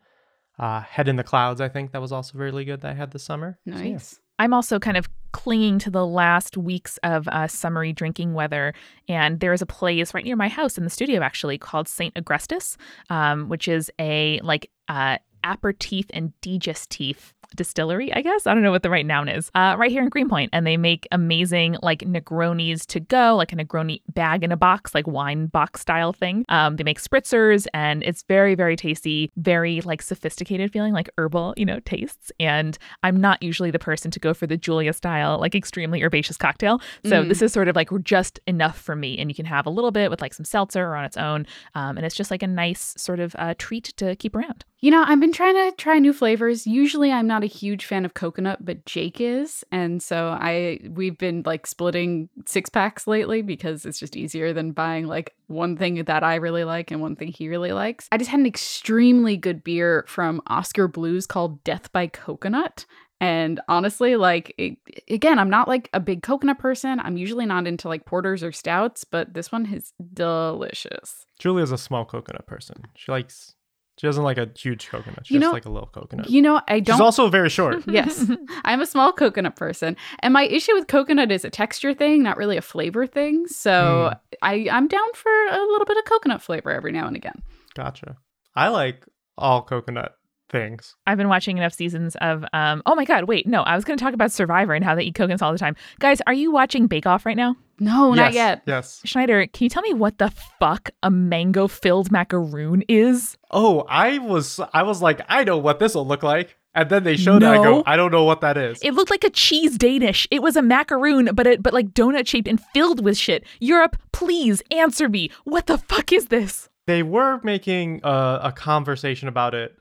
uh, 0.59 0.81
Head 0.81 1.09
in 1.09 1.17
the 1.17 1.25
Clouds, 1.25 1.61
I 1.61 1.69
think 1.69 1.93
that 1.93 2.01
was 2.01 2.13
also 2.13 2.39
really 2.39 2.65
good 2.65 2.81
that 2.81 2.91
I 2.91 2.95
had 2.95 3.11
this 3.11 3.23
summer. 3.23 3.59
So, 3.69 3.75
yeah. 3.75 3.93
Nice. 3.93 4.19
I'm 4.39 4.55
also 4.55 4.79
kind 4.79 4.97
of 4.97 5.09
clinging 5.33 5.79
to 5.81 5.91
the 5.91 6.07
last 6.07 6.57
weeks 6.57 6.99
of 7.03 7.27
uh, 7.29 7.47
summery 7.49 7.93
drinking 7.93 8.35
weather. 8.35 8.75
And 9.09 9.41
there 9.41 9.53
is 9.53 9.63
a 9.63 9.67
place 9.67 10.15
right 10.15 10.25
near 10.25 10.37
my 10.37 10.49
house 10.49 10.79
in 10.79 10.85
the 10.85 10.91
studio, 10.91 11.23
actually, 11.23 11.59
called 11.59 11.89
St. 11.89 12.15
Agrestis, 12.15 12.77
um, 13.11 13.49
which 13.49 13.69
is 13.69 13.91
a 13.99 14.41
like 14.43 14.71
uh, 14.89 15.19
aperitif 15.45 16.07
and 16.11 16.33
digestif 16.43 17.33
distillery, 17.57 18.13
I 18.13 18.23
guess. 18.23 18.47
I 18.47 18.55
don't 18.55 18.63
know 18.63 18.71
what 18.71 18.83
the 18.83 18.91
right 18.91 19.07
noun 19.07 19.29
is. 19.29 19.51
Uh, 19.55 19.77
right 19.79 19.91
here 19.91 20.03
in 20.03 20.09
Greenpoint, 20.09 20.51
and 20.53 20.67
they 20.67 20.77
make 20.77 21.07
amazing 21.13 21.77
like 21.83 22.01
Negronis 22.01 22.87
to 22.87 23.01
go, 23.01 23.37
like 23.37 23.53
a 23.53 23.57
Negroni 23.57 24.01
bag 24.09 24.43
in 24.45 24.53
a 24.53 24.57
box, 24.57 24.95
like 24.95 25.07
wine 25.07 25.47
box 25.47 25.81
style 25.81 26.13
thing. 26.13 26.45
Um, 26.49 26.77
they 26.77 26.85
make 26.85 27.01
spritzers, 27.01 27.67
and 27.75 28.03
it's 28.03 28.23
very, 28.25 28.55
very 28.55 28.77
tasty, 28.77 29.31
very 29.37 29.81
like 29.83 30.03
sophisticated 30.03 30.73
feeling, 30.73 30.93
like 30.93 31.09
herbal, 31.19 31.55
you 31.57 31.65
know, 31.67 31.81
tastes. 31.81 32.33
And 32.41 32.79
I'm 33.03 33.17
not 33.21 33.43
usually 33.43 33.71
the 33.71 33.79
person 33.79 34.11
to 34.11 34.21
go 34.21 34.35
for 34.35 34.47
the 34.47 34.57
Julia 34.57 34.93
style, 34.93 35.39
like 35.39 35.55
extremely 35.55 36.03
herbaceous 36.03 36.37
cocktail. 36.37 36.81
So 37.05 37.23
Mm. 37.25 37.29
this 37.29 37.43
is 37.43 37.53
sort 37.53 37.69
of 37.69 37.77
like 37.77 37.91
just 38.03 38.41
enough 38.47 38.79
for 38.79 38.97
me, 38.97 39.19
and 39.19 39.31
you 39.31 39.35
can 39.35 39.47
have 39.47 39.67
a 39.67 39.71
little 39.71 39.91
bit 39.91 40.11
with 40.11 40.21
like 40.21 40.35
some 40.35 40.45
seltzer 40.45 40.85
or 40.87 40.97
on 40.97 41.05
its 41.05 41.17
own, 41.17 41.47
um, 41.75 41.97
and 41.97 42.07
it's 42.07 42.15
just 42.17 42.31
like 42.31 42.43
a 42.43 42.47
nice 42.47 42.95
sort 42.97 43.21
of 43.21 43.35
uh, 43.39 43.55
treat 43.59 43.85
to 43.97 44.17
keep 44.17 44.35
around. 44.35 44.65
You 44.83 44.91
know, 44.91 45.05
I've 45.07 45.21
been 45.21 45.33
trying 45.33 45.55
to 45.55 45.77
try 45.77 46.01
new 46.01 46.13
flavors. 46.13 46.67
Usually 46.67 47.13
I'm 47.13 47.29
not 47.29 47.45
a 47.45 47.47
huge 47.47 47.87
fan 47.87 48.05
of 48.05 48.15
coconut, 48.15 48.65
but 48.65 48.85
Jake 48.85 49.21
is. 49.21 49.65
And 49.71 50.03
so 50.03 50.31
I 50.31 50.81
we've 50.91 51.17
been 51.17 51.45
like 51.47 51.69
splitting 51.69 52.29
six 52.47 52.69
packs 52.69 53.07
lately 53.07 53.43
because 53.43 53.87
it's 53.87 54.01
just 54.01 54.17
easier 54.17 54.53
than 54.53 54.73
buying 54.73 55.07
like 55.07 55.37
one 55.47 55.77
thing 55.77 56.03
that 56.03 56.25
I 56.25 56.35
really 56.35 56.65
like 56.65 56.91
and 56.91 57.01
one 57.01 57.15
thing 57.15 57.29
he 57.29 57.49
really 57.49 57.71
likes. 57.71 58.09
I 58.11 58.19
just 58.19 58.29
had 58.29 58.41
an 58.41 58.47
extremely 58.47 59.37
good 59.37 59.63
beer 59.63 60.05
from 60.09 60.43
Oskar 60.49 60.89
Blues 60.89 61.29
called 61.29 61.63
Death 61.63 61.93
by 61.93 62.09
Coconut. 62.09 62.85
And 63.21 63.61
honestly, 63.69 64.17
like 64.17 64.53
it, 64.59 64.79
again, 65.09 65.39
I'm 65.39 65.49
not 65.49 65.69
like 65.69 65.91
a 65.93 66.01
big 66.01 66.25
coconut 66.25 66.59
person. 66.59 66.99
I'm 66.99 67.17
usually 67.17 67.47
not 67.47 67.69
into 67.69 67.87
like 67.87 68.05
porters 68.05 68.43
or 68.43 68.51
stouts, 68.51 69.05
but 69.05 69.33
this 69.33 69.53
one 69.53 69.73
is 69.73 69.93
delicious. 70.13 71.25
Julia's 71.39 71.71
a 71.71 71.79
small 71.79 72.05
coconut 72.05 72.49
person. 72.49 72.83
She 72.97 73.13
likes. 73.13 73.55
She 73.99 74.07
doesn't 74.07 74.25
like 74.25 74.39
a 74.39 74.49
huge 74.57 74.89
coconut. 74.89 75.27
She 75.27 75.35
You 75.35 75.41
just 75.41 75.49
know- 75.49 75.53
like 75.53 75.67
a 75.67 75.71
little 75.71 75.89
coconut. 75.89 76.31
You 76.31 76.41
know, 76.43 76.61
I 76.67 76.81
don't 76.81 76.97
She's 76.97 77.01
also 77.01 77.29
very 77.29 77.51
short. 77.51 77.83
yes, 77.87 78.25
I'm 78.65 78.81
a 78.81 78.87
small 78.87 79.13
coconut 79.13 79.57
person, 79.57 79.97
and 80.21 80.33
my 80.33 80.45
issue 80.45 80.75
with 80.75 80.87
coconut 80.89 81.31
is 81.31 81.45
a 81.45 81.51
texture 81.51 81.93
thing, 81.95 82.23
not 82.23 82.37
really 82.37 82.57
a 82.57 82.63
flavor 82.63 83.07
thing. 83.07 83.47
So 83.47 84.15
I 84.41 84.67
I'm 84.71 84.89
down 84.89 85.13
for 85.15 85.31
a 85.51 85.59
little 85.59 85.85
bit 85.87 85.97
of 85.99 86.05
coconut 86.05 86.43
flavor 86.43 86.71
every 86.71 86.93
now 86.93 87.07
and 87.07 87.17
again. 87.17 87.43
Gotcha. 87.75 88.17
I 88.57 88.69
like 88.69 89.05
all 89.39 89.63
coconut 89.63 90.15
things. 90.51 90.95
I've 91.07 91.17
been 91.17 91.29
watching 91.29 91.57
enough 91.59 91.73
seasons 91.73 92.17
of 92.21 92.45
um 92.53 92.83
oh 92.87 92.95
my 92.95 93.05
god, 93.05 93.25
wait, 93.25 93.47
no, 93.47 93.63
I 93.63 93.75
was 93.77 93.85
gonna 93.85 93.97
talk 93.99 94.15
about 94.15 94.33
Survivor 94.33 94.75
and 94.75 94.85
how 94.85 94.95
they 94.95 95.03
eat 95.05 95.15
coconuts 95.15 95.43
all 95.43 95.53
the 95.53 95.59
time. 95.59 95.77
Guys, 95.99 96.21
are 96.27 96.35
you 96.35 96.51
watching 96.51 96.87
Bake 96.87 97.07
Off 97.07 97.25
right 97.27 97.37
now? 97.37 97.57
No, 97.83 98.15
not 98.15 98.33
yet. 98.33 98.63
Yes. 98.67 99.01
Schneider, 99.05 99.47
can 99.47 99.65
you 99.65 99.69
tell 99.71 99.83
me 99.83 99.93
what 99.95 100.19
the 100.19 100.31
fuck 100.59 100.91
a 101.03 101.11
mango 101.11 101.67
filled 101.69 102.11
macaroon 102.13 102.83
is? 102.89 103.37
Oh, 103.51 103.85
I 103.89 104.19
was 104.19 104.61
I 104.73 104.83
was 104.83 105.03
like, 105.03 105.21
I 105.29 105.45
know 105.45 105.59
what 105.59 105.79
this 105.79 105.95
will 105.95 106.07
look 106.07 106.23
like. 106.23 106.57
And 106.75 106.89
then 106.89 107.05
they 107.05 107.17
showed 107.19 107.43
it. 107.43 107.47
I 107.49 107.57
go, 107.57 107.83
I 107.85 107.97
don't 107.97 108.11
know 108.13 108.25
what 108.25 108.41
that 108.41 108.57
is. 108.57 108.79
It 108.83 108.95
looked 108.95 109.11
like 109.11 109.25
a 109.25 109.31
cheese 109.31 109.77
Danish. 109.77 110.27
It 110.31 110.43
was 110.43 110.57
a 110.57 110.63
macaroon, 110.63 111.29
but 111.35 111.47
it 111.47 111.63
but 111.63 111.75
like 111.75 111.89
donut 111.93 112.27
shaped 112.27 112.49
and 112.49 112.59
filled 112.73 113.05
with 113.05 113.19
shit. 113.19 113.45
Europe, 113.61 113.97
please 114.13 114.63
answer 114.71 115.09
me. 115.09 115.31
What 115.45 115.67
the 115.67 115.77
fuck 115.79 116.13
is 116.13 116.27
this? 116.27 116.69
they 116.87 117.03
were 117.03 117.41
making 117.45 118.01
a, 118.03 118.41
a 118.45 118.53
conversation 118.53 119.29
about 119.29 119.55
it 119.55 119.73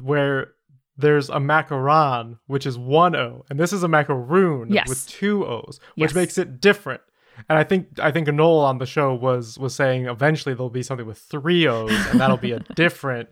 where 0.00 0.52
there's 0.96 1.28
a 1.28 1.34
macaron, 1.38 2.38
which 2.46 2.64
is 2.66 2.78
one 2.78 3.14
O, 3.14 3.44
and 3.50 3.60
this 3.60 3.72
is 3.72 3.82
a 3.82 3.88
macaroon 3.88 4.72
Yes. 4.72 4.88
with 4.88 5.06
two 5.06 5.44
O's, 5.44 5.78
which 5.96 6.10
Yes. 6.10 6.14
makes 6.14 6.38
it 6.38 6.60
different. 6.60 7.02
And 7.48 7.58
I 7.58 7.64
think 7.64 7.98
I 8.00 8.10
think 8.10 8.28
Noel 8.28 8.60
on 8.60 8.78
the 8.78 8.86
show 8.86 9.14
was 9.14 9.58
was 9.58 9.74
saying 9.74 10.06
eventually 10.06 10.54
there'll 10.54 10.70
be 10.70 10.82
something 10.82 11.06
with 11.06 11.18
three 11.18 11.66
O's, 11.66 11.90
and 12.10 12.20
that'll 12.20 12.36
be 12.36 12.52
a 12.52 12.58
different 12.74 13.28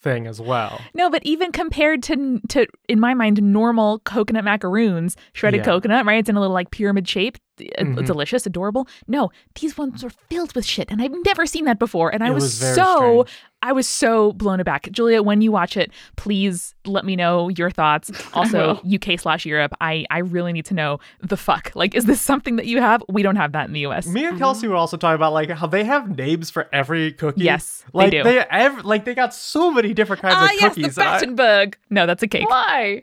thing 0.00 0.28
as 0.28 0.40
well. 0.40 0.80
No, 0.94 1.10
but 1.10 1.20
even 1.26 1.50
compared 1.50 2.04
to 2.04 2.40
to 2.50 2.66
in 2.88 3.00
my 3.00 3.14
mind 3.14 3.42
normal 3.42 3.98
coconut 4.00 4.44
macaroons, 4.44 5.16
shredded 5.32 5.58
Yeah. 5.60 5.64
coconut, 5.64 6.06
right? 6.06 6.20
It's 6.20 6.28
in 6.28 6.36
a 6.36 6.40
little 6.40 6.54
like 6.54 6.70
pyramid 6.70 7.08
shape, 7.08 7.36
uh, 7.60 7.82
Mhm. 7.82 8.06
delicious, 8.06 8.46
adorable. 8.46 8.86
No, 9.08 9.30
these 9.60 9.76
ones 9.76 10.04
are 10.04 10.10
filled 10.30 10.54
with 10.54 10.64
shit, 10.64 10.88
and 10.90 11.02
I've 11.02 11.14
never 11.26 11.46
seen 11.46 11.64
that 11.64 11.80
before. 11.80 12.14
And 12.14 12.22
I 12.22 12.28
It 12.28 12.34
was, 12.34 12.44
was 12.44 12.54
so 12.76 13.24
strange. 13.24 13.28
I 13.60 13.72
was 13.72 13.88
so 13.88 14.32
blown 14.34 14.60
aback. 14.60 14.88
Julia, 14.92 15.20
when 15.20 15.40
you 15.40 15.50
watch 15.50 15.76
it, 15.76 15.90
please 16.16 16.76
let 16.86 17.04
me 17.04 17.16
know 17.16 17.48
your 17.48 17.70
thoughts. 17.70 18.10
Also, 18.34 18.80
UK 18.94 19.18
slash 19.18 19.44
Europe. 19.44 19.72
I 19.80 20.04
I 20.10 20.18
really 20.18 20.52
need 20.52 20.64
to 20.66 20.74
know 20.74 21.00
the 21.20 21.36
fuck. 21.36 21.72
Like, 21.74 21.94
is 21.96 22.04
this 22.04 22.20
something 22.20 22.54
that 22.56 22.66
you 22.66 22.80
have? 22.80 23.02
We 23.08 23.22
don't 23.24 23.34
have 23.36 23.50
that 23.52 23.66
in 23.66 23.72
the 23.72 23.80
US. 23.86 24.06
Me 24.06 24.24
and 24.26 24.38
Kelsey 24.38 24.68
were 24.68 24.76
also 24.76 24.96
talking 24.96 25.16
about 25.16 25.32
like 25.32 25.50
how 25.50 25.66
they 25.66 25.82
have 25.84 26.16
names 26.16 26.50
for 26.50 26.68
every 26.72 27.12
cookie. 27.12 27.42
Yes, 27.42 27.82
they 27.92 27.98
like 27.98 28.10
do. 28.12 28.22
They 28.22 28.38
ev- 28.38 28.84
like 28.84 29.04
they 29.04 29.14
got 29.14 29.34
so 29.34 29.72
many 29.72 29.92
different 29.92 30.22
kinds 30.22 30.34
Ah, 30.38 30.44
of 30.44 30.50
yes, 30.60 30.74
the 30.76 30.82
cookies. 30.82 30.98
and 30.98 31.06
I- 31.08 31.12
Battenberg. 31.18 31.78
No, 31.90 32.06
that's 32.06 32.22
a 32.22 32.28
cake. 32.28 32.48
Why? 32.48 33.02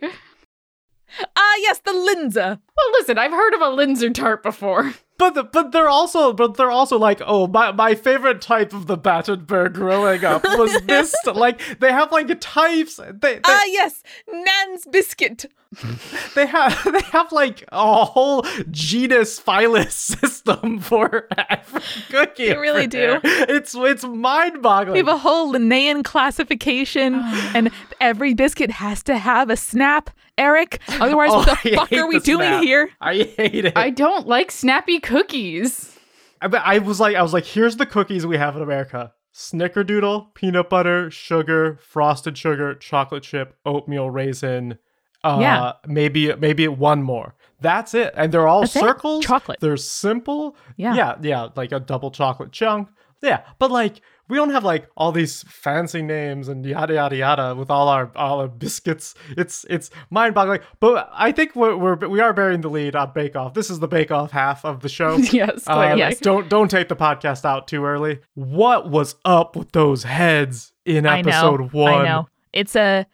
Ah, 1.35 1.55
yes, 1.59 1.79
the 1.79 1.91
Linzer. 1.91 2.59
Well, 2.77 2.91
listen, 2.93 3.17
I've 3.17 3.31
heard 3.31 3.53
of 3.55 3.61
a 3.61 3.65
Linzer 3.65 4.13
tart 4.13 4.41
before. 4.43 4.93
But 5.17 5.33
the, 5.33 5.43
but 5.43 5.71
they're 5.71 5.87
also 5.89 6.33
but 6.33 6.55
they're 6.57 6.71
also 6.71 6.97
like 6.97 7.21
oh 7.25 7.47
my 7.47 7.71
my 7.71 7.95
favorite 7.95 8.41
type 8.41 8.73
of 8.73 8.87
the 8.87 8.97
Battenberg 8.97 9.73
growing 9.73 10.25
up 10.25 10.43
was 10.57 10.79
this 10.81 11.15
like 11.25 11.61
they 11.79 11.91
have 11.91 12.11
like 12.11 12.27
types 12.41 12.97
they 12.97 13.11
they, 13.11 13.39
Ah, 13.45 13.63
yes, 13.67 14.03
Nan's 14.31 14.85
biscuit. 14.85 15.45
they 16.35 16.45
have 16.45 16.83
they 16.91 17.01
have 17.11 17.31
like 17.31 17.63
a 17.71 18.05
whole 18.05 18.45
genus 18.71 19.39
phylus 19.39 19.93
system 19.95 20.79
for 20.79 21.27
every 21.49 21.81
cookie. 22.09 22.47
They 22.49 22.57
really 22.57 22.87
do. 22.87 22.97
there. 22.97 23.21
It's 23.23 23.73
it's 23.75 24.03
mind 24.03 24.61
boggling. 24.61 24.93
We 24.93 24.99
have 24.99 25.07
a 25.07 25.17
whole 25.17 25.49
Linnaean 25.51 26.03
classification, 26.03 27.15
and 27.55 27.71
every 27.99 28.33
biscuit 28.33 28.71
has 28.71 29.03
to 29.03 29.17
have 29.17 29.49
a 29.49 29.57
snap, 29.57 30.09
Eric. 30.37 30.79
Otherwise, 30.87 31.31
Oh, 31.33 31.39
what 31.39 31.49
I 31.49 31.69
the 31.69 31.75
fuck 31.75 31.91
are 31.93 32.07
we 32.07 32.19
the 32.19 32.25
doing 32.25 32.47
snap. 32.47 32.63
here? 32.63 32.89
I 33.01 33.15
hate 33.37 33.65
it. 33.65 33.73
I 33.77 33.89
don't 33.89 34.27
like 34.27 34.51
snappy 34.51 34.99
cookies. 35.05 35.97
I, 36.41 36.47
I 36.47 36.77
was 36.79 36.99
like, 36.99 37.15
I 37.15 37.21
was 37.21 37.33
like, 37.33 37.45
here's 37.45 37.77
the 37.77 37.85
cookies 37.85 38.25
we 38.25 38.37
have 38.37 38.55
in 38.55 38.61
America: 38.61 39.13
Snickerdoodle, 39.33 40.33
peanut 40.35 40.69
butter, 40.69 41.09
sugar, 41.11 41.79
frosted 41.81 42.37
sugar, 42.37 42.75
chocolate 42.75 43.23
chip, 43.23 43.55
oatmeal 43.65 44.09
raisin. 44.09 44.77
Uh, 45.23 45.37
Yeah. 45.41 45.71
maybe 45.87 46.33
maybe 46.35 46.67
one 46.67 47.01
more. 47.03 47.35
That's 47.61 47.93
it, 47.93 48.13
and 48.15 48.31
they're 48.31 48.47
all 48.47 48.61
That's 48.61 48.75
it. 48.75 48.79
circles. 48.79 49.25
Chocolate. 49.25 49.59
They're 49.59 49.77
simple. 49.77 50.55
Yeah. 50.77 50.93
yeah, 50.95 51.15
yeah, 51.21 51.47
like 51.55 51.71
a 51.71 51.79
double 51.79 52.11
chocolate 52.11 52.51
chunk. 52.51 52.89
Yeah, 53.23 53.41
but 53.57 53.71
like 53.71 54.01
we 54.27 54.37
don't 54.37 54.49
have 54.49 54.63
like 54.63 54.87
all 54.97 55.11
these 55.11 55.43
fancy 55.43 56.01
names 56.01 56.47
and 56.47 56.65
yada 56.65 56.95
yada 56.95 57.15
yada 57.15 57.55
with 57.55 57.69
all 57.69 57.87
our 57.89 58.11
all 58.15 58.39
our 58.39 58.47
biscuits. 58.47 59.13
It's 59.37 59.65
it's 59.69 59.89
mind 60.09 60.33
boggling. 60.33 60.61
But 60.79 61.09
I 61.13 61.31
think 61.31 61.55
we're, 61.55 61.75
we're 61.75 61.95
we 62.07 62.19
are 62.19 62.33
bearing 62.33 62.61
the 62.61 62.69
lead 62.69 62.95
on 62.95 63.11
Bake 63.13 63.35
Off. 63.35 63.53
This 63.53 63.69
is 63.69 63.79
the 63.79 63.87
Bake 63.87 64.11
Off 64.11 64.31
half 64.31 64.65
of 64.65 64.79
the 64.81 64.89
show. 64.89 65.17
yes, 65.31 65.63
Uh. 65.67 65.93
Yes. 65.97 66.19
Don't 66.19 66.49
don't 66.49 66.69
take 66.71 66.87
the 66.87 66.95
podcast 66.95 67.45
out 67.45 67.67
too 67.67 67.85
early. 67.85 68.19
What 68.33 68.89
was 68.89 69.15
up 69.25 69.55
with 69.55 69.71
those 69.73 70.03
heads 70.03 70.73
in 70.85 71.05
I 71.05 71.21
know. 71.21 71.29
episode 71.29 71.71
one? 71.73 71.93
I 71.93 72.03
know. 72.05 72.27
It's 72.53 72.75
a 72.75 73.05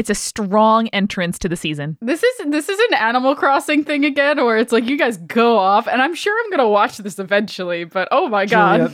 it's 0.00 0.08
a 0.08 0.14
strong 0.14 0.88
entrance 0.88 1.38
to 1.38 1.46
the 1.46 1.56
season. 1.56 1.98
This 2.00 2.22
is 2.22 2.46
this 2.46 2.70
is 2.70 2.78
an 2.90 2.94
Animal 2.94 3.36
Crossing 3.36 3.84
thing 3.84 4.06
again, 4.06 4.38
where 4.38 4.56
it's 4.56 4.72
like 4.72 4.86
you 4.86 4.96
guys 4.96 5.18
go 5.18 5.58
off, 5.58 5.86
and 5.86 6.00
I'm 6.00 6.14
sure 6.14 6.34
I'm 6.42 6.50
gonna 6.50 6.70
watch 6.70 6.96
this 6.96 7.18
eventually. 7.18 7.84
But 7.84 8.08
oh 8.10 8.26
my 8.30 8.46
god, 8.46 8.78
Julia, 8.78 8.92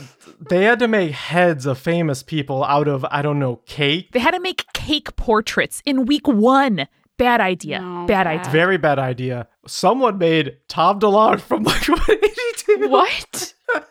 they 0.49 0.63
had 0.65 0.79
to 0.79 0.87
make 0.89 1.11
heads 1.11 1.65
of 1.65 1.77
famous 1.77 2.23
people 2.23 2.65
out 2.65 2.89
of 2.89 3.05
I 3.09 3.21
don't 3.21 3.39
know 3.39 3.61
cake. 3.65 4.11
They 4.11 4.19
had 4.19 4.31
to 4.31 4.41
make 4.41 4.65
cake 4.73 5.15
portraits 5.15 5.81
in 5.85 6.05
week 6.05 6.27
one. 6.27 6.89
Bad 7.17 7.39
idea. 7.39 7.79
No, 7.79 8.05
bad 8.05 8.25
bad. 8.25 8.39
idea. 8.41 8.51
Very 8.51 8.77
bad 8.77 8.99
idea. 8.99 9.47
Someone 9.65 10.17
made 10.17 10.57
Tom 10.67 10.99
DeLonge 10.99 11.39
from 11.39 11.63
like 11.63 11.87
182. 11.87 12.89
what? 12.89 13.53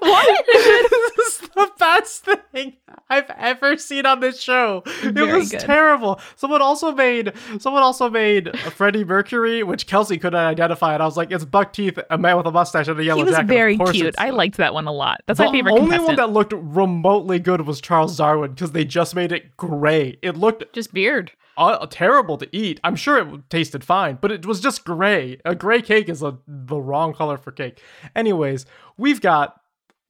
what? 0.00 0.46
this 0.52 1.42
is 1.42 1.48
the 1.54 1.70
best 1.78 2.24
thing 2.52 2.76
I've 3.08 3.30
ever 3.36 3.76
seen 3.76 4.06
on 4.06 4.20
this 4.20 4.40
show. 4.40 4.82
It 5.02 5.12
Very 5.14 5.38
was 5.38 5.50
good. 5.50 5.60
terrible. 5.60 6.20
Someone 6.36 6.62
also 6.62 6.92
made 6.92 7.32
someone 7.58 7.82
also 7.82 8.08
made 8.10 8.56
Freddie 8.58 9.04
Mercury, 9.04 9.62
which 9.62 9.86
Kelsey 9.86 10.18
couldn't 10.18 10.38
identify, 10.40 10.94
and 10.94 11.02
I 11.02 11.06
was 11.06 11.16
like, 11.16 11.30
it's 11.30 11.44
buck 11.44 11.72
teeth, 11.72 11.98
a 12.10 12.18
man 12.18 12.36
with 12.36 12.46
a 12.46 12.52
mustache 12.52 12.88
and 12.88 12.98
a 12.98 13.04
yellow 13.04 13.24
jacket. 13.24 13.26
He 13.26 13.30
was 13.30 13.36
jacket. 13.36 13.48
Very 13.48 13.78
cute. 13.92 14.14
I 14.18 14.30
liked 14.30 14.56
that 14.58 14.74
one 14.74 14.86
a 14.86 14.92
lot. 14.92 15.20
That's 15.26 15.38
the 15.38 15.46
my 15.46 15.52
favorite 15.52 15.72
The 15.74 15.80
only 15.80 15.90
contestant. 15.96 16.18
one 16.18 16.28
that 16.28 16.32
looked 16.32 16.52
remotely 16.56 17.38
good 17.38 17.62
was 17.62 17.80
Charles 17.80 18.16
Darwin 18.16 18.52
because 18.52 18.72
they 18.72 18.84
just 18.84 19.14
made 19.14 19.32
it 19.32 19.56
gray. 19.56 20.18
It 20.22 20.36
looked 20.36 20.72
Just 20.72 20.92
beard. 20.92 21.32
uh, 21.56 21.86
terrible 21.90 22.38
to 22.38 22.48
eat. 22.56 22.80
I'm 22.84 22.96
sure 22.96 23.18
it 23.18 23.50
tasted 23.50 23.84
fine, 23.84 24.18
but 24.20 24.30
it 24.32 24.46
was 24.46 24.60
just 24.60 24.84
gray. 24.84 25.38
A 25.44 25.54
gray 25.54 25.82
cake 25.82 26.08
is 26.08 26.22
a, 26.22 26.38
the 26.46 26.80
wrong 26.80 27.12
color 27.12 27.36
for 27.36 27.50
cake. 27.52 27.82
Anyways, 28.16 28.64
we've 28.96 29.20
got 29.20 29.59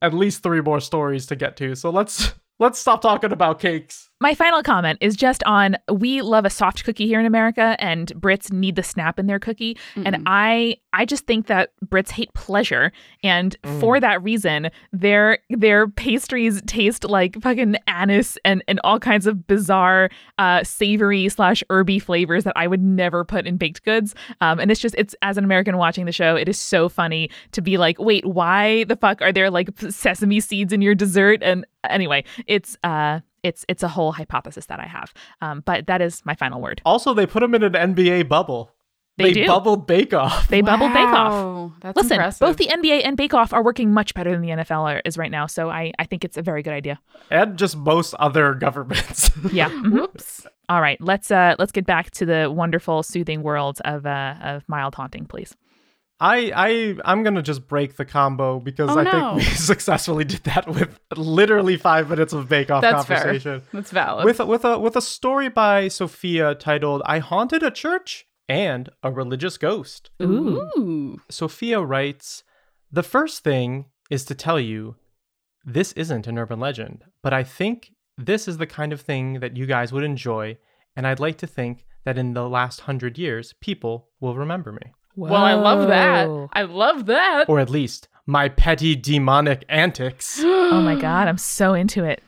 at 0.02 0.14
least 0.14 0.42
three 0.42 0.60
more 0.60 0.80
stories 0.80 1.26
to 1.26 1.36
get 1.36 1.56
to, 1.58 1.74
so 1.74 1.90
let's 1.90 2.32
let's 2.58 2.78
stop 2.78 3.00
talking 3.00 3.32
about 3.32 3.60
cakes. 3.60 4.09
My 4.22 4.34
final 4.34 4.62
comment 4.62 4.98
is 5.00 5.16
just 5.16 5.42
on 5.44 5.76
we 5.90 6.20
love 6.20 6.44
a 6.44 6.50
soft 6.50 6.84
cookie 6.84 7.06
here 7.06 7.18
in 7.18 7.24
America 7.24 7.74
and 7.78 8.08
Brits 8.14 8.52
need 8.52 8.76
the 8.76 8.82
snap 8.82 9.18
in 9.18 9.26
their 9.26 9.38
cookie. 9.38 9.78
And 9.96 10.22
I 10.26 10.76
I 10.92 11.06
just 11.06 11.26
think 11.26 11.46
that 11.46 11.70
Brits 11.86 12.10
hate 12.10 12.30
pleasure. 12.34 12.92
And 13.24 13.56
for 13.80 13.98
that 13.98 14.22
reason 14.22 14.70
their 14.92 15.38
their 15.48 15.88
pastries 15.88 16.60
taste 16.66 17.04
like 17.04 17.40
fucking 17.40 17.76
anise 17.86 18.36
and 18.44 18.62
and 18.68 18.78
all 18.84 18.98
kinds 18.98 19.26
of 19.26 19.46
bizarre 19.46 20.10
uh 20.36 20.64
savory 20.64 21.26
slash 21.30 21.64
herby 21.70 21.98
flavors 21.98 22.44
that 22.44 22.56
I 22.56 22.66
would 22.66 22.82
never 22.82 23.24
put 23.24 23.46
in 23.46 23.56
baked 23.56 23.84
goods. 23.84 24.14
Um 24.42 24.60
and 24.60 24.70
it's 24.70 24.80
just 24.80 24.94
it's 24.98 25.14
as 25.22 25.38
an 25.38 25.44
American 25.44 25.78
watching 25.78 26.04
the 26.04 26.12
show 26.12 26.36
it 26.36 26.46
is 26.46 26.58
so 26.58 26.90
funny 26.90 27.30
to 27.52 27.62
be 27.62 27.78
like 27.78 27.98
wait 27.98 28.26
why 28.26 28.84
the 28.84 28.96
fuck 28.96 29.22
are 29.22 29.32
there 29.32 29.50
like 29.50 29.70
sesame 29.88 30.40
seeds 30.40 30.74
in 30.74 30.82
your 30.82 30.94
dessert? 30.94 31.42
And 31.42 31.66
anyway 31.88 32.24
it's 32.46 32.76
uh 32.84 33.20
it's 33.42 33.64
it's 33.68 33.82
a 33.82 33.88
whole 33.88 34.12
hypothesis 34.12 34.66
that 34.66 34.80
I 34.80 34.86
have. 34.86 35.12
Um, 35.40 35.62
but 35.64 35.86
that 35.86 36.00
is 36.00 36.22
my 36.24 36.34
final 36.34 36.60
word. 36.60 36.80
Also, 36.84 37.14
they 37.14 37.26
put 37.26 37.40
them 37.40 37.54
in 37.54 37.62
an 37.62 37.72
NBA 37.94 38.28
bubble. 38.28 38.72
They 39.18 39.32
do. 39.34 39.46
bubbled 39.46 39.86
Bake 39.86 40.14
Off. 40.14 40.48
They 40.48 40.62
bubble 40.62 40.88
Bake 40.88 40.96
Off. 40.98 41.72
That's 41.82 41.94
Listen, 41.96 42.12
impressive. 42.12 42.40
both 42.40 42.56
the 42.56 42.68
NBA 42.68 43.02
and 43.04 43.18
Bake 43.18 43.34
Off 43.34 43.52
are 43.52 43.62
working 43.62 43.92
much 43.92 44.14
better 44.14 44.30
than 44.30 44.40
the 44.40 44.48
NFL 44.48 44.80
are, 44.84 45.02
is 45.04 45.18
right 45.18 45.30
now. 45.30 45.46
So 45.46 45.68
I, 45.68 45.92
I 45.98 46.04
think 46.04 46.24
it's 46.24 46.38
a 46.38 46.42
very 46.42 46.62
good 46.62 46.72
idea. 46.72 46.98
and 47.30 47.58
just 47.58 47.76
most 47.76 48.14
other 48.14 48.54
governments. 48.66 49.30
Yeah. 49.52 49.68
mhm. 49.70 49.92
Whoops. 49.92 50.46
All 50.70 50.80
right. 50.80 50.98
Let's 51.02 51.30
uh 51.30 51.54
let's 51.58 51.72
get 51.72 51.84
back 51.84 52.10
to 52.12 52.24
the 52.24 52.50
wonderful, 52.50 53.02
soothing 53.02 53.42
world 53.42 53.78
of 53.84 54.06
uh 54.06 54.36
of 54.40 54.64
mild 54.68 54.94
haunting, 54.94 55.26
please. 55.26 55.54
I 56.20 56.52
I 56.54 56.96
I'm 57.04 57.22
gonna 57.22 57.42
just 57.42 57.66
break 57.66 57.96
the 57.96 58.04
combo 58.04 58.60
because 58.60 58.90
Oh, 58.90 58.98
I 58.98 59.04
no. 59.04 59.10
think 59.10 59.36
we 59.36 59.42
successfully 59.56 60.24
did 60.24 60.42
that 60.44 60.68
with 60.68 60.98
literally 61.16 61.76
five 61.76 62.10
minutes 62.10 62.32
of 62.32 62.48
Bake 62.48 62.70
Off 62.70 62.82
That's 62.82 63.06
conversation. 63.06 63.60
fair. 63.60 63.68
That's 63.72 63.90
valid. 63.90 64.24
with 64.24 64.38
with 64.40 64.64
a 64.64 64.78
with 64.78 64.96
a 64.96 65.00
story 65.02 65.48
by 65.48 65.88
Sophia 65.88 66.54
titled 66.54 67.02
"I 67.06 67.18
Haunted 67.20 67.62
a 67.62 67.70
Church 67.70 68.26
and 68.48 68.90
a 69.02 69.10
religious 69.10 69.56
ghost. 69.56 70.10
Ooh. 70.20 71.18
Sophia 71.30 71.80
writes 71.80 72.42
The 72.92 73.02
first 73.02 73.42
thing 73.44 73.86
is 74.10 74.24
to 74.26 74.34
tell 74.34 74.58
you 74.60 74.96
this 75.64 75.92
isn't 75.92 76.26
an 76.26 76.36
urban 76.38 76.58
legend, 76.60 77.04
but 77.22 77.32
I 77.32 77.44
think 77.44 77.92
this 78.18 78.48
is 78.48 78.58
the 78.58 78.66
kind 78.66 78.92
of 78.92 79.00
thing 79.00 79.40
that 79.40 79.56
you 79.56 79.66
guys 79.66 79.92
would 79.92 80.04
enjoy, 80.04 80.58
and 80.96 81.06
I'd 81.06 81.20
like 81.20 81.38
to 81.38 81.46
think 81.46 81.86
that 82.04 82.18
in 82.18 82.34
the 82.34 82.48
last 82.48 82.80
hundred 82.80 83.16
years, 83.18 83.54
people 83.60 84.08
will 84.20 84.34
remember 84.36 84.72
me. 84.72 84.92
Well, 85.16 85.34
I 85.34 85.54
love 85.54 85.88
that. 85.88 86.48
I 86.52 86.62
love 86.62 87.06
that. 87.06 87.48
Or 87.48 87.60
at 87.60 87.70
least 87.70 88.08
my 88.26 88.48
petty 88.48 88.94
demonic 88.96 89.64
antics. 89.68 90.40
Oh 90.70 90.80
my 90.80 90.94
god, 90.94 91.26
I'm 91.26 91.36
so 91.36 91.74
into 91.74 92.04
it. 92.04 92.22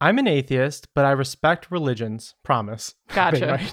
I'm 0.00 0.18
an 0.18 0.26
atheist, 0.26 0.88
but 0.94 1.04
I 1.04 1.10
respect 1.10 1.70
religions. 1.70 2.34
Promise. 2.42 2.94
Gotcha. 3.08 3.46
Right? 3.46 3.72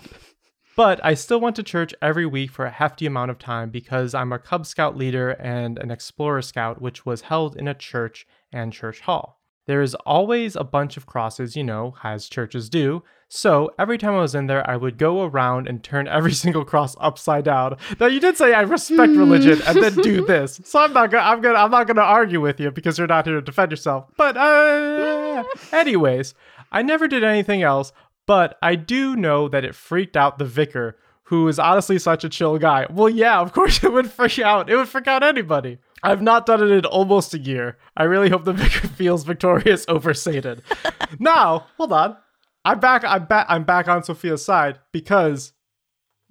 But 0.75 1.03
I 1.03 1.13
still 1.13 1.39
went 1.39 1.55
to 1.55 1.63
church 1.63 1.93
every 2.01 2.25
week 2.25 2.51
for 2.51 2.65
a 2.65 2.69
hefty 2.69 3.05
amount 3.05 3.31
of 3.31 3.39
time 3.39 3.69
because 3.69 4.13
I'm 4.13 4.33
a 4.33 4.39
Cub 4.39 4.65
Scout 4.65 4.95
leader 4.95 5.31
and 5.31 5.79
an 5.79 5.89
Explorer 5.89 6.41
Scout, 6.41 6.81
which 6.81 7.05
was 7.05 7.21
held 7.21 7.55
in 7.55 7.67
a 7.67 7.73
church 7.73 8.27
and 8.51 8.73
church 8.73 8.99
hall. 9.01 9.38
There 9.69 9.83
is 9.83 9.93
always 10.03 10.55
a 10.55 10.63
bunch 10.63 10.97
of 10.97 11.05
crosses, 11.05 11.55
you 11.55 11.63
know, 11.63 11.93
as 12.03 12.27
churches 12.27 12.71
do. 12.71 13.03
So 13.27 13.69
every 13.77 13.99
time 13.99 14.15
I 14.15 14.21
was 14.21 14.33
in 14.33 14.47
there, 14.47 14.67
I 14.67 14.75
would 14.75 14.97
go 14.97 15.21
around 15.21 15.67
and 15.67 15.83
turn 15.83 16.07
every 16.17 16.33
single 16.33 16.65
cross 16.65 16.95
upside 16.99 17.45
down. 17.45 17.77
Now 17.99 18.07
you 18.07 18.19
did 18.19 18.35
say 18.35 18.51
I 18.51 18.61
respect 18.61 19.11
religion 19.11 19.61
and 19.67 19.77
then 19.77 19.93
do 19.93 20.25
this, 20.33 20.59
so 20.63 20.79
I'm 20.79 20.91
not 20.91 21.11
gonna, 21.11 21.23
I'm 21.23 21.39
gonna, 21.41 21.59
I'm 21.59 21.69
not 21.69 21.85
gonna 21.85 22.01
argue 22.01 22.41
with 22.41 22.59
you 22.59 22.71
because 22.71 22.97
you're 22.97 23.05
not 23.05 23.27
here 23.27 23.35
to 23.35 23.43
defend 23.43 23.69
yourself. 23.69 24.05
But 24.17 24.37
uh, 24.37 25.43
anyways, 25.71 26.33
I 26.71 26.81
never 26.81 27.07
did 27.07 27.23
anything 27.23 27.61
else. 27.61 27.93
But 28.25 28.57
I 28.63 28.73
do 28.73 29.15
know 29.15 29.47
that 29.49 29.63
it 29.65 29.75
freaked 29.75 30.17
out 30.17 30.39
the 30.39 30.45
vicar, 30.45 30.97
who 31.29 31.47
is 31.47 31.59
honestly 31.59 31.99
such 31.99 32.23
a 32.23 32.29
chill 32.29 32.57
guy. 32.57 32.87
Well, 32.89 33.07
yeah, 33.07 33.39
of 33.39 33.53
course 33.53 33.83
it 33.83 33.93
would 33.93 34.11
freak 34.11 34.39
out. 34.39 34.67
It 34.67 34.75
would 34.75 34.87
freak 34.87 35.07
out 35.07 35.21
anybody. 35.21 35.77
I've 36.01 36.23
not 36.23 36.47
done 36.47 36.63
it 36.63 36.71
in 36.71 36.85
almost 36.85 37.35
a 37.35 37.37
year. 37.37 37.77
I 37.95 38.05
really 38.05 38.29
hope 38.29 38.45
the 38.45 38.53
vicar 38.63 38.87
feels 38.87 39.23
victorious 39.23 39.85
over 39.87 40.15
Satan. 40.15 40.63
now, 41.19 41.67
hold 41.77 41.93
on. 41.93 42.17
I'm 42.65 42.79
back. 42.79 43.03
I'm 43.05 43.25
back. 43.25 43.45
I'm 43.47 43.63
back 43.63 43.87
on 43.87 44.03
Sophia's 44.03 44.43
side 44.43 44.79
because 44.91 45.53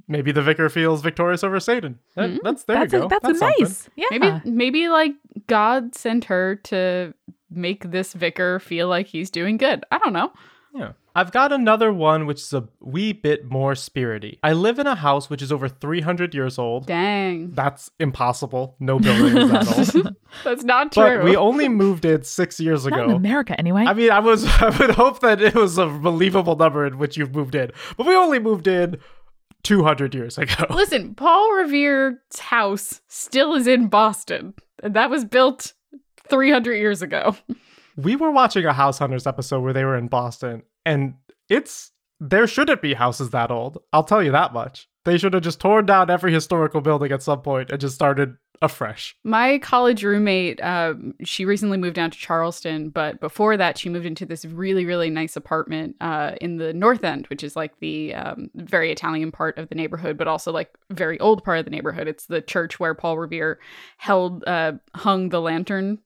maybe 0.09 0.33
the 0.33 0.43
vicar 0.43 0.69
feels 0.69 1.01
victorious 1.01 1.45
over 1.45 1.61
Satan. 1.61 2.01
That- 2.17 2.31
mm-hmm. 2.31 2.39
That's 2.43 2.65
there 2.65 2.79
that's 2.79 2.93
you 2.93 2.99
a, 2.99 3.03
go. 3.03 3.09
that's, 3.09 3.25
a 3.25 3.35
something. 3.37 3.57
nice. 3.61 3.89
Yeah. 3.95 4.07
Maybe 4.11 4.51
maybe 4.51 4.89
like 4.89 5.13
God 5.47 5.95
sent 5.95 6.25
her 6.25 6.57
to 6.65 7.15
make 7.51 7.93
this 7.93 8.15
vicar 8.15 8.59
feel 8.59 8.89
like 8.89 9.07
he's 9.07 9.31
doing 9.31 9.59
good. 9.59 9.85
I 9.93 9.99
don't 9.99 10.13
know. 10.13 10.33
Yeah. 10.79 10.93
I've 11.15 11.33
got 11.33 11.53
another 11.53 11.93
one 11.93 12.27
which 12.27 12.41
is 12.41 12.53
a 12.53 12.69
wee 12.81 13.13
bit 13.13 13.51
more 13.51 13.73
spirity. 13.73 14.39
I 14.45 14.53
live 14.53 14.79
in 14.79 14.87
a 14.87 14.95
house 14.95 15.29
which 15.29 15.43
is 15.43 15.51
over 15.51 15.69
300 15.69 16.33
years 16.33 16.59
old. 16.59 16.87
Dang. 16.87 17.51
That's 17.51 17.91
impossible. 17.99 18.77
No 18.79 19.01
building 19.01 19.37
is 19.37 19.51
that 19.51 19.97
old. 19.97 20.17
That's 20.45 20.63
not 20.63 20.93
true. 20.93 21.03
But 21.03 21.25
we 21.25 21.35
only 21.37 21.69
moved 21.69 22.05
in 22.05 22.23
six 22.23 22.61
years 22.61 22.85
Not 22.87 23.01
in 23.01 23.05
ago. 23.07 23.17
America 23.17 23.59
anyway. 23.59 23.85
I 23.85 23.95
mean, 23.95 24.13
I 24.13 24.21
was 24.21 24.45
I 24.63 24.69
would 24.79 24.91
hope 24.91 25.21
that 25.21 25.43
it 25.43 25.57
was 25.57 25.77
a 25.77 25.87
believable 25.87 26.55
number 26.55 26.87
in 26.87 26.99
which 26.99 27.17
you've 27.17 27.35
moved 27.35 27.57
in, 27.57 27.73
but 27.97 28.07
we 28.07 28.15
only 28.15 28.39
moved 28.39 28.69
in 28.69 28.99
200 29.65 30.15
years 30.15 30.39
ago. 30.39 30.67
Listen, 30.71 31.15
Paul 31.17 31.53
Revere's 31.55 32.39
house 32.39 33.01
still 33.09 33.55
is 33.55 33.67
in 33.67 33.89
Boston. 33.89 34.55
And 34.85 34.95
that 34.95 35.11
was 35.11 35.25
built 35.25 35.73
300 36.29 36.75
years 36.75 37.03
ago. 37.03 37.35
We 37.99 38.15
were 38.15 38.31
watching 38.31 38.65
a 38.65 38.73
House 38.73 39.01
Hunters 39.01 39.27
episode 39.27 39.61
where 39.61 39.73
they 39.73 39.85
were 39.85 39.97
in 39.97 40.07
Boston, 40.07 40.63
and 40.87 41.15
it's 41.49 41.91
there 42.21 42.47
shouldn't 42.47 42.81
be 42.81 42.95
houses 42.95 43.31
that 43.31 43.51
old. 43.51 43.79
I'll 43.93 44.05
tell 44.05 44.23
you 44.23 44.31
that 44.31 44.53
much. 44.53 44.89
They 45.05 45.19
should 45.19 45.35
have 45.35 45.43
just 45.43 45.61
torn 45.61 45.87
down 45.87 46.09
every 46.09 46.33
historical 46.33 46.81
building 46.81 47.11
at 47.11 47.25
some 47.25 47.43
point 47.43 47.71
and 47.71 47.81
just 47.81 47.97
started 47.97 48.37
afresh. 48.63 49.17
My 49.25 49.59
college 49.59 50.05
roommate, 50.05 50.63
um, 50.63 51.15
she 51.25 51.45
recently 51.45 51.77
moved 51.77 51.97
down 51.97 52.13
to 52.13 52.19
Charleston, 52.19 52.91
but 52.91 53.19
before 53.19 53.57
that, 53.57 53.79
she 53.79 53.89
moved 53.89 54.07
into 54.07 54.27
this 54.27 54.45
really, 54.45 54.85
really 54.85 55.11
nice 55.11 55.35
apartment 55.35 55.97
uh, 56.01 56.33
in 56.41 56.59
the 56.59 56.73
North 56.73 57.03
End, 57.03 57.27
which 57.29 57.43
is 57.43 57.57
like 57.57 57.79
the 57.81 58.15
um, 58.15 58.49
very 58.55 58.93
Italian 58.93 59.33
part 59.33 59.59
of 59.59 59.69
the 59.71 59.75
neighborhood, 59.75 60.17
but 60.17 60.29
also 60.29 60.53
like 60.53 60.77
very 60.91 61.19
old 61.19 61.43
part 61.43 61.59
of 61.59 61.65
the 61.65 61.71
neighborhood. 61.73 62.07
It's 62.07 62.27
the 62.27 62.43
church 62.43 62.79
where 62.79 62.95
Paul 62.95 63.19
Revere 63.19 63.59
held, 63.97 64.45
uh, 64.47 64.75
hung 64.95 65.31
the 65.31 65.41
lantern 65.41 65.99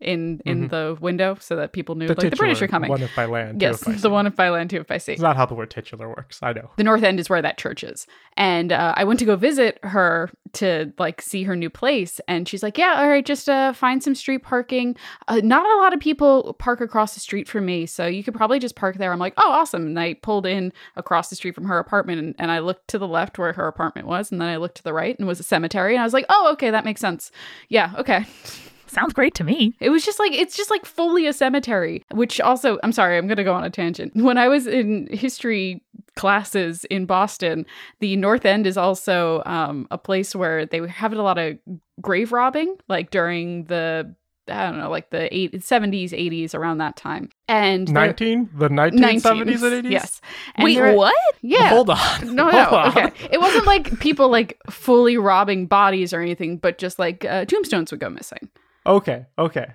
in 0.00 0.40
in 0.44 0.68
the 0.68 0.96
window 1.00 1.36
so 1.40 1.56
that 1.56 1.72
people 1.72 1.94
knew 1.94 2.06
like 2.06 2.18
the 2.18 2.30
British 2.30 2.62
are 2.62 2.68
coming. 2.68 2.90
One 2.90 3.02
if 3.02 3.14
by 3.16 3.26
land. 3.26 3.60
yes, 3.60 3.80
the 3.80 3.98
sea. 3.98 4.08
one 4.08 4.26
if 4.26 4.36
by 4.36 4.50
land, 4.50 4.70
two 4.70 4.78
if 4.80 4.86
by 4.86 4.98
sea. 4.98 5.12
It's 5.12 5.22
not 5.22 5.36
how 5.36 5.46
the 5.46 5.54
word 5.54 5.70
titular 5.70 6.08
works. 6.08 6.38
I 6.42 6.52
know. 6.52 6.70
the 6.76 6.84
north 6.84 7.02
end 7.02 7.18
is 7.18 7.28
where 7.28 7.42
that 7.42 7.58
church 7.58 7.82
is 7.84 8.06
and 8.36 8.72
uh, 8.72 8.94
i 8.96 9.04
went 9.04 9.18
to 9.18 9.24
go 9.24 9.36
visit 9.36 9.78
her 9.82 10.30
to 10.52 10.92
like 10.98 11.20
see 11.20 11.42
her 11.42 11.54
new 11.54 11.68
place 11.68 12.20
and 12.28 12.48
she's 12.48 12.62
like 12.62 12.78
yeah 12.78 12.94
all 12.98 13.08
right 13.08 13.26
just 13.26 13.48
uh, 13.48 13.72
find 13.72 14.02
some 14.02 14.14
street 14.14 14.42
parking 14.42 14.96
uh, 15.26 15.40
not 15.42 15.66
a 15.66 15.82
lot 15.82 15.92
of 15.92 16.00
people 16.00 16.54
park 16.54 16.80
across 16.80 17.14
the 17.14 17.20
street 17.20 17.48
from 17.48 17.66
me 17.66 17.84
so 17.84 18.06
you 18.06 18.22
could 18.24 18.34
probably 18.34 18.58
just 18.58 18.76
park 18.76 18.96
there 18.96 19.12
i'm 19.12 19.18
like 19.18 19.34
oh 19.36 19.50
awesome 19.50 19.86
and 19.86 20.00
i 20.00 20.14
pulled 20.14 20.46
in 20.46 20.72
across 20.96 21.28
the 21.28 21.36
street 21.36 21.54
from 21.54 21.64
her 21.64 21.78
apartment 21.78 22.18
and, 22.18 22.34
and 22.38 22.50
i 22.50 22.58
looked 22.60 22.88
to 22.88 22.98
the 22.98 23.08
left 23.08 23.38
where 23.38 23.52
her 23.52 23.66
apartment 23.66 24.06
was 24.06 24.30
and 24.30 24.40
then 24.40 24.48
i 24.48 24.56
looked 24.56 24.76
to 24.76 24.84
the 24.84 24.92
right 24.92 25.18
and 25.18 25.26
it 25.26 25.28
was 25.28 25.40
a 25.40 25.44
cemetery 25.44 25.94
and 25.94 26.00
i 26.00 26.04
was 26.04 26.14
like 26.14 26.26
oh 26.28 26.50
okay 26.52 26.70
that 26.70 26.84
makes 26.84 27.00
sense 27.00 27.30
yeah 27.68 27.92
okay 27.98 28.24
Sounds 28.88 29.12
great 29.12 29.34
to 29.36 29.44
me. 29.44 29.76
it 29.80 29.90
was 29.90 30.04
just 30.04 30.18
like 30.18 30.32
it's 30.32 30.56
just 30.56 30.70
like 30.70 30.84
fully 30.86 31.26
a 31.26 31.32
cemetery, 31.32 32.04
which 32.12 32.40
also 32.40 32.78
I'm 32.82 32.92
sorry, 32.92 33.16
I'm 33.16 33.26
going 33.26 33.36
to 33.36 33.44
go 33.44 33.54
on 33.54 33.64
a 33.64 33.70
tangent. 33.70 34.12
When 34.28 34.38
I 34.38 34.48
was 34.48 34.66
in 34.66 35.08
history 35.10 35.82
classes 36.16 36.84
in 36.86 37.06
Boston, 37.06 37.64
the 38.00 38.16
North 38.16 38.44
End 38.44 38.66
is 38.66 38.76
also 38.76 39.42
um, 39.46 39.86
a 39.90 39.98
place 39.98 40.34
where 40.34 40.66
they 40.66 40.86
have 40.86 41.12
a 41.12 41.22
lot 41.22 41.38
of 41.38 41.56
grave 42.00 42.32
robbing, 42.32 42.76
like 42.88 43.10
during 43.10 43.64
the 43.64 44.14
I 44.50 44.64
don't 44.70 44.78
know, 44.78 44.88
like 44.88 45.10
the 45.10 45.28
eight, 45.36 45.52
70s, 45.52 46.12
80s, 46.12 46.54
around 46.54 46.78
that 46.78 46.96
time. 46.96 47.28
And 47.48 47.92
19? 47.92 48.48
The 48.56 48.70
1970s 48.70 49.20
19s, 49.22 49.62
and 49.78 49.86
80s? 49.86 49.90
Yes. 49.90 50.20
And 50.54 50.64
Wait, 50.64 50.76
there- 50.76 50.94
what? 50.96 51.14
Yeah. 51.42 51.68
Hold 51.68 51.90
on. 51.90 52.34
No, 52.34 52.44
Hold 52.50 52.54
no, 52.54 52.78
on. 52.78 52.88
okay. 52.98 53.28
It 53.30 53.40
wasn't 53.40 53.66
like 53.66 53.98
people 54.00 54.30
like 54.30 54.58
fully 54.70 55.18
robbing 55.18 55.66
bodies 55.66 56.14
or 56.14 56.22
anything, 56.22 56.56
but 56.56 56.78
just 56.78 56.98
like 56.98 57.26
uh, 57.26 57.44
tombstones 57.44 57.90
would 57.90 58.00
go 58.00 58.08
missing. 58.08 58.48
Okay, 58.88 59.26
okay. 59.38 59.66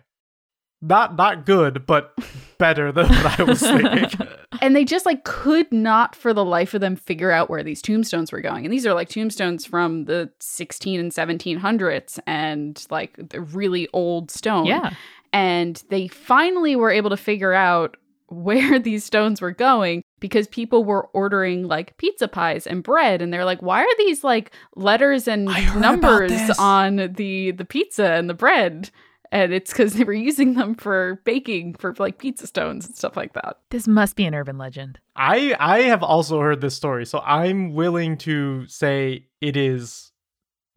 Not 0.82 1.16
not 1.16 1.46
good, 1.46 1.86
but 1.86 2.14
better 2.58 2.92
than 2.92 3.08
what 3.08 3.40
I 3.40 3.44
was 3.44 3.62
thinking. 3.62 4.28
and 4.62 4.76
they 4.76 4.84
just 4.84 5.06
like 5.06 5.24
could 5.24 5.72
not 5.72 6.14
for 6.16 6.34
the 6.34 6.44
life 6.44 6.74
of 6.74 6.82
them 6.82 6.98
figure 6.98 7.32
out 7.32 7.50
where 7.50 7.64
these 7.64 7.82
tombstones 7.82 8.32
were 8.34 8.42
going 8.42 8.66
and 8.66 8.74
these 8.74 8.86
are 8.86 8.94
like 8.94 9.08
tombstones 9.10 9.66
from 9.66 10.06
the 10.06 10.30
16 10.42 11.00
and 11.00 11.12
1700s 11.12 12.20
and 12.28 12.86
like 12.90 13.16
the 13.30 13.40
really 13.42 13.88
old 13.94 14.30
stone 14.30 14.66
Yeah. 14.66 14.94
and 15.32 15.82
they 15.90 16.08
finally 16.10 16.76
were 16.76 16.92
able 16.92 17.10
to 17.10 17.18
figure 17.18 17.54
out 17.54 17.96
where 18.28 18.78
these 18.80 19.04
stones 19.06 19.42
were 19.42 19.52
going 19.52 20.04
because 20.24 20.48
people 20.48 20.86
were 20.86 21.08
ordering 21.08 21.68
like 21.68 21.98
pizza 21.98 22.30
pies 22.30 22.66
and 22.66 22.82
bread 22.82 23.22
and 23.22 23.34
they're 23.34 23.44
like 23.44 23.62
why 23.62 23.82
are 23.82 23.98
these 23.98 24.24
like 24.24 24.52
letters 24.78 25.28
and 25.28 25.50
I 25.50 25.60
heard 25.60 25.80
about 25.84 26.00
numbers 26.02 26.50
on 26.58 26.96
the 26.96 27.52
the 27.52 27.66
pizza 27.66 28.14
and 28.14 28.30
the 28.30 28.34
bread 28.34 28.90
and 29.34 29.52
it's 29.52 29.74
because 29.74 29.96
they 29.96 30.06
were 30.06 30.14
using 30.14 30.54
them 30.54 30.76
for 30.76 31.20
baking 31.26 31.74
for 31.74 31.94
like 32.00 32.20
pizza 32.20 32.48
stones 32.48 32.86
and 32.86 32.96
stuff 32.96 33.18
like 33.18 33.34
that 33.34 33.58
This 33.70 33.86
must 33.86 34.16
be 34.16 34.24
an 34.24 34.34
urban 34.34 34.58
legend. 34.58 34.98
I 35.18 35.56
I 35.60 35.82
have 35.82 36.04
also 36.04 36.40
heard 36.40 36.62
this 36.62 36.74
story, 36.76 37.06
so 37.06 37.20
I'm 37.20 37.74
willing 37.74 38.16
to 38.20 38.66
say 38.68 39.26
it 39.42 39.58
is 39.58 40.14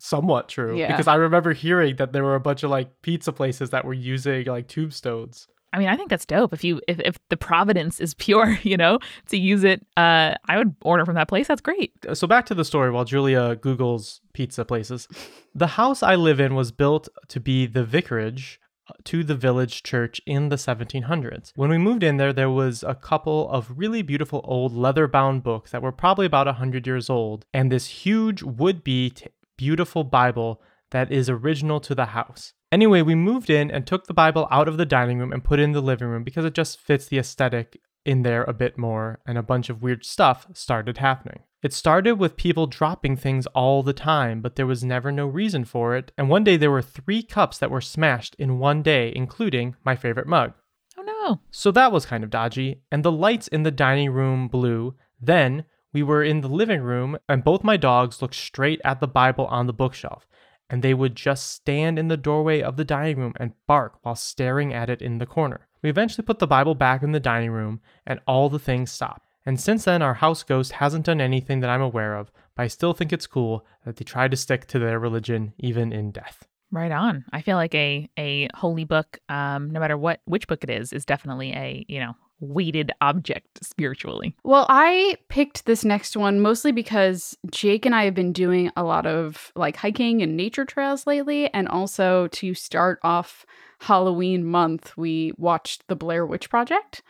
somewhat 0.01 0.49
true 0.49 0.77
Yeah. 0.77 0.89
because 0.89 1.07
I 1.07 1.15
remember 1.15 1.53
hearing 1.53 1.97
that 1.97 2.13
there 2.13 2.25
were 2.25 2.35
a 2.35 2.41
bunch 2.41 2.65
of 2.65 2.71
like 2.71 2.89
pizza 3.03 3.33
places 3.33 3.71
that 3.71 3.85
were 3.85 3.95
using 3.95 4.47
like 4.47 4.67
tombstones. 4.67 5.47
I 5.73 5.79
mean, 5.79 5.89
I 5.89 5.97
think 5.97 6.11
that's 6.11 6.27
dope. 6.27 6.53
If 6.53 6.65
you 6.65 6.81
if, 6.89 7.01
if 7.01 7.19
the 7.29 7.37
providence 7.37 8.01
is 8.01 8.15
pure, 8.27 8.59
you 8.63 8.77
know, 8.77 8.99
to 9.29 9.37
use 9.37 9.65
it, 9.65 9.87
uh, 9.97 10.35
I 10.47 10.57
would 10.57 10.75
order 10.83 11.05
from 11.05 11.15
that 11.15 11.29
place. 11.29 11.49
That's 11.49 11.61
great. 11.61 11.93
So 12.15 12.27
back 12.27 12.47
to 12.47 12.55
the 12.55 12.65
story 12.65 12.91
while 12.91 13.05
Julia 13.05 13.57
Googles 13.57 14.21
pizza 14.33 14.65
places. 14.65 15.09
The 15.57 15.69
house 15.69 16.03
I 16.03 16.17
live 16.17 16.39
in 16.39 16.55
was 16.55 16.71
built 16.71 17.09
to 17.29 17.41
be 17.41 17.65
the 17.65 17.83
vicarage 17.83 18.61
to 19.05 19.25
the 19.25 19.35
village 19.35 19.83
church 19.83 20.21
in 20.27 20.49
the 20.49 20.57
1700s. 20.57 21.53
When 21.57 21.71
we 21.71 21.79
moved 21.79 22.03
in 22.03 22.19
there, 22.19 22.33
there 22.33 22.51
was 22.51 22.83
a 22.83 22.95
couple 22.95 23.49
of 23.51 23.73
really 23.77 24.03
beautiful 24.03 24.43
old 24.45 24.75
leather 24.75 25.09
bound 25.09 25.43
books 25.43 25.71
that 25.71 25.83
were 25.83 25.93
probably 25.93 26.27
about 26.27 26.47
100 26.47 26.87
years 26.87 27.11
old, 27.11 27.47
and 27.53 27.73
this 27.73 27.87
huge 27.87 28.43
would 28.43 28.85
be 28.85 29.11
t- 29.11 29.27
beautiful 29.57 30.05
Bible 30.05 30.61
that 30.91 31.11
is 31.11 31.29
original 31.29 31.81
to 31.81 31.95
the 31.95 32.07
house. 32.07 32.53
Anyway, 32.77 33.01
we 33.01 33.15
moved 33.15 33.49
in 33.49 33.71
and 33.71 33.87
took 33.87 34.07
the 34.07 34.13
Bible 34.13 34.47
out 34.51 34.69
of 34.69 34.77
the 34.77 34.85
dining 34.85 35.19
room 35.19 35.33
and 35.33 35.43
put 35.43 35.59
it 35.59 35.63
in 35.63 35.73
the 35.73 35.81
living 35.81 36.09
room 36.09 36.23
because 36.23 36.45
it 36.45 36.53
just 36.53 36.79
fits 36.79 37.07
the 37.07 37.17
aesthetic 37.17 37.81
in 38.05 38.21
there 38.21 38.45
a 38.45 38.53
bit 38.53 38.77
more, 38.77 39.19
and 39.27 39.39
a 39.39 39.43
bunch 39.43 39.71
of 39.71 39.81
weird 39.81 40.05
stuff 40.05 40.47
started 40.53 40.99
happening. 40.99 41.41
It 41.63 41.73
started 41.73 42.19
with 42.19 42.37
people 42.37 42.67
dropping 42.67 43.17
things 43.17 43.47
all 43.55 43.83
the 43.83 43.95
time, 43.95 44.43
but 44.43 44.57
there 44.57 44.67
was 44.67 44.85
never 44.85 45.11
no 45.11 45.27
reason 45.27 45.65
for 45.65 45.97
it, 45.97 46.13
and 46.19 46.29
one 46.29 46.45
day 46.45 46.59
there 46.59 46.71
were 46.71 46.83
three 46.83 47.23
cups 47.23 47.57
that 47.57 47.71
were 47.71 47.81
smashed 47.81 48.35
in 48.35 48.59
one 48.59 48.83
day, 48.83 49.11
including 49.17 49.75
my 49.83 49.97
favorite 49.97 50.27
mug. 50.27 50.53
Oh 50.99 51.03
no. 51.03 51.41
So 51.51 51.71
that 51.71 51.93
was 51.93 52.05
kind 52.05 52.23
of 52.23 52.29
dodgy, 52.29 52.83
and 52.93 53.03
the 53.03 53.11
lights 53.11 53.49
in 53.49 53.63
the 53.63 53.71
dining 53.71 54.11
room 54.11 54.49
blew. 54.49 54.97
Then 55.19 55.65
We 55.95 56.03
were 56.03 56.23
in 56.23 56.43
the 56.43 56.49
living 56.49 56.83
room, 56.83 57.17
and 57.27 57.43
both 57.43 57.65
my 57.65 57.79
dogs 57.79 58.21
looked 58.21 58.35
straight 58.35 58.83
at 58.85 59.01
the 59.01 59.09
Bible 59.09 59.47
on 59.47 59.67
the 59.67 59.73
bookshelf, 59.73 60.27
and 60.69 60.83
they 60.83 60.95
would 60.95 61.15
just 61.15 61.51
stand 61.51 61.99
in 61.99 62.09
the 62.09 62.17
doorway 62.17 62.61
of 62.61 62.77
the 62.77 62.85
dining 62.85 63.19
room 63.19 63.35
and 63.39 63.53
bark 63.67 63.99
while 64.03 64.15
staring 64.15 64.73
at 64.73 64.91
it 64.91 65.03
in 65.03 65.19
the 65.19 65.27
corner. 65.27 65.69
We 65.83 65.91
eventually 65.91 66.25
put 66.25 66.39
the 66.39 66.47
Bible 66.47 66.75
back 66.75 67.03
in 67.03 67.13
the 67.13 67.21
dining 67.21 67.51
room, 67.51 67.81
and 68.07 68.21
all 68.27 68.49
the 68.49 68.59
things 68.59 68.91
stopped. 68.91 69.27
And 69.45 69.61
since 69.61 69.85
then, 69.85 70.03
our 70.03 70.15
house 70.15 70.43
ghost 70.43 70.73
hasn't 70.73 71.07
done 71.07 71.21
anything 71.21 71.61
that 71.61 71.71
I'm 71.71 71.83
aware 71.83 72.17
of, 72.17 72.33
but 72.57 72.65
I 72.65 72.67
still 72.67 72.93
think 72.93 73.13
it's 73.13 73.29
cool 73.29 73.65
that 73.85 73.97
they 73.97 74.05
try 74.05 74.27
to 74.27 74.37
stick 74.37 74.67
to 74.69 74.79
their 74.81 74.99
religion 74.99 75.53
even 75.59 75.93
in 75.93 76.11
death. 76.11 76.45
Right 76.73 76.91
on. 76.91 77.25
I 77.33 77.43
feel 77.43 77.57
like 77.57 77.75
a 77.77 78.11
a 78.19 78.49
holy 78.55 78.85
book, 78.85 79.21
um, 79.29 79.71
no 79.71 79.79
matter 79.79 79.97
what 79.97 80.21
which 80.25 80.49
book 80.49 80.65
it 80.65 80.71
is, 80.71 80.93
is 80.93 81.05
definitely 81.05 81.53
a 81.53 81.85
you 81.87 82.01
know 82.01 82.15
weighted 82.41 82.93
object 83.01 83.65
spiritually. 83.65 84.35
Well, 84.45 84.67
I 84.69 85.17
picked 85.29 85.65
this 85.65 85.85
next 85.85 86.17
one 86.17 86.41
mostly 86.41 86.73
because 86.73 87.37
Jake 87.51 87.87
and 87.87 87.95
I 87.95 88.05
have 88.05 88.15
been 88.15 88.33
doing 88.33 88.71
a 88.77 88.85
lot 88.85 89.07
of 89.07 89.53
like 89.55 89.77
hiking 89.77 90.23
and 90.23 90.37
nature 90.37 90.65
trails 90.65 91.07
lately, 91.07 91.53
and 91.55 91.69
also 91.69 92.29
to 92.29 92.55
start 92.55 92.99
off 93.03 93.47
Halloween 93.81 94.45
month, 94.45 94.97
we 94.97 95.33
watched 95.37 95.87
the 95.89 95.97
Blair 95.97 96.27
Witch 96.27 96.51
Project. 96.51 97.03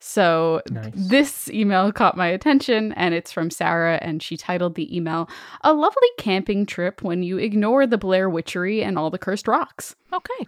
So 0.00 0.60
Nice. 0.70 0.92
this 0.94 1.48
email 1.48 1.90
caught 1.90 2.14
my 2.16 2.26
attention 2.26 2.92
and 2.92 3.14
it's 3.14 3.32
from 3.32 3.50
Sarah 3.50 3.98
and 4.02 4.22
she 4.22 4.36
titled 4.36 4.74
the 4.74 4.94
email 4.94 5.30
A 5.62 5.72
lovely 5.72 6.08
camping 6.18 6.66
trip 6.66 7.02
when 7.02 7.22
you 7.22 7.38
ignore 7.38 7.86
the 7.86 7.96
Blair 7.96 8.28
Witchery 8.28 8.82
and 8.82 8.98
all 8.98 9.08
the 9.08 9.18
cursed 9.18 9.48
rocks. 9.48 9.96
Okay. 10.12 10.46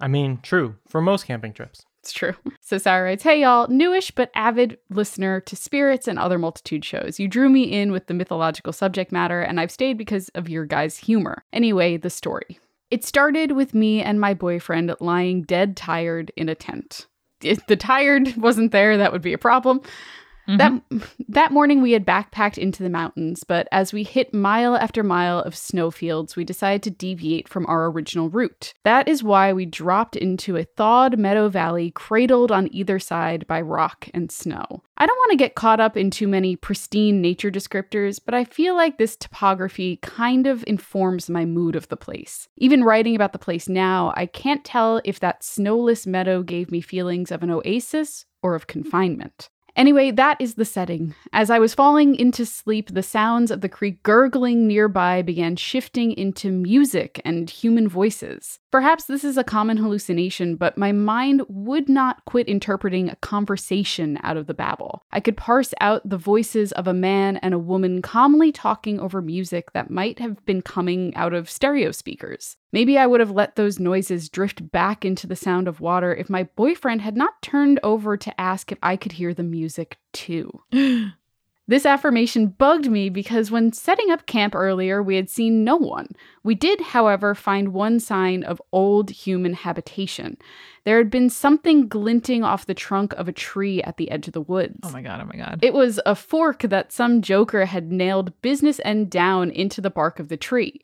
I 0.00 0.08
mean, 0.08 0.40
true, 0.42 0.76
for 0.88 1.00
most 1.00 1.26
camping 1.26 1.52
trips. 1.52 1.84
It's 2.00 2.12
true. 2.12 2.34
So 2.60 2.76
Sarah 2.76 3.04
writes, 3.04 3.22
Hey 3.22 3.40
y'all, 3.40 3.66
newish 3.68 4.10
but 4.10 4.30
avid 4.34 4.76
listener 4.90 5.40
to 5.40 5.56
spirits 5.56 6.06
and 6.06 6.18
other 6.18 6.38
multitude 6.38 6.84
shows. 6.84 7.18
You 7.18 7.26
drew 7.26 7.48
me 7.48 7.62
in 7.62 7.92
with 7.92 8.08
the 8.08 8.14
mythological 8.14 8.74
subject 8.74 9.10
matter, 9.10 9.40
and 9.40 9.58
I've 9.58 9.70
stayed 9.70 9.96
because 9.96 10.28
of 10.34 10.50
your 10.50 10.66
guys' 10.66 10.98
humor. 10.98 11.44
Anyway, 11.50 11.96
the 11.96 12.10
story. 12.10 12.58
It 12.90 13.06
started 13.06 13.52
with 13.52 13.72
me 13.74 14.02
and 14.02 14.20
my 14.20 14.34
boyfriend 14.34 14.94
lying 15.00 15.44
dead 15.44 15.78
tired 15.78 16.30
in 16.36 16.50
a 16.50 16.54
tent. 16.54 17.06
If 17.42 17.66
the 17.66 17.76
tired 17.76 18.36
wasn't 18.36 18.72
there, 18.72 18.98
that 18.98 19.12
would 19.12 19.22
be 19.22 19.32
a 19.32 19.38
problem. 19.38 19.80
That 20.56 20.72
mm-hmm. 20.72 20.98
that 21.28 21.52
morning 21.52 21.82
we 21.82 21.92
had 21.92 22.06
backpacked 22.06 22.56
into 22.56 22.82
the 22.82 22.88
mountains, 22.88 23.44
but 23.44 23.68
as 23.70 23.92
we 23.92 24.02
hit 24.02 24.32
mile 24.32 24.76
after 24.76 25.02
mile 25.02 25.40
of 25.40 25.54
snowfields, 25.54 26.36
we 26.36 26.44
decided 26.44 26.82
to 26.84 26.90
deviate 26.90 27.48
from 27.48 27.66
our 27.66 27.90
original 27.90 28.30
route. 28.30 28.72
That 28.84 29.08
is 29.08 29.22
why 29.22 29.52
we 29.52 29.66
dropped 29.66 30.16
into 30.16 30.56
a 30.56 30.64
thawed 30.64 31.18
meadow 31.18 31.50
valley 31.50 31.90
cradled 31.90 32.50
on 32.50 32.72
either 32.72 32.98
side 32.98 33.46
by 33.46 33.60
rock 33.60 34.08
and 34.14 34.32
snow. 34.32 34.82
I 34.96 35.06
don't 35.06 35.18
want 35.18 35.32
to 35.32 35.36
get 35.36 35.54
caught 35.54 35.80
up 35.80 35.98
in 35.98 36.10
too 36.10 36.26
many 36.26 36.56
pristine 36.56 37.20
nature 37.20 37.50
descriptors, 37.50 38.18
but 38.24 38.34
I 38.34 38.44
feel 38.44 38.74
like 38.74 38.96
this 38.96 39.16
topography 39.16 39.98
kind 40.02 40.46
of 40.46 40.64
informs 40.66 41.28
my 41.28 41.44
mood 41.44 41.76
of 41.76 41.88
the 41.88 41.96
place. 41.96 42.48
Even 42.56 42.84
writing 42.84 43.14
about 43.14 43.34
the 43.34 43.38
place 43.38 43.68
now, 43.68 44.14
I 44.16 44.24
can't 44.24 44.64
tell 44.64 45.02
if 45.04 45.20
that 45.20 45.44
snowless 45.44 46.06
meadow 46.06 46.42
gave 46.42 46.70
me 46.70 46.80
feelings 46.80 47.30
of 47.30 47.42
an 47.42 47.50
oasis 47.50 48.24
or 48.42 48.54
of 48.54 48.66
confinement. 48.66 49.50
Anyway, 49.78 50.10
that 50.10 50.36
is 50.40 50.56
the 50.56 50.64
setting. 50.64 51.14
As 51.32 51.50
I 51.50 51.60
was 51.60 51.72
falling 51.72 52.16
into 52.16 52.44
sleep, 52.44 52.92
the 52.92 53.02
sounds 53.02 53.52
of 53.52 53.60
the 53.60 53.68
creek 53.68 54.02
gurgling 54.02 54.66
nearby 54.66 55.22
began 55.22 55.54
shifting 55.54 56.10
into 56.10 56.50
music 56.50 57.20
and 57.24 57.48
human 57.48 57.88
voices. 57.88 58.58
Perhaps 58.72 59.04
this 59.04 59.22
is 59.22 59.38
a 59.38 59.44
common 59.44 59.76
hallucination, 59.76 60.56
but 60.56 60.76
my 60.76 60.90
mind 60.90 61.42
would 61.48 61.88
not 61.88 62.24
quit 62.24 62.48
interpreting 62.48 63.08
a 63.08 63.14
conversation 63.16 64.18
out 64.24 64.36
of 64.36 64.48
the 64.48 64.52
babble. 64.52 65.04
I 65.12 65.20
could 65.20 65.36
parse 65.36 65.72
out 65.80 66.06
the 66.06 66.18
voices 66.18 66.72
of 66.72 66.88
a 66.88 66.92
man 66.92 67.36
and 67.36 67.54
a 67.54 67.58
woman 67.58 68.02
calmly 68.02 68.50
talking 68.50 68.98
over 68.98 69.22
music 69.22 69.72
that 69.74 69.90
might 69.90 70.18
have 70.18 70.44
been 70.44 70.60
coming 70.60 71.14
out 71.14 71.32
of 71.32 71.48
stereo 71.48 71.92
speakers. 71.92 72.56
Maybe 72.72 72.98
I 72.98 73.06
would 73.06 73.20
have 73.20 73.30
let 73.30 73.56
those 73.56 73.78
noises 73.78 74.28
drift 74.28 74.70
back 74.70 75.04
into 75.04 75.26
the 75.26 75.36
sound 75.36 75.68
of 75.68 75.80
water 75.80 76.14
if 76.14 76.28
my 76.28 76.44
boyfriend 76.44 77.02
had 77.02 77.16
not 77.16 77.40
turned 77.40 77.80
over 77.82 78.16
to 78.16 78.40
ask 78.40 78.70
if 78.70 78.78
I 78.82 78.96
could 78.96 79.12
hear 79.12 79.32
the 79.32 79.42
music 79.42 79.98
too. 80.12 80.62
This 81.68 81.84
affirmation 81.84 82.46
bugged 82.46 82.90
me 82.90 83.10
because 83.10 83.50
when 83.50 83.74
setting 83.74 84.10
up 84.10 84.24
camp 84.24 84.54
earlier, 84.54 85.02
we 85.02 85.16
had 85.16 85.28
seen 85.28 85.64
no 85.64 85.76
one. 85.76 86.08
We 86.42 86.54
did, 86.54 86.80
however, 86.80 87.34
find 87.34 87.74
one 87.74 88.00
sign 88.00 88.42
of 88.42 88.62
old 88.72 89.10
human 89.10 89.52
habitation. 89.52 90.38
There 90.84 90.96
had 90.96 91.10
been 91.10 91.28
something 91.28 91.86
glinting 91.86 92.42
off 92.42 92.64
the 92.64 92.72
trunk 92.72 93.12
of 93.12 93.28
a 93.28 93.32
tree 93.32 93.82
at 93.82 93.98
the 93.98 94.10
edge 94.10 94.26
of 94.26 94.32
the 94.32 94.40
woods. 94.40 94.78
Oh 94.82 94.92
my 94.92 95.02
god. 95.02 95.20
Oh 95.20 95.26
my 95.26 95.36
god. 95.36 95.58
It 95.60 95.74
was 95.74 96.00
a 96.06 96.14
fork 96.14 96.60
that 96.60 96.90
some 96.90 97.20
joker 97.20 97.66
had 97.66 97.92
nailed 97.92 98.40
business 98.40 98.80
end 98.82 99.10
down 99.10 99.50
into 99.50 99.82
the 99.82 99.90
bark 99.90 100.18
of 100.18 100.28
the 100.28 100.38
tree. 100.38 100.80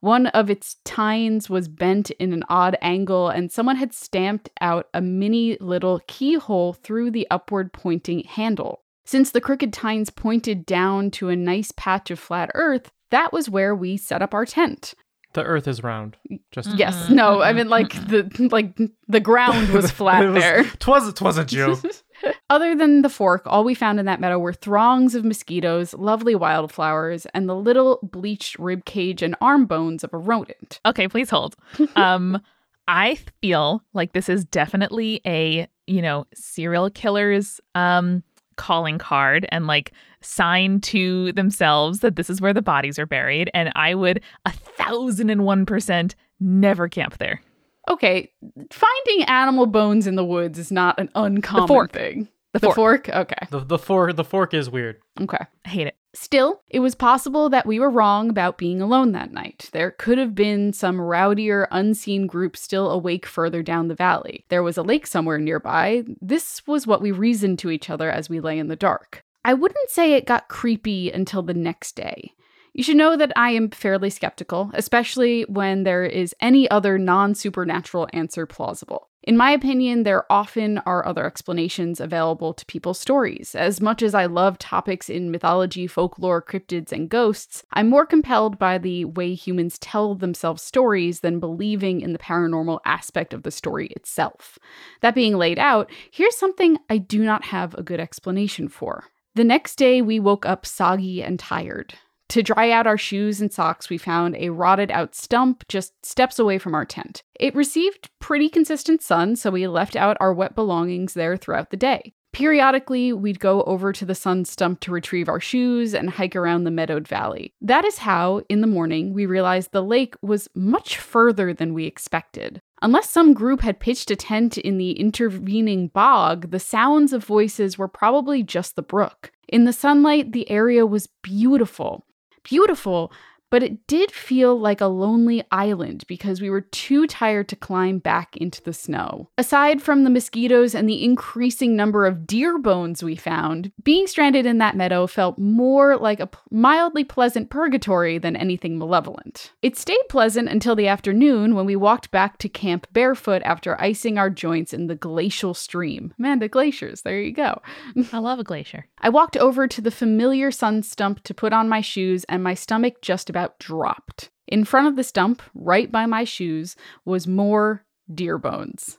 One 0.00 0.28
of 0.28 0.48
its 0.48 0.76
tines 0.84 1.50
was 1.50 1.66
bent 1.68 2.10
in 2.12 2.32
an 2.32 2.44
odd 2.48 2.76
angle, 2.80 3.28
and 3.28 3.50
someone 3.50 3.76
had 3.76 3.92
stamped 3.92 4.48
out 4.60 4.86
a 4.94 5.00
mini 5.00 5.56
little 5.60 6.00
keyhole 6.06 6.72
through 6.72 7.10
the 7.10 7.26
upward 7.30 7.72
pointing 7.72 8.24
handle. 8.24 8.82
Since 9.04 9.30
the 9.32 9.40
crooked 9.40 9.72
tines 9.72 10.10
pointed 10.10 10.66
down 10.66 11.10
to 11.12 11.30
a 11.30 11.36
nice 11.36 11.72
patch 11.76 12.10
of 12.10 12.18
flat 12.18 12.50
earth, 12.54 12.92
that 13.10 13.32
was 13.32 13.48
where 13.50 13.74
we 13.74 13.96
set 13.96 14.22
up 14.22 14.34
our 14.34 14.44
tent. 14.46 14.94
The 15.32 15.42
earth 15.44 15.66
is 15.68 15.82
round. 15.82 16.16
Just 16.52 16.74
Yes, 16.76 17.10
no, 17.10 17.42
I 17.42 17.52
mhm, 17.52 17.56
mean 17.56 17.68
like 17.68 17.92
the 18.08 18.48
like 18.50 18.78
the 19.08 19.20
ground 19.20 19.68
was 19.72 19.90
flat 19.90 20.24
was- 20.26 20.42
there. 20.42 20.64
Twas, 20.78 21.12
twas 21.14 21.38
a 21.38 21.44
joke. 21.44 21.80
Other 22.50 22.74
than 22.74 23.02
the 23.02 23.10
fork, 23.10 23.42
all 23.46 23.64
we 23.64 23.74
found 23.74 24.00
in 24.00 24.06
that 24.06 24.20
meadow 24.20 24.38
were 24.38 24.52
throngs 24.52 25.14
of 25.14 25.24
mosquitoes, 25.24 25.94
lovely 25.94 26.34
wildflowers, 26.34 27.26
and 27.34 27.48
the 27.48 27.54
little 27.54 27.98
bleached 28.02 28.58
rib 28.58 28.84
cage 28.84 29.22
and 29.22 29.36
arm 29.40 29.66
bones 29.66 30.02
of 30.02 30.12
a 30.12 30.18
rodent. 30.18 30.80
Okay, 30.86 31.08
please 31.08 31.30
hold. 31.30 31.56
Um, 31.96 32.40
I 32.86 33.18
feel 33.42 33.82
like 33.92 34.12
this 34.12 34.28
is 34.28 34.44
definitely 34.44 35.20
a 35.26 35.68
you 35.86 36.00
know 36.00 36.26
serial 36.34 36.90
killer's 36.90 37.60
um 37.74 38.22
calling 38.56 38.98
card 38.98 39.46
and 39.50 39.66
like 39.66 39.92
sign 40.20 40.80
to 40.80 41.32
themselves 41.32 42.00
that 42.00 42.16
this 42.16 42.28
is 42.30 42.40
where 42.40 42.54
the 42.54 42.62
bodies 42.62 42.98
are 42.98 43.06
buried, 43.06 43.50
and 43.52 43.72
I 43.74 43.94
would 43.94 44.22
a 44.46 44.52
thousand 44.52 45.30
and 45.30 45.44
one 45.44 45.66
percent 45.66 46.14
never 46.40 46.88
camp 46.88 47.18
there. 47.18 47.40
Okay, 47.88 48.30
finding 48.70 49.24
animal 49.26 49.66
bones 49.66 50.06
in 50.06 50.14
the 50.16 50.24
woods 50.24 50.58
is 50.58 50.70
not 50.70 50.98
an 50.98 51.08
uncommon 51.14 51.68
fork. 51.68 51.92
thing. 51.92 52.28
The 52.52 52.60
The 52.60 52.66
fork. 52.68 53.06
fork? 53.06 53.08
Okay. 53.08 53.46
The 53.50 53.60
the 53.60 53.78
fork 53.78 54.16
the 54.16 54.24
fork 54.24 54.54
is 54.54 54.70
weird. 54.70 54.96
Okay. 55.20 55.44
I 55.64 55.68
hate 55.68 55.86
it. 55.86 55.96
Still, 56.14 56.62
it 56.68 56.80
was 56.80 56.94
possible 56.94 57.48
that 57.50 57.66
we 57.66 57.78
were 57.78 57.90
wrong 57.90 58.30
about 58.30 58.56
being 58.58 58.80
alone 58.80 59.12
that 59.12 59.30
night. 59.32 59.68
There 59.72 59.90
could 59.92 60.16
have 60.18 60.34
been 60.34 60.72
some 60.72 60.96
rowdier, 60.98 61.68
unseen 61.70 62.26
group 62.26 62.56
still 62.56 62.90
awake 62.90 63.26
further 63.26 63.62
down 63.62 63.88
the 63.88 63.94
valley. 63.94 64.44
There 64.48 64.62
was 64.62 64.78
a 64.78 64.82
lake 64.82 65.06
somewhere 65.06 65.38
nearby. 65.38 66.04
This 66.20 66.66
was 66.66 66.86
what 66.86 67.02
we 67.02 67.12
reasoned 67.12 67.58
to 67.60 67.70
each 67.70 67.90
other 67.90 68.10
as 68.10 68.28
we 68.30 68.40
lay 68.40 68.58
in 68.58 68.68
the 68.68 68.74
dark. 68.76 69.22
I 69.44 69.54
wouldn't 69.54 69.90
say 69.90 70.14
it 70.14 70.26
got 70.26 70.48
creepy 70.48 71.10
until 71.12 71.42
the 71.42 71.54
next 71.54 71.92
day. 71.94 72.32
You 72.78 72.84
should 72.84 72.96
know 72.96 73.16
that 73.16 73.32
I 73.34 73.50
am 73.50 73.70
fairly 73.70 74.08
skeptical, 74.08 74.70
especially 74.72 75.42
when 75.48 75.82
there 75.82 76.04
is 76.04 76.32
any 76.40 76.70
other 76.70 76.96
non 76.96 77.34
supernatural 77.34 78.06
answer 78.12 78.46
plausible. 78.46 79.08
In 79.24 79.36
my 79.36 79.50
opinion, 79.50 80.04
there 80.04 80.32
often 80.32 80.78
are 80.86 81.04
other 81.04 81.26
explanations 81.26 81.98
available 81.98 82.54
to 82.54 82.64
people's 82.66 83.00
stories. 83.00 83.56
As 83.56 83.80
much 83.80 84.00
as 84.00 84.14
I 84.14 84.26
love 84.26 84.58
topics 84.58 85.10
in 85.10 85.32
mythology, 85.32 85.88
folklore, 85.88 86.40
cryptids, 86.40 86.92
and 86.92 87.08
ghosts, 87.08 87.64
I'm 87.72 87.90
more 87.90 88.06
compelled 88.06 88.60
by 88.60 88.78
the 88.78 89.06
way 89.06 89.34
humans 89.34 89.80
tell 89.80 90.14
themselves 90.14 90.62
stories 90.62 91.18
than 91.18 91.40
believing 91.40 92.00
in 92.00 92.12
the 92.12 92.18
paranormal 92.20 92.78
aspect 92.84 93.34
of 93.34 93.42
the 93.42 93.50
story 93.50 93.88
itself. 93.88 94.56
That 95.00 95.16
being 95.16 95.36
laid 95.36 95.58
out, 95.58 95.90
here's 96.12 96.36
something 96.36 96.78
I 96.88 96.98
do 96.98 97.24
not 97.24 97.46
have 97.46 97.74
a 97.74 97.82
good 97.82 97.98
explanation 97.98 98.68
for. 98.68 99.06
The 99.34 99.42
next 99.42 99.74
day, 99.74 100.00
we 100.00 100.20
woke 100.20 100.46
up 100.46 100.64
soggy 100.64 101.24
and 101.24 101.40
tired. 101.40 101.94
To 102.30 102.42
dry 102.42 102.70
out 102.70 102.86
our 102.86 102.98
shoes 102.98 103.40
and 103.40 103.50
socks, 103.50 103.88
we 103.88 103.96
found 103.96 104.36
a 104.36 104.50
rotted 104.50 104.90
out 104.90 105.14
stump 105.14 105.66
just 105.66 105.94
steps 106.04 106.38
away 106.38 106.58
from 106.58 106.74
our 106.74 106.84
tent. 106.84 107.22
It 107.40 107.54
received 107.54 108.10
pretty 108.18 108.50
consistent 108.50 109.02
sun, 109.02 109.36
so 109.36 109.50
we 109.50 109.66
left 109.66 109.96
out 109.96 110.18
our 110.20 110.34
wet 110.34 110.54
belongings 110.54 111.14
there 111.14 111.38
throughout 111.38 111.70
the 111.70 111.76
day. 111.78 112.12
Periodically, 112.34 113.12
we'd 113.14 113.40
go 113.40 113.62
over 113.62 113.92
to 113.94 114.04
the 114.04 114.14
sun 114.14 114.44
stump 114.44 114.80
to 114.80 114.92
retrieve 114.92 115.30
our 115.30 115.40
shoes 115.40 115.94
and 115.94 116.10
hike 116.10 116.36
around 116.36 116.64
the 116.64 116.70
meadowed 116.70 117.08
valley. 117.08 117.54
That 117.62 117.86
is 117.86 117.98
how, 117.98 118.42
in 118.50 118.60
the 118.60 118.66
morning, 118.66 119.14
we 119.14 119.24
realized 119.24 119.72
the 119.72 119.82
lake 119.82 120.14
was 120.20 120.48
much 120.54 120.98
further 120.98 121.54
than 121.54 121.72
we 121.72 121.86
expected. 121.86 122.60
Unless 122.82 123.10
some 123.10 123.32
group 123.32 123.62
had 123.62 123.80
pitched 123.80 124.10
a 124.10 124.16
tent 124.16 124.58
in 124.58 124.76
the 124.76 124.92
intervening 124.92 125.88
bog, 125.88 126.50
the 126.50 126.60
sounds 126.60 127.14
of 127.14 127.24
voices 127.24 127.78
were 127.78 127.88
probably 127.88 128.42
just 128.42 128.76
the 128.76 128.82
brook. 128.82 129.32
In 129.48 129.64
the 129.64 129.72
sunlight, 129.72 130.32
the 130.32 130.48
area 130.50 130.84
was 130.84 131.08
beautiful. 131.22 132.04
Beautiful, 132.42 133.12
but 133.50 133.62
it 133.62 133.86
did 133.86 134.10
feel 134.10 134.58
like 134.58 134.80
a 134.80 134.86
lonely 134.86 135.42
island 135.50 136.04
because 136.06 136.40
we 136.40 136.50
were 136.50 136.60
too 136.60 137.06
tired 137.06 137.48
to 137.48 137.56
climb 137.56 137.98
back 137.98 138.36
into 138.36 138.62
the 138.62 138.72
snow. 138.72 139.28
Aside 139.38 139.82
from 139.82 140.04
the 140.04 140.10
mosquitoes 140.10 140.74
and 140.74 140.88
the 140.88 141.02
increasing 141.04 141.76
number 141.76 142.06
of 142.06 142.26
deer 142.26 142.58
bones 142.58 143.02
we 143.02 143.16
found, 143.16 143.72
being 143.82 144.06
stranded 144.06 144.46
in 144.46 144.58
that 144.58 144.76
meadow 144.76 145.06
felt 145.06 145.38
more 145.38 145.96
like 145.96 146.20
a 146.20 146.28
mildly 146.50 147.04
pleasant 147.04 147.50
purgatory 147.50 148.18
than 148.18 148.36
anything 148.36 148.78
malevolent. 148.78 149.52
It 149.62 149.76
stayed 149.76 150.08
pleasant 150.08 150.48
until 150.48 150.76
the 150.76 150.88
afternoon 150.88 151.54
when 151.54 151.66
we 151.66 151.76
walked 151.76 152.10
back 152.10 152.38
to 152.38 152.48
camp 152.48 152.86
barefoot 152.92 153.42
after 153.44 153.80
icing 153.80 154.18
our 154.18 154.30
joints 154.30 154.74
in 154.74 154.86
the 154.86 154.94
glacial 154.94 155.54
stream. 155.54 156.12
Man, 156.18 156.38
the 156.38 156.48
glaciers, 156.48 157.02
there 157.02 157.20
you 157.20 157.32
go. 157.32 157.62
I 158.12 158.18
love 158.18 158.38
a 158.38 158.44
glacier. 158.44 158.86
I 159.00 159.08
walked 159.08 159.36
over 159.36 159.68
to 159.68 159.80
the 159.80 159.90
familiar 159.90 160.50
sun 160.50 160.82
stump 160.82 161.22
to 161.24 161.34
put 161.34 161.52
on 161.52 161.68
my 161.68 161.80
shoes, 161.80 162.24
and 162.24 162.42
my 162.42 162.54
stomach 162.54 163.00
just 163.00 163.30
about 163.30 163.37
dropped. 163.58 164.30
In 164.46 164.64
front 164.64 164.88
of 164.88 164.96
the 164.96 165.04
stump, 165.04 165.42
right 165.54 165.90
by 165.92 166.06
my 166.06 166.24
shoes, 166.24 166.76
was 167.04 167.26
more 167.26 167.84
deer 168.12 168.38
bones. 168.38 168.98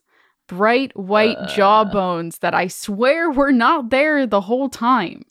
Bright 0.49 0.97
white 0.97 1.37
uh. 1.37 1.47
jaw 1.47 1.85
bones 1.85 2.39
that 2.39 2.55
I 2.55 2.67
swear 2.67 3.29
were 3.31 3.51
not 3.51 3.91
there 3.91 4.25
the 4.25 4.41
whole 4.41 4.67
time. 4.67 5.23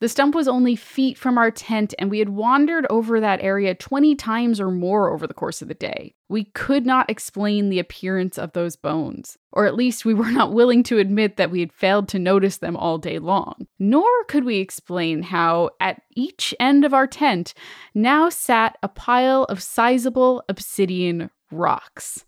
The 0.00 0.08
stump 0.08 0.34
was 0.34 0.48
only 0.48 0.74
feet 0.74 1.16
from 1.16 1.38
our 1.38 1.52
tent, 1.52 1.94
and 1.96 2.10
we 2.10 2.18
had 2.18 2.30
wandered 2.30 2.88
over 2.90 3.20
that 3.20 3.40
area 3.40 3.72
20 3.72 4.16
times 4.16 4.60
or 4.60 4.72
more 4.72 5.12
over 5.12 5.28
the 5.28 5.34
course 5.34 5.62
of 5.62 5.68
the 5.68 5.74
day. 5.74 6.16
We 6.28 6.42
could 6.42 6.84
not 6.84 7.08
explain 7.08 7.68
the 7.68 7.78
appearance 7.78 8.36
of 8.36 8.52
those 8.52 8.74
bones, 8.74 9.38
or 9.52 9.64
at 9.64 9.76
least 9.76 10.04
we 10.04 10.12
were 10.12 10.32
not 10.32 10.52
willing 10.52 10.82
to 10.84 10.98
admit 10.98 11.36
that 11.36 11.52
we 11.52 11.60
had 11.60 11.72
failed 11.72 12.08
to 12.08 12.18
notice 12.18 12.56
them 12.56 12.76
all 12.76 12.98
day 12.98 13.20
long. 13.20 13.68
Nor 13.78 14.08
could 14.26 14.44
we 14.44 14.56
explain 14.56 15.22
how, 15.22 15.70
at 15.78 16.02
each 16.16 16.52
end 16.58 16.84
of 16.84 16.92
our 16.92 17.06
tent, 17.06 17.54
now 17.94 18.28
sat 18.28 18.78
a 18.82 18.88
pile 18.88 19.44
of 19.44 19.62
sizable 19.62 20.42
obsidian 20.48 21.30
rocks. 21.52 22.24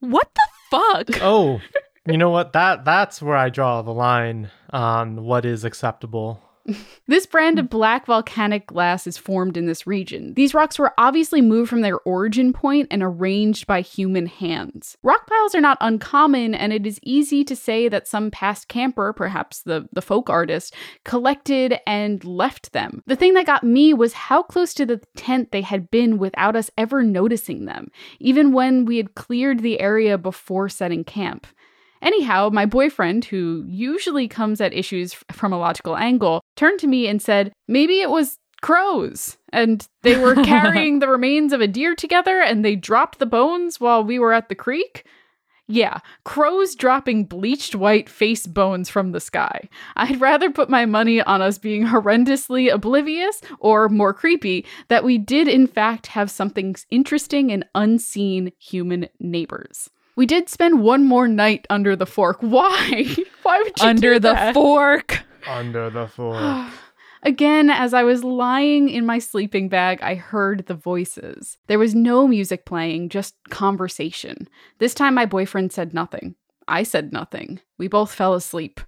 What 0.00 0.30
the 0.34 0.53
fuck? 0.74 1.22
Oh, 1.22 1.60
you 2.06 2.16
know 2.18 2.30
what? 2.30 2.52
That 2.52 2.84
that's 2.84 3.22
where 3.22 3.36
I 3.36 3.48
draw 3.48 3.82
the 3.82 3.92
line 3.92 4.50
on 4.70 5.24
what 5.24 5.44
is 5.44 5.64
acceptable 5.64 6.42
this 7.06 7.26
brand 7.26 7.58
of 7.58 7.68
black 7.68 8.06
volcanic 8.06 8.66
glass 8.66 9.06
is 9.06 9.18
formed 9.18 9.56
in 9.56 9.66
this 9.66 9.86
region. 9.86 10.34
These 10.34 10.54
rocks 10.54 10.78
were 10.78 10.94
obviously 10.96 11.42
moved 11.42 11.68
from 11.68 11.82
their 11.82 11.98
origin 12.00 12.52
point 12.52 12.88
and 12.90 13.02
arranged 13.02 13.66
by 13.66 13.82
human 13.82 14.26
hands. 14.26 14.96
Rock 15.02 15.26
piles 15.26 15.54
are 15.54 15.60
not 15.60 15.78
uncommon, 15.80 16.54
and 16.54 16.72
it 16.72 16.86
is 16.86 16.98
easy 17.02 17.44
to 17.44 17.54
say 17.54 17.88
that 17.88 18.08
some 18.08 18.30
past 18.30 18.68
camper, 18.68 19.12
perhaps 19.12 19.62
the, 19.62 19.88
the 19.92 20.02
folk 20.02 20.30
artist, 20.30 20.74
collected 21.04 21.78
and 21.86 22.24
left 22.24 22.72
them. 22.72 23.02
The 23.06 23.16
thing 23.16 23.34
that 23.34 23.46
got 23.46 23.64
me 23.64 23.92
was 23.92 24.14
how 24.14 24.42
close 24.42 24.72
to 24.74 24.86
the 24.86 25.02
tent 25.16 25.52
they 25.52 25.62
had 25.62 25.90
been 25.90 26.18
without 26.18 26.56
us 26.56 26.70
ever 26.78 27.02
noticing 27.02 27.66
them, 27.66 27.90
even 28.20 28.52
when 28.52 28.84
we 28.86 28.96
had 28.96 29.14
cleared 29.14 29.60
the 29.60 29.80
area 29.80 30.16
before 30.16 30.68
setting 30.68 31.04
camp. 31.04 31.46
Anyhow, 32.04 32.50
my 32.52 32.66
boyfriend, 32.66 33.24
who 33.24 33.64
usually 33.66 34.28
comes 34.28 34.60
at 34.60 34.74
issues 34.74 35.14
from 35.32 35.54
a 35.54 35.58
logical 35.58 35.96
angle, 35.96 36.43
turned 36.56 36.80
to 36.80 36.86
me 36.86 37.06
and 37.06 37.20
said, 37.20 37.52
maybe 37.68 38.00
it 38.00 38.10
was 38.10 38.38
crows 38.62 39.36
and 39.52 39.86
they 40.02 40.16
were 40.16 40.34
carrying 40.44 40.98
the 40.98 41.08
remains 41.08 41.52
of 41.52 41.60
a 41.60 41.68
deer 41.68 41.94
together 41.94 42.40
and 42.40 42.64
they 42.64 42.76
dropped 42.76 43.18
the 43.18 43.26
bones 43.26 43.78
while 43.78 44.02
we 44.02 44.18
were 44.18 44.32
at 44.32 44.48
the 44.48 44.54
creek. 44.54 45.04
Yeah, 45.66 46.00
crows 46.24 46.74
dropping 46.74 47.24
bleached 47.24 47.74
white 47.74 48.08
face 48.08 48.46
bones 48.46 48.90
from 48.90 49.12
the 49.12 49.20
sky. 49.20 49.68
I'd 49.96 50.20
rather 50.20 50.50
put 50.50 50.68
my 50.68 50.84
money 50.84 51.22
on 51.22 51.40
us 51.40 51.56
being 51.56 51.86
horrendously 51.86 52.70
oblivious, 52.70 53.40
or 53.60 53.88
more 53.88 54.12
creepy, 54.12 54.66
that 54.88 55.04
we 55.04 55.16
did 55.16 55.48
in 55.48 55.66
fact 55.66 56.08
have 56.08 56.30
something 56.30 56.76
interesting 56.90 57.50
and 57.50 57.64
unseen 57.74 58.52
human 58.58 59.08
neighbors. 59.18 59.88
We 60.16 60.26
did 60.26 60.50
spend 60.50 60.82
one 60.82 61.04
more 61.04 61.26
night 61.26 61.66
under 61.70 61.96
the 61.96 62.06
fork. 62.06 62.38
Why? 62.40 63.16
Why 63.42 63.58
would 63.62 63.80
you 63.80 63.86
under 63.86 64.18
the 64.18 64.50
fork? 64.52 65.24
Under 65.46 65.90
the 65.90 66.06
fork. 66.06 66.72
Again, 67.22 67.70
as 67.70 67.94
I 67.94 68.02
was 68.02 68.22
lying 68.22 68.90
in 68.90 69.06
my 69.06 69.18
sleeping 69.18 69.70
bag, 69.70 69.98
I 70.02 70.14
heard 70.14 70.66
the 70.66 70.74
voices. 70.74 71.56
There 71.68 71.78
was 71.78 71.94
no 71.94 72.28
music 72.28 72.66
playing, 72.66 73.08
just 73.08 73.34
conversation. 73.48 74.46
This 74.78 74.92
time, 74.92 75.14
my 75.14 75.24
boyfriend 75.24 75.72
said 75.72 75.94
nothing. 75.94 76.34
I 76.68 76.82
said 76.82 77.12
nothing. 77.12 77.60
We 77.78 77.88
both 77.88 78.12
fell 78.12 78.34
asleep. 78.34 78.80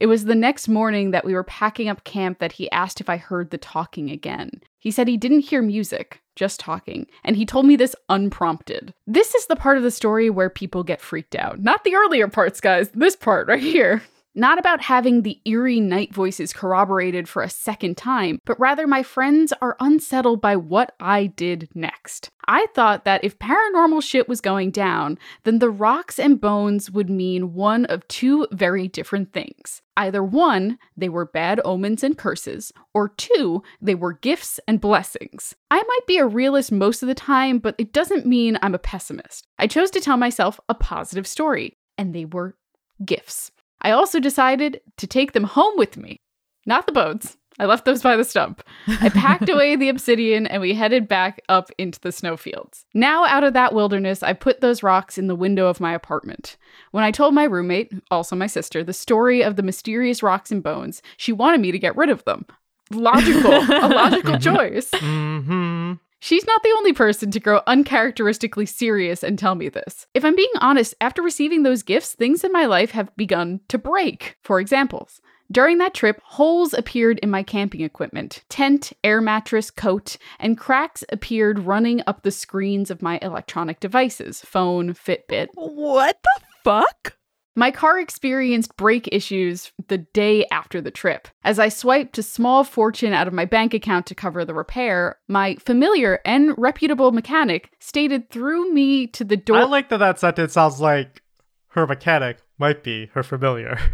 It 0.00 0.06
was 0.06 0.24
the 0.24 0.34
next 0.34 0.66
morning 0.66 1.10
that 1.12 1.24
we 1.24 1.34
were 1.34 1.44
packing 1.44 1.88
up 1.88 2.04
camp 2.04 2.38
that 2.38 2.52
he 2.52 2.70
asked 2.70 3.00
if 3.00 3.08
I 3.08 3.16
heard 3.16 3.50
the 3.50 3.58
talking 3.58 4.10
again. 4.10 4.62
He 4.78 4.90
said 4.90 5.06
he 5.06 5.16
didn't 5.16 5.40
hear 5.40 5.62
music, 5.62 6.20
just 6.34 6.58
talking, 6.58 7.06
and 7.22 7.36
he 7.36 7.46
told 7.46 7.66
me 7.66 7.76
this 7.76 7.94
unprompted. 8.08 8.92
This 9.06 9.34
is 9.34 9.46
the 9.46 9.56
part 9.56 9.76
of 9.76 9.82
the 9.82 9.90
story 9.90 10.30
where 10.30 10.50
people 10.50 10.82
get 10.82 11.00
freaked 11.00 11.36
out. 11.36 11.60
Not 11.60 11.84
the 11.84 11.94
earlier 11.94 12.28
parts, 12.28 12.60
guys, 12.60 12.88
this 12.90 13.14
part 13.14 13.46
right 13.46 13.62
here. 13.62 14.02
Not 14.36 14.58
about 14.58 14.80
having 14.80 15.22
the 15.22 15.40
eerie 15.44 15.78
night 15.78 16.12
voices 16.12 16.52
corroborated 16.52 17.28
for 17.28 17.42
a 17.42 17.48
second 17.48 17.96
time, 17.96 18.40
but 18.44 18.58
rather 18.58 18.84
my 18.84 19.04
friends 19.04 19.52
are 19.62 19.76
unsettled 19.78 20.40
by 20.40 20.56
what 20.56 20.92
I 20.98 21.26
did 21.26 21.68
next. 21.72 22.30
I 22.46 22.66
thought 22.74 23.04
that 23.04 23.22
if 23.22 23.38
paranormal 23.38 24.02
shit 24.02 24.28
was 24.28 24.40
going 24.40 24.72
down, 24.72 25.18
then 25.44 25.60
the 25.60 25.70
rocks 25.70 26.18
and 26.18 26.40
bones 26.40 26.90
would 26.90 27.08
mean 27.08 27.54
one 27.54 27.84
of 27.84 28.06
two 28.08 28.48
very 28.50 28.88
different 28.88 29.32
things. 29.32 29.82
Either 29.96 30.24
one, 30.24 30.78
they 30.96 31.08
were 31.08 31.24
bad 31.24 31.60
omens 31.64 32.02
and 32.02 32.18
curses, 32.18 32.72
or 32.92 33.10
two, 33.10 33.62
they 33.80 33.94
were 33.94 34.14
gifts 34.14 34.58
and 34.66 34.80
blessings. 34.80 35.54
I 35.70 35.76
might 35.76 36.06
be 36.08 36.18
a 36.18 36.26
realist 36.26 36.72
most 36.72 37.02
of 37.02 37.06
the 37.06 37.14
time, 37.14 37.60
but 37.60 37.76
it 37.78 37.92
doesn't 37.92 38.26
mean 38.26 38.58
I'm 38.60 38.74
a 38.74 38.80
pessimist. 38.80 39.46
I 39.60 39.68
chose 39.68 39.92
to 39.92 40.00
tell 40.00 40.16
myself 40.16 40.58
a 40.68 40.74
positive 40.74 41.28
story, 41.28 41.78
and 41.96 42.12
they 42.12 42.24
were 42.24 42.56
gifts. 43.04 43.52
I 43.84 43.92
also 43.92 44.18
decided 44.18 44.80
to 44.96 45.06
take 45.06 45.32
them 45.32 45.44
home 45.44 45.74
with 45.76 45.96
me. 45.96 46.20
Not 46.66 46.86
the 46.86 46.92
boats. 46.92 47.36
I 47.58 47.66
left 47.66 47.84
those 47.84 48.02
by 48.02 48.16
the 48.16 48.24
stump. 48.24 48.64
I 48.88 49.10
packed 49.10 49.48
away 49.50 49.76
the 49.76 49.88
obsidian 49.88 50.46
and 50.46 50.60
we 50.60 50.74
headed 50.74 51.06
back 51.06 51.40
up 51.48 51.70
into 51.78 52.00
the 52.00 52.10
snowfields. 52.10 52.84
Now, 52.94 53.26
out 53.26 53.44
of 53.44 53.52
that 53.52 53.74
wilderness, 53.74 54.22
I 54.24 54.32
put 54.32 54.60
those 54.60 54.82
rocks 54.82 55.18
in 55.18 55.28
the 55.28 55.36
window 55.36 55.68
of 55.68 55.80
my 55.80 55.92
apartment. 55.94 56.56
When 56.90 57.04
I 57.04 57.12
told 57.12 57.32
my 57.34 57.44
roommate, 57.44 57.92
also 58.10 58.34
my 58.34 58.48
sister, 58.48 58.82
the 58.82 58.92
story 58.92 59.42
of 59.42 59.54
the 59.54 59.62
mysterious 59.62 60.22
rocks 60.22 60.50
and 60.50 60.62
bones, 60.62 61.00
she 61.16 61.32
wanted 61.32 61.60
me 61.60 61.70
to 61.70 61.78
get 61.78 61.96
rid 61.96 62.10
of 62.10 62.24
them. 62.24 62.46
Logical, 62.90 63.52
a 63.52 63.88
logical 63.88 64.38
choice. 64.38 64.90
Mm-hmm. 64.90 65.92
She's 66.24 66.46
not 66.46 66.62
the 66.62 66.72
only 66.78 66.94
person 66.94 67.30
to 67.32 67.38
grow 67.38 67.60
uncharacteristically 67.66 68.64
serious 68.64 69.22
and 69.22 69.38
tell 69.38 69.54
me 69.54 69.68
this. 69.68 70.06
If 70.14 70.24
I'm 70.24 70.34
being 70.34 70.48
honest, 70.58 70.94
after 70.98 71.20
receiving 71.20 71.64
those 71.64 71.82
gifts, 71.82 72.14
things 72.14 72.42
in 72.42 72.50
my 72.50 72.64
life 72.64 72.92
have 72.92 73.14
begun 73.14 73.60
to 73.68 73.76
break. 73.76 74.38
For 74.42 74.58
examples, 74.58 75.20
during 75.52 75.76
that 75.78 75.92
trip, 75.92 76.22
holes 76.24 76.72
appeared 76.72 77.18
in 77.18 77.28
my 77.28 77.42
camping 77.42 77.82
equipment 77.82 78.42
tent, 78.48 78.94
air 79.04 79.20
mattress, 79.20 79.70
coat, 79.70 80.16
and 80.40 80.56
cracks 80.56 81.04
appeared 81.10 81.58
running 81.58 82.00
up 82.06 82.22
the 82.22 82.30
screens 82.30 82.90
of 82.90 83.02
my 83.02 83.18
electronic 83.20 83.78
devices 83.78 84.40
phone, 84.40 84.94
Fitbit. 84.94 85.48
What 85.52 86.20
the 86.24 86.40
fuck? 86.64 87.18
My 87.56 87.70
car 87.70 88.00
experienced 88.00 88.76
brake 88.76 89.08
issues 89.12 89.72
the 89.86 89.98
day 89.98 90.44
after 90.50 90.80
the 90.80 90.90
trip. 90.90 91.28
As 91.44 91.58
I 91.58 91.68
swiped 91.68 92.18
a 92.18 92.22
small 92.22 92.64
fortune 92.64 93.12
out 93.12 93.28
of 93.28 93.32
my 93.32 93.44
bank 93.44 93.74
account 93.74 94.06
to 94.06 94.14
cover 94.14 94.44
the 94.44 94.54
repair, 94.54 95.18
my 95.28 95.54
familiar 95.56 96.20
and 96.24 96.52
reputable 96.58 97.12
mechanic 97.12 97.70
stated 97.78 98.30
through 98.30 98.72
me 98.72 99.06
to 99.08 99.22
the 99.24 99.36
door. 99.36 99.58
I 99.58 99.64
like 99.64 99.88
that 99.90 99.98
that 99.98 100.18
sentence 100.18 100.54
sounds 100.54 100.80
like 100.80 101.22
her 101.68 101.86
mechanic 101.86 102.38
might 102.58 102.82
be 102.82 103.06
her 103.14 103.22
familiar. 103.22 103.78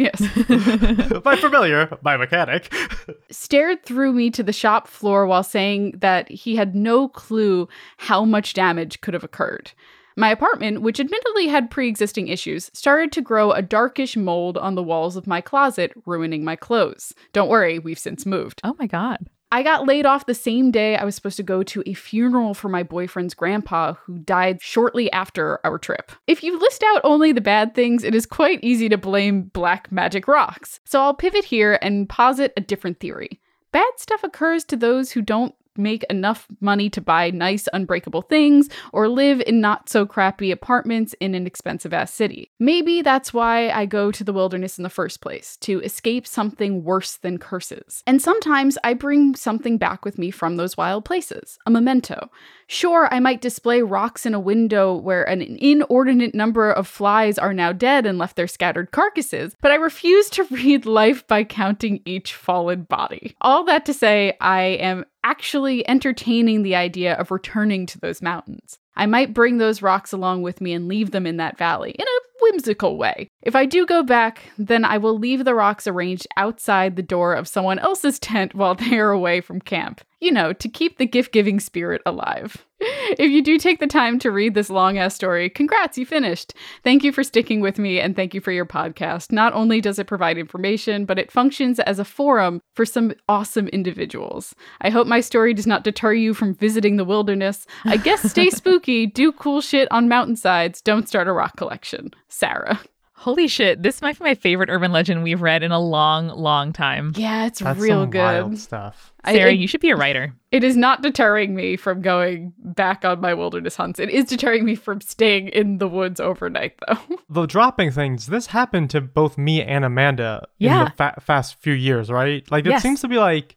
Yes. 0.00 0.18
my 1.26 1.36
familiar, 1.36 1.98
my 2.00 2.16
mechanic. 2.16 2.72
stared 3.30 3.84
through 3.84 4.14
me 4.14 4.30
to 4.30 4.42
the 4.42 4.50
shop 4.50 4.88
floor 4.88 5.26
while 5.26 5.42
saying 5.42 5.96
that 5.98 6.26
he 6.30 6.56
had 6.56 6.74
no 6.74 7.06
clue 7.06 7.68
how 7.98 8.24
much 8.24 8.54
damage 8.54 9.02
could 9.02 9.12
have 9.12 9.24
occurred. 9.24 9.72
My 10.16 10.30
apartment, 10.30 10.82
which 10.82 11.00
admittedly 11.00 11.48
had 11.48 11.70
pre 11.70 11.88
existing 11.88 12.28
issues, 12.28 12.70
started 12.74 13.12
to 13.12 13.22
grow 13.22 13.52
a 13.52 13.62
darkish 13.62 14.16
mold 14.16 14.58
on 14.58 14.74
the 14.74 14.82
walls 14.82 15.16
of 15.16 15.26
my 15.26 15.40
closet, 15.40 15.92
ruining 16.06 16.44
my 16.44 16.56
clothes. 16.56 17.14
Don't 17.32 17.48
worry, 17.48 17.78
we've 17.78 17.98
since 17.98 18.26
moved. 18.26 18.60
Oh 18.64 18.74
my 18.78 18.86
God. 18.86 19.28
I 19.52 19.64
got 19.64 19.86
laid 19.86 20.06
off 20.06 20.26
the 20.26 20.34
same 20.34 20.70
day 20.70 20.96
I 20.96 21.04
was 21.04 21.16
supposed 21.16 21.36
to 21.38 21.42
go 21.42 21.64
to 21.64 21.82
a 21.84 21.94
funeral 21.94 22.54
for 22.54 22.68
my 22.68 22.84
boyfriend's 22.84 23.34
grandpa, 23.34 23.94
who 23.94 24.20
died 24.20 24.62
shortly 24.62 25.10
after 25.10 25.58
our 25.64 25.76
trip. 25.76 26.12
If 26.28 26.44
you 26.44 26.56
list 26.56 26.84
out 26.84 27.00
only 27.02 27.32
the 27.32 27.40
bad 27.40 27.74
things, 27.74 28.04
it 28.04 28.14
is 28.14 28.26
quite 28.26 28.62
easy 28.62 28.88
to 28.88 28.96
blame 28.96 29.44
black 29.52 29.90
magic 29.90 30.28
rocks. 30.28 30.78
So 30.84 31.00
I'll 31.00 31.14
pivot 31.14 31.44
here 31.44 31.80
and 31.82 32.08
posit 32.08 32.52
a 32.56 32.60
different 32.60 33.00
theory. 33.00 33.40
Bad 33.72 33.90
stuff 33.96 34.22
occurs 34.22 34.64
to 34.66 34.76
those 34.76 35.10
who 35.10 35.22
don't 35.22 35.54
make 35.76 36.04
enough 36.04 36.46
money 36.60 36.90
to 36.90 37.00
buy 37.00 37.30
nice, 37.30 37.68
unbreakable 37.72 38.22
things 38.22 38.68
or 38.92 39.08
live 39.08 39.42
in 39.46 39.60
not 39.60 39.88
so 39.88 40.06
crappy 40.06 40.50
apartments 40.50 41.14
in 41.20 41.34
an 41.34 41.46
expensive 41.46 41.92
ass 41.92 42.12
city. 42.12 42.50
Maybe 42.58 43.02
that's 43.02 43.32
why 43.32 43.70
I 43.70 43.86
go 43.86 44.10
to 44.10 44.24
the 44.24 44.32
wilderness 44.32 44.78
in 44.78 44.82
the 44.82 44.90
first 44.90 45.20
place, 45.20 45.56
to 45.58 45.80
escape 45.80 46.26
something 46.26 46.84
worse 46.84 47.16
than 47.16 47.38
curses. 47.38 48.02
And 48.06 48.20
sometimes 48.20 48.78
I 48.84 48.94
bring 48.94 49.34
something 49.34 49.78
back 49.78 50.04
with 50.04 50.18
me 50.18 50.30
from 50.30 50.56
those 50.56 50.76
wild 50.76 51.04
places 51.04 51.58
a 51.66 51.70
memento. 51.70 52.30
Sure, 52.66 53.08
I 53.10 53.18
might 53.18 53.40
display 53.40 53.82
rocks 53.82 54.24
in 54.24 54.34
a 54.34 54.40
window 54.40 54.94
where 54.94 55.24
an 55.24 55.42
inordinate 55.42 56.34
number 56.34 56.70
of 56.70 56.86
flies 56.86 57.36
are 57.36 57.52
now 57.52 57.72
dead 57.72 58.06
and 58.06 58.16
left 58.16 58.36
their 58.36 58.46
scattered 58.46 58.92
carcasses, 58.92 59.56
but 59.60 59.72
I 59.72 59.76
refuse 59.76 60.30
to 60.30 60.44
read 60.50 60.86
life 60.86 61.26
by 61.26 61.44
counting 61.44 62.00
each 62.04 62.34
fallen 62.34 62.82
body. 62.82 63.36
All 63.40 63.64
that 63.64 63.84
to 63.86 63.94
say, 63.94 64.36
I 64.40 64.62
am 64.62 65.04
actually 65.24 65.86
entertaining 65.88 66.62
the 66.62 66.76
idea 66.76 67.14
of 67.14 67.30
returning 67.30 67.86
to 67.86 67.98
those 67.98 68.22
mountains. 68.22 68.78
I 68.96 69.06
might 69.06 69.34
bring 69.34 69.58
those 69.58 69.82
rocks 69.82 70.12
along 70.12 70.42
with 70.42 70.60
me 70.60 70.72
and 70.72 70.88
leave 70.88 71.10
them 71.10 71.26
in 71.26 71.36
that 71.38 71.56
valley 71.56 71.92
in 71.92 72.04
a 72.06 72.20
whimsical 72.40 72.96
way. 72.96 73.28
If 73.42 73.54
I 73.54 73.66
do 73.66 73.86
go 73.86 74.02
back, 74.02 74.42
then 74.58 74.84
I 74.84 74.98
will 74.98 75.18
leave 75.18 75.44
the 75.44 75.54
rocks 75.54 75.86
arranged 75.86 76.26
outside 76.36 76.96
the 76.96 77.02
door 77.02 77.34
of 77.34 77.48
someone 77.48 77.78
else's 77.78 78.18
tent 78.18 78.54
while 78.54 78.74
they 78.76 78.98
are 78.98 79.10
away 79.10 79.40
from 79.40 79.60
camp. 79.60 80.02
You 80.20 80.32
know, 80.32 80.52
to 80.52 80.68
keep 80.68 80.98
the 80.98 81.06
gift 81.06 81.32
giving 81.32 81.60
spirit 81.60 82.02
alive. 82.04 82.64
If 82.80 83.30
you 83.30 83.42
do 83.42 83.58
take 83.58 83.80
the 83.80 83.86
time 83.86 84.18
to 84.20 84.30
read 84.30 84.54
this 84.54 84.70
long 84.70 84.96
ass 84.96 85.14
story, 85.14 85.50
congrats, 85.50 85.98
you 85.98 86.06
finished. 86.06 86.54
Thank 86.84 87.02
you 87.02 87.12
for 87.12 87.24
sticking 87.24 87.60
with 87.60 87.78
me 87.78 88.00
and 88.00 88.14
thank 88.14 88.34
you 88.34 88.40
for 88.40 88.52
your 88.52 88.64
podcast. 88.64 89.32
Not 89.32 89.52
only 89.52 89.80
does 89.80 89.98
it 89.98 90.06
provide 90.06 90.38
information, 90.38 91.04
but 91.04 91.18
it 91.18 91.32
functions 91.32 91.80
as 91.80 91.98
a 91.98 92.04
forum 92.04 92.62
for 92.74 92.86
some 92.86 93.12
awesome 93.28 93.68
individuals. 93.68 94.54
I 94.80 94.90
hope 94.90 95.06
my 95.06 95.20
story 95.20 95.52
does 95.52 95.66
not 95.66 95.84
deter 95.84 96.12
you 96.14 96.32
from 96.32 96.54
visiting 96.54 96.96
the 96.96 97.04
wilderness. 97.04 97.66
I 97.84 97.96
guess 97.96 98.22
stay 98.22 98.50
spooky, 98.50 99.06
do 99.06 99.32
cool 99.32 99.60
shit 99.60 99.90
on 99.90 100.08
mountainsides, 100.08 100.80
don't 100.80 101.08
start 101.08 101.28
a 101.28 101.32
rock 101.32 101.56
collection. 101.56 102.10
Sarah. 102.28 102.80
Holy 103.20 103.48
shit, 103.48 103.82
this 103.82 104.00
might 104.00 104.18
be 104.18 104.24
my 104.24 104.34
favorite 104.34 104.70
urban 104.70 104.92
legend 104.92 105.22
we've 105.22 105.42
read 105.42 105.62
in 105.62 105.72
a 105.72 105.78
long, 105.78 106.28
long 106.28 106.72
time. 106.72 107.12
Yeah, 107.16 107.44
it's 107.46 107.58
That's 107.60 107.78
real 107.78 108.04
some 108.04 108.10
good. 108.10 108.18
wild 108.18 108.58
stuff. 108.58 109.12
I- 109.24 109.34
Sarah, 109.34 109.50
it- 109.52 109.58
you 109.58 109.68
should 109.68 109.82
be 109.82 109.90
a 109.90 109.96
writer. 109.96 110.32
It 110.50 110.64
is 110.64 110.74
not 110.74 111.02
deterring 111.02 111.54
me 111.54 111.76
from 111.76 112.00
going 112.00 112.54
back 112.58 113.04
on 113.04 113.20
my 113.20 113.34
wilderness 113.34 113.76
hunts. 113.76 114.00
It 114.00 114.08
is 114.08 114.24
deterring 114.24 114.64
me 114.64 114.74
from 114.74 115.02
staying 115.02 115.48
in 115.48 115.76
the 115.76 115.86
woods 115.86 116.18
overnight, 116.18 116.78
though. 116.88 116.98
The 117.28 117.44
dropping 117.46 117.90
things, 117.90 118.26
this 118.26 118.46
happened 118.46 118.88
to 118.90 119.02
both 119.02 119.36
me 119.36 119.62
and 119.62 119.84
Amanda 119.84 120.48
in 120.58 120.70
the 120.72 120.92
fa- 120.96 121.20
fast 121.20 121.56
few 121.60 121.74
years, 121.74 122.10
right? 122.10 122.50
Like, 122.50 122.64
it 122.64 122.70
Yes. 122.70 122.82
seems 122.82 123.02
to 123.02 123.08
be 123.08 123.18
like 123.18 123.54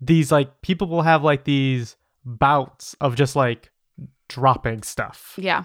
these, 0.00 0.32
like, 0.32 0.60
people 0.60 0.88
will 0.88 1.02
have 1.02 1.22
like 1.22 1.44
these 1.44 1.96
bouts 2.24 2.96
of 3.00 3.14
just 3.14 3.36
like 3.36 3.70
dropping 4.28 4.82
stuff. 4.82 5.34
yeah. 5.38 5.64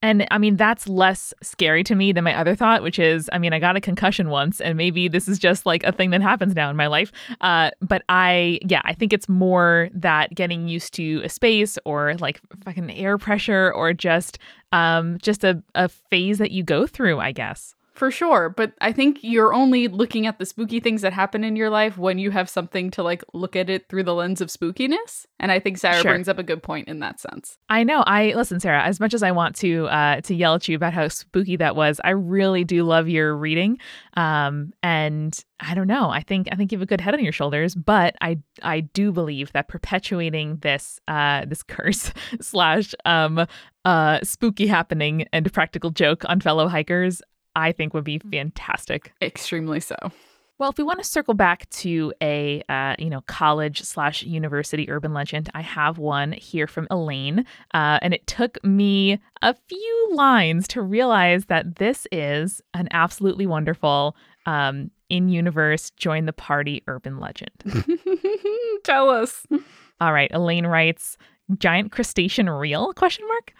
And 0.00 0.28
I 0.30 0.38
mean, 0.38 0.56
that's 0.56 0.86
less 0.88 1.34
scary 1.42 1.82
to 1.84 1.94
me 1.96 2.12
than 2.12 2.22
my 2.22 2.32
other 2.34 2.54
thought, 2.54 2.84
which 2.84 3.00
is, 3.00 3.28
I 3.32 3.38
mean, 3.38 3.52
I 3.52 3.58
got 3.58 3.74
a 3.74 3.80
concussion 3.80 4.30
once, 4.30 4.60
and 4.60 4.76
maybe 4.76 5.08
this 5.08 5.26
is 5.26 5.40
just 5.40 5.66
like 5.66 5.82
a 5.82 5.90
thing 5.90 6.10
that 6.10 6.22
happens 6.22 6.54
now 6.54 6.70
in 6.70 6.76
my 6.76 6.86
life. 6.86 7.10
Uh, 7.40 7.70
but 7.80 8.02
I, 8.08 8.60
yeah, 8.62 8.80
I 8.84 8.94
think 8.94 9.12
it's 9.12 9.28
more 9.28 9.88
that 9.92 10.32
getting 10.34 10.68
used 10.68 10.94
to 10.94 11.20
a 11.24 11.28
space 11.28 11.78
or 11.84 12.14
like 12.14 12.40
fucking 12.64 12.92
air 12.92 13.18
pressure 13.18 13.72
or 13.74 13.92
just, 13.92 14.38
um, 14.70 15.18
just 15.20 15.42
a, 15.42 15.60
a 15.74 15.88
phase 15.88 16.38
that 16.38 16.52
you 16.52 16.62
go 16.62 16.86
through, 16.86 17.18
I 17.18 17.32
guess. 17.32 17.74
For 17.98 18.12
sure, 18.12 18.48
but 18.48 18.74
I 18.80 18.92
think 18.92 19.18
you're 19.22 19.52
only 19.52 19.88
looking 19.88 20.28
at 20.28 20.38
the 20.38 20.46
spooky 20.46 20.78
things 20.78 21.02
that 21.02 21.12
happen 21.12 21.42
in 21.42 21.56
your 21.56 21.68
life 21.68 21.98
when 21.98 22.18
you 22.20 22.30
have 22.30 22.48
something 22.48 22.92
to 22.92 23.02
like 23.02 23.24
look 23.34 23.56
at 23.56 23.68
it 23.68 23.88
through 23.88 24.04
the 24.04 24.14
lens 24.14 24.40
of 24.40 24.50
spookiness. 24.50 25.26
And 25.40 25.50
I 25.50 25.58
think 25.58 25.78
Sarah 25.78 26.00
Sure. 26.00 26.12
brings 26.12 26.28
up 26.28 26.38
a 26.38 26.44
good 26.44 26.62
point 26.62 26.86
in 26.86 27.00
that 27.00 27.18
sense. 27.18 27.58
I 27.68 27.82
know. 27.82 28.04
I 28.06 28.34
listen, 28.36 28.60
Sarah. 28.60 28.84
As 28.84 29.00
much 29.00 29.14
as 29.14 29.24
I 29.24 29.32
want 29.32 29.56
to 29.56 29.86
uh, 29.88 30.20
to 30.20 30.34
yell 30.34 30.54
at 30.54 30.68
you 30.68 30.76
about 30.76 30.92
how 30.92 31.08
spooky 31.08 31.56
that 31.56 31.74
was, 31.74 32.00
I 32.04 32.10
really 32.10 32.62
do 32.62 32.84
love 32.84 33.08
your 33.08 33.36
reading. 33.36 33.78
Um, 34.14 34.72
and 34.80 35.36
I 35.58 35.74
don't 35.74 35.88
know. 35.88 36.08
I 36.08 36.20
think 36.20 36.48
I 36.52 36.54
think 36.54 36.70
you 36.70 36.78
have 36.78 36.84
a 36.84 36.86
good 36.86 37.00
head 37.00 37.14
on 37.14 37.24
your 37.24 37.32
shoulders. 37.32 37.74
But 37.74 38.14
I 38.20 38.38
I 38.62 38.78
do 38.80 39.10
believe 39.10 39.50
that 39.54 39.66
perpetuating 39.66 40.58
this 40.58 41.00
uh, 41.08 41.46
this 41.46 41.64
curse 41.64 42.12
slash 42.40 42.94
um, 43.04 43.44
uh, 43.84 44.20
spooky 44.22 44.68
happening 44.68 45.26
and 45.32 45.52
practical 45.52 45.90
joke 45.90 46.22
on 46.28 46.40
fellow 46.40 46.68
hikers, 46.68 47.22
I 47.58 47.72
think 47.72 47.92
would 47.94 48.04
be 48.04 48.18
fantastic. 48.18 49.12
Extremely 49.20 49.80
so. 49.80 49.96
Well, 50.58 50.70
if 50.70 50.78
we 50.78 50.82
want 50.82 50.98
to 50.98 51.04
circle 51.04 51.34
back 51.34 51.70
to 51.70 52.12
a 52.20 52.62
uh, 52.68 52.96
you 52.98 53.10
know 53.10 53.20
college 53.22 53.82
slash 53.82 54.24
university 54.24 54.90
urban 54.90 55.14
legend, 55.14 55.50
I 55.54 55.60
have 55.60 55.98
one 55.98 56.32
here 56.32 56.66
from 56.66 56.88
Elaine, 56.90 57.46
uh, 57.74 57.98
and 58.02 58.12
it 58.12 58.26
took 58.26 58.62
me 58.64 59.20
a 59.42 59.54
few 59.54 60.08
lines 60.12 60.66
to 60.68 60.82
realize 60.82 61.46
that 61.46 61.76
this 61.76 62.08
is 62.10 62.60
an 62.74 62.88
absolutely 62.90 63.46
wonderful 63.46 64.16
um, 64.46 64.90
in 65.08 65.28
universe 65.28 65.90
join 65.90 66.26
the 66.26 66.32
party 66.32 66.82
urban 66.88 67.20
legend. 67.20 67.52
Tell 68.82 69.10
us. 69.10 69.46
All 70.00 70.12
right, 70.12 70.30
Elaine 70.32 70.66
writes, 70.66 71.18
"Giant 71.56 71.92
crustacean 71.92 72.50
real?" 72.50 72.92
Question 72.94 73.28
mark. 73.28 73.54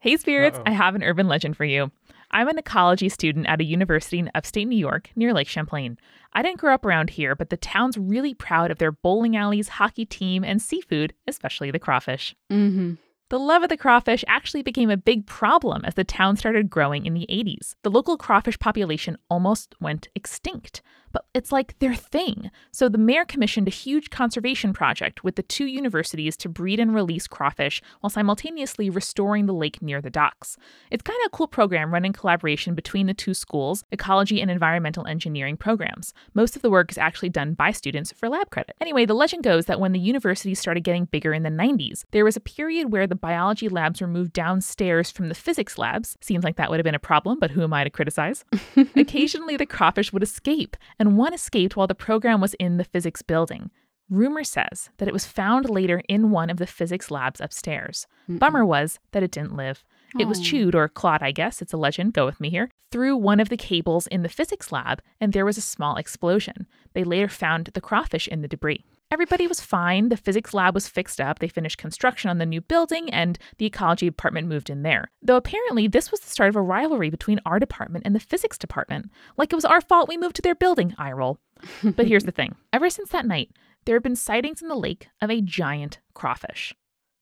Hey 0.00 0.16
spirits, 0.16 0.56
Uh-oh. 0.56 0.64
I 0.64 0.70
have 0.70 0.94
an 0.94 1.02
urban 1.02 1.28
legend 1.28 1.58
for 1.58 1.64
you. 1.66 1.90
I'm 2.30 2.48
an 2.48 2.58
ecology 2.58 3.08
student 3.08 3.46
at 3.46 3.60
a 3.60 3.64
university 3.64 4.18
in 4.18 4.30
upstate 4.34 4.68
New 4.68 4.76
York 4.76 5.10
near 5.16 5.32
Lake 5.32 5.48
Champlain. 5.48 5.98
I 6.32 6.42
didn't 6.42 6.60
grow 6.60 6.74
up 6.74 6.84
around 6.84 7.10
here, 7.10 7.34
but 7.34 7.50
the 7.50 7.56
town's 7.56 7.96
really 7.96 8.34
proud 8.34 8.70
of 8.70 8.78
their 8.78 8.92
bowling 8.92 9.36
alleys, 9.36 9.68
hockey 9.68 10.04
team, 10.04 10.44
and 10.44 10.60
seafood, 10.60 11.14
especially 11.26 11.70
the 11.70 11.78
crawfish. 11.78 12.36
Mm-hmm. 12.52 12.94
The 13.30 13.38
love 13.38 13.62
of 13.62 13.68
the 13.68 13.76
crawfish 13.76 14.24
actually 14.26 14.62
became 14.62 14.88
a 14.88 14.96
big 14.96 15.26
problem 15.26 15.84
as 15.84 15.94
the 15.94 16.04
town 16.04 16.36
started 16.36 16.70
growing 16.70 17.04
in 17.04 17.12
the 17.12 17.26
80s. 17.28 17.74
The 17.82 17.90
local 17.90 18.16
crawfish 18.16 18.58
population 18.58 19.18
almost 19.28 19.74
went 19.80 20.08
extinct, 20.14 20.80
but 21.12 21.24
it's 21.34 21.52
like 21.52 21.78
their 21.78 21.94
thing. 21.94 22.50
So 22.72 22.88
the 22.88 22.98
mayor 22.98 23.24
commissioned 23.24 23.68
a 23.68 23.70
huge 23.70 24.10
conservation 24.10 24.72
project 24.72 25.24
with 25.24 25.36
the 25.36 25.42
two 25.42 25.66
universities 25.66 26.36
to 26.38 26.48
breed 26.48 26.80
and 26.80 26.94
release 26.94 27.26
crawfish 27.26 27.82
while 28.00 28.10
simultaneously 28.10 28.90
restoring 28.90 29.46
the 29.46 29.52
lake 29.52 29.80
near 29.82 30.00
the 30.00 30.10
docks. 30.10 30.56
It's 30.90 31.02
kind 31.02 31.18
of 31.24 31.26
a 31.26 31.36
cool 31.36 31.48
program 31.48 31.92
run 31.92 32.04
in 32.04 32.12
collaboration 32.12 32.74
between 32.74 33.06
the 33.06 33.14
two 33.14 33.34
schools' 33.34 33.84
ecology 33.90 34.40
and 34.40 34.50
environmental 34.50 35.06
engineering 35.06 35.56
programs. 35.56 36.12
Most 36.34 36.56
of 36.56 36.62
the 36.62 36.70
work 36.70 36.90
is 36.90 36.98
actually 36.98 37.30
done 37.30 37.54
by 37.54 37.72
students 37.72 38.12
for 38.12 38.28
lab 38.28 38.50
credit. 38.50 38.76
Anyway, 38.80 39.06
the 39.06 39.14
legend 39.14 39.44
goes 39.44 39.66
that 39.66 39.80
when 39.80 39.92
the 39.92 39.98
universities 39.98 40.58
started 40.58 40.84
getting 40.84 41.06
bigger 41.06 41.32
in 41.32 41.42
the 41.42 41.50
90s, 41.50 42.04
there 42.10 42.24
was 42.24 42.36
a 42.36 42.40
period 42.40 42.92
where 42.92 43.06
the 43.06 43.14
biology 43.14 43.68
labs 43.68 44.00
were 44.00 44.06
moved 44.06 44.32
downstairs 44.32 45.10
from 45.10 45.28
the 45.28 45.34
physics 45.34 45.78
labs. 45.78 46.16
Seems 46.20 46.44
like 46.44 46.56
that 46.56 46.70
would 46.70 46.78
have 46.78 46.84
been 46.84 46.94
a 46.94 47.00
problem, 47.00 47.38
but 47.38 47.50
who 47.50 47.62
am 47.62 47.72
I 47.72 47.84
to 47.84 47.90
criticize? 47.90 48.44
Occasionally, 48.96 49.56
the 49.56 49.66
crawfish 49.66 50.12
would 50.12 50.22
escape, 50.22 50.76
and 50.98 51.16
one 51.16 51.34
escaped 51.34 51.76
while 51.76 51.86
the 51.86 51.94
program 51.94 52.40
was 52.40 52.54
in 52.54 52.76
the 52.76 52.84
physics 52.84 53.22
building. 53.22 53.70
Rumor 54.10 54.44
says 54.44 54.88
that 54.96 55.08
it 55.08 55.12
was 55.12 55.26
found 55.26 55.68
later 55.68 56.02
in 56.08 56.30
one 56.30 56.48
of 56.48 56.56
the 56.56 56.66
physics 56.66 57.10
labs 57.10 57.40
upstairs. 57.40 58.06
Bummer 58.38 58.64
was 58.64 58.98
that 59.12 59.22
it 59.22 59.30
didn't 59.30 59.56
live. 59.56 59.84
It 60.18 60.26
was 60.26 60.40
oh. 60.40 60.42
chewed, 60.42 60.74
or 60.74 60.88
clawed, 60.88 61.22
I 61.22 61.30
guess, 61.30 61.60
it's 61.60 61.74
a 61.74 61.76
legend, 61.76 62.14
go 62.14 62.24
with 62.24 62.40
me 62.40 62.48
here, 62.48 62.70
through 62.90 63.16
one 63.16 63.40
of 63.40 63.50
the 63.50 63.56
cables 63.58 64.06
in 64.06 64.22
the 64.22 64.28
physics 64.30 64.72
lab, 64.72 65.02
and 65.20 65.32
there 65.32 65.44
was 65.44 65.58
a 65.58 65.62
small 65.62 65.96
explosion. 65.96 66.66
They 66.94 67.04
later 67.04 67.28
found 67.28 67.66
the 67.66 67.82
crawfish 67.82 68.26
in 68.26 68.40
the 68.40 68.48
debris. 68.48 68.84
Everybody 69.10 69.46
was 69.46 69.60
fine. 69.60 70.10
The 70.10 70.18
physics 70.18 70.52
lab 70.52 70.74
was 70.74 70.86
fixed 70.86 71.18
up. 71.20 71.38
They 71.38 71.48
finished 71.48 71.78
construction 71.78 72.28
on 72.28 72.38
the 72.38 72.44
new 72.44 72.60
building, 72.60 73.08
and 73.10 73.38
the 73.56 73.64
ecology 73.64 74.06
department 74.06 74.48
moved 74.48 74.68
in 74.68 74.82
there. 74.82 75.10
Though 75.22 75.36
apparently, 75.36 75.88
this 75.88 76.10
was 76.10 76.20
the 76.20 76.28
start 76.28 76.50
of 76.50 76.56
a 76.56 76.62
rivalry 76.62 77.08
between 77.08 77.40
our 77.46 77.58
department 77.58 78.04
and 78.04 78.14
the 78.14 78.20
physics 78.20 78.58
department. 78.58 79.10
Like 79.38 79.52
it 79.52 79.56
was 79.56 79.64
our 79.64 79.80
fault 79.80 80.08
we 80.08 80.18
moved 80.18 80.36
to 80.36 80.42
their 80.42 80.54
building, 80.54 80.94
I 80.98 81.12
roll. 81.12 81.38
But 81.82 82.06
here's 82.06 82.24
the 82.24 82.32
thing 82.32 82.56
ever 82.72 82.90
since 82.90 83.08
that 83.10 83.26
night, 83.26 83.50
there 83.86 83.96
have 83.96 84.02
been 84.02 84.16
sightings 84.16 84.60
in 84.60 84.68
the 84.68 84.76
lake 84.76 85.08
of 85.22 85.30
a 85.30 85.40
giant 85.40 86.00
crawfish. 86.12 86.74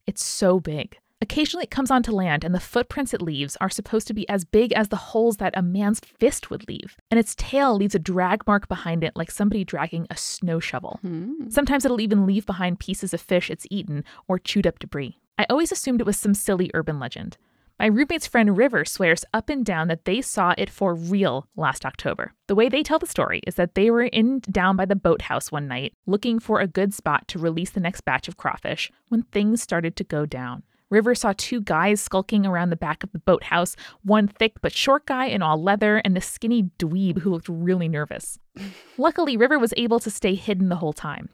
It's 0.06 0.24
so 0.24 0.58
big. 0.58 0.98
Occasionally 1.20 1.64
it 1.64 1.70
comes 1.70 1.90
onto 1.90 2.12
land, 2.12 2.44
and 2.44 2.54
the 2.54 2.60
footprints 2.60 3.14
it 3.14 3.22
leaves 3.22 3.56
are 3.60 3.70
supposed 3.70 4.06
to 4.08 4.14
be 4.14 4.28
as 4.28 4.44
big 4.44 4.72
as 4.72 4.88
the 4.88 4.96
holes 4.96 5.38
that 5.38 5.56
a 5.56 5.62
man's 5.62 6.00
fist 6.00 6.50
would 6.50 6.68
leave. 6.68 6.96
And 7.10 7.18
its 7.18 7.34
tail 7.34 7.74
leaves 7.74 7.94
a 7.94 7.98
drag 7.98 8.46
mark 8.46 8.68
behind 8.68 9.02
it 9.02 9.16
like 9.16 9.30
somebody 9.30 9.64
dragging 9.64 10.06
a 10.10 10.16
snow 10.16 10.60
shovel. 10.60 10.98
Hmm. 11.02 11.48
Sometimes 11.48 11.84
it'll 11.84 12.00
even 12.00 12.26
leave 12.26 12.44
behind 12.44 12.80
pieces 12.80 13.14
of 13.14 13.20
fish 13.20 13.50
it's 13.50 13.66
eaten 13.70 14.04
or 14.28 14.38
chewed 14.38 14.66
up 14.66 14.78
debris. 14.78 15.18
I 15.38 15.46
always 15.48 15.72
assumed 15.72 16.00
it 16.00 16.06
was 16.06 16.18
some 16.18 16.34
silly 16.34 16.70
urban 16.74 16.98
legend. 16.98 17.38
My 17.78 17.86
roommate's 17.86 18.26
friend 18.26 18.56
River 18.56 18.86
swears 18.86 19.24
up 19.34 19.50
and 19.50 19.64
down 19.64 19.88
that 19.88 20.06
they 20.06 20.22
saw 20.22 20.54
it 20.56 20.70
for 20.70 20.94
real 20.94 21.46
last 21.56 21.84
October. 21.84 22.32
The 22.46 22.54
way 22.54 22.70
they 22.70 22.82
tell 22.82 22.98
the 22.98 23.06
story 23.06 23.42
is 23.46 23.56
that 23.56 23.74
they 23.74 23.90
were 23.90 24.04
in 24.04 24.40
down 24.50 24.76
by 24.76 24.86
the 24.86 24.96
boathouse 24.96 25.52
one 25.52 25.68
night 25.68 25.92
looking 26.06 26.38
for 26.38 26.60
a 26.60 26.66
good 26.66 26.94
spot 26.94 27.28
to 27.28 27.38
release 27.38 27.70
the 27.70 27.80
next 27.80 28.02
batch 28.06 28.28
of 28.28 28.38
crawfish 28.38 28.90
when 29.08 29.24
things 29.24 29.60
started 29.62 29.94
to 29.96 30.04
go 30.04 30.24
down. 30.24 30.62
River 30.90 31.14
saw 31.14 31.32
two 31.36 31.60
guys 31.60 32.00
skulking 32.00 32.46
around 32.46 32.70
the 32.70 32.76
back 32.76 33.02
of 33.02 33.12
the 33.12 33.18
boathouse, 33.18 33.74
one 34.02 34.28
thick 34.28 34.54
but 34.60 34.72
short 34.72 35.06
guy 35.06 35.26
in 35.26 35.42
all 35.42 35.60
leather 35.62 35.98
and 36.04 36.14
the 36.16 36.20
skinny 36.20 36.70
dweeb 36.78 37.18
who 37.18 37.30
looked 37.30 37.48
really 37.48 37.88
nervous. 37.88 38.38
Luckily, 38.98 39.36
River 39.36 39.58
was 39.58 39.74
able 39.76 39.98
to 40.00 40.10
stay 40.10 40.34
hidden 40.34 40.68
the 40.68 40.76
whole 40.76 40.92
time. 40.92 41.28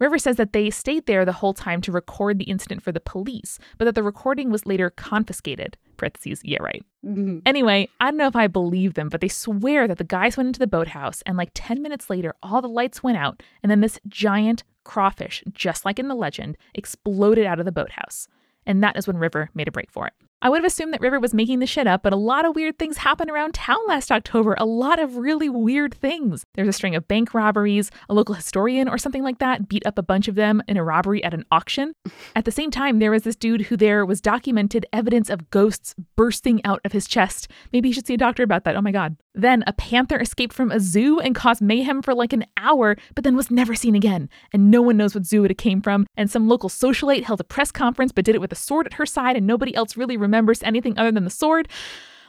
River 0.00 0.18
says 0.18 0.36
that 0.36 0.52
they 0.52 0.68
stayed 0.68 1.06
there 1.06 1.24
the 1.24 1.32
whole 1.32 1.54
time 1.54 1.80
to 1.82 1.92
record 1.92 2.38
the 2.38 2.44
incident 2.44 2.82
for 2.82 2.90
the 2.92 3.00
police, 3.00 3.58
but 3.78 3.84
that 3.84 3.94
the 3.94 4.02
recording 4.02 4.50
was 4.50 4.66
later 4.66 4.90
confiscated. 4.90 5.76
Parentheses, 5.96 6.40
yeah, 6.44 6.58
right. 6.60 6.84
Mhm. 7.06 7.42
Anyway, 7.46 7.88
I 8.00 8.06
don't 8.06 8.16
know 8.16 8.26
if 8.26 8.36
I 8.36 8.48
believe 8.48 8.94
them, 8.94 9.08
but 9.08 9.20
they 9.20 9.28
swear 9.28 9.86
that 9.86 9.98
the 9.98 10.04
guys 10.04 10.36
went 10.36 10.48
into 10.48 10.58
the 10.58 10.66
boathouse 10.66 11.22
and 11.22 11.36
like 11.38 11.50
10 11.54 11.80
minutes 11.82 12.10
later, 12.10 12.34
all 12.42 12.60
the 12.60 12.68
lights 12.68 13.02
went 13.02 13.16
out, 13.18 13.42
and 13.62 13.70
then 13.70 13.80
this 13.80 14.00
giant 14.08 14.64
crawfish, 14.84 15.42
just 15.52 15.84
like 15.84 15.98
in 15.98 16.08
the 16.08 16.14
legend, 16.14 16.56
exploded 16.74 17.46
out 17.46 17.58
of 17.60 17.64
the 17.64 17.72
boathouse. 17.72 18.26
And 18.70 18.84
that 18.84 18.96
is 18.96 19.08
when 19.08 19.18
River 19.18 19.50
made 19.52 19.66
a 19.66 19.72
break 19.72 19.90
for 19.90 20.06
it. 20.06 20.12
I 20.42 20.48
would 20.48 20.56
have 20.56 20.64
assumed 20.64 20.94
that 20.94 21.02
River 21.02 21.20
was 21.20 21.34
making 21.34 21.58
the 21.58 21.66
shit 21.66 21.86
up, 21.86 22.02
but 22.02 22.14
a 22.14 22.16
lot 22.16 22.46
of 22.46 22.54
weird 22.54 22.78
things 22.78 22.96
happened 22.96 23.30
around 23.30 23.52
town 23.52 23.76
last 23.86 24.10
October. 24.10 24.54
A 24.56 24.64
lot 24.64 24.98
of 24.98 25.18
really 25.18 25.50
weird 25.50 25.92
things. 25.92 26.44
There's 26.54 26.68
a 26.68 26.72
string 26.72 26.94
of 26.94 27.06
bank 27.06 27.34
robberies, 27.34 27.90
a 28.08 28.14
local 28.14 28.34
historian 28.34 28.88
or 28.88 28.96
something 28.96 29.22
like 29.22 29.38
that 29.40 29.68
beat 29.68 29.84
up 29.84 29.98
a 29.98 30.02
bunch 30.02 30.28
of 30.28 30.36
them 30.36 30.62
in 30.66 30.78
a 30.78 30.84
robbery 30.84 31.22
at 31.22 31.34
an 31.34 31.44
auction. 31.52 31.92
At 32.34 32.46
the 32.46 32.52
same 32.52 32.70
time, 32.70 33.00
there 33.00 33.10
was 33.10 33.24
this 33.24 33.36
dude 33.36 33.62
who 33.62 33.76
there 33.76 34.06
was 34.06 34.22
documented 34.22 34.86
evidence 34.94 35.28
of 35.28 35.50
ghosts 35.50 35.94
bursting 36.16 36.64
out 36.64 36.80
of 36.86 36.92
his 36.92 37.06
chest. 37.06 37.48
Maybe 37.70 37.88
you 37.88 37.94
should 37.94 38.06
see 38.06 38.14
a 38.14 38.18
doctor 38.18 38.42
about 38.42 38.64
that. 38.64 38.76
Oh 38.76 38.80
my 38.80 38.92
God. 38.92 39.16
Then 39.34 39.62
a 39.66 39.72
panther 39.74 40.18
escaped 40.18 40.54
from 40.54 40.72
a 40.72 40.80
zoo 40.80 41.20
and 41.20 41.34
caused 41.34 41.60
mayhem 41.60 42.02
for 42.02 42.14
like 42.14 42.32
an 42.32 42.46
hour, 42.56 42.96
but 43.14 43.24
then 43.24 43.36
was 43.36 43.50
never 43.50 43.74
seen 43.74 43.94
again. 43.94 44.28
And 44.52 44.70
no 44.70 44.80
one 44.80 44.96
knows 44.96 45.14
what 45.14 45.26
zoo 45.26 45.44
it 45.44 45.58
came 45.58 45.82
from. 45.82 46.06
And 46.16 46.30
some 46.30 46.48
local 46.48 46.68
socialite 46.68 47.24
held 47.24 47.40
a 47.40 47.44
press 47.44 47.70
conference 47.70 48.10
but 48.10 48.24
did 48.24 48.34
it 48.34 48.40
with 48.40 48.52
a 48.52 48.56
sword 48.56 48.86
at 48.86 48.94
her 48.94 49.06
side, 49.06 49.36
and 49.36 49.46
nobody 49.46 49.74
else 49.74 49.96
really 49.96 50.16
remembers 50.16 50.29
anything 50.64 50.98
other 50.98 51.12
than 51.12 51.24
the 51.24 51.30
sword. 51.30 51.68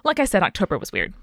Like 0.04 0.20
I 0.20 0.26
said, 0.26 0.44
October 0.44 0.78
was 0.78 0.92
weird. 0.92 1.14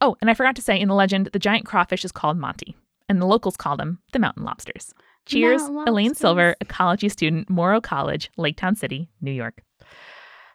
Oh, 0.00 0.16
and 0.20 0.30
I 0.30 0.34
forgot 0.34 0.56
to 0.56 0.62
say 0.62 0.78
in 0.78 0.88
the 0.88 0.94
legend, 0.94 1.30
the 1.32 1.38
giant 1.38 1.66
crawfish 1.66 2.04
is 2.04 2.12
called 2.12 2.38
Monty, 2.38 2.76
and 3.08 3.20
the 3.20 3.26
locals 3.26 3.56
call 3.56 3.76
them 3.76 3.98
the 4.12 4.18
mountain 4.18 4.44
lobsters. 4.44 4.94
Cheers, 5.26 5.62
Mountain 5.62 5.88
Elaine 5.88 6.06
lobsters. 6.08 6.20
Silver, 6.20 6.56
ecology 6.60 7.08
student, 7.08 7.50
Morrow 7.50 7.80
College, 7.80 8.30
Laketown 8.38 8.76
City, 8.76 9.08
New 9.20 9.32
York. 9.32 9.62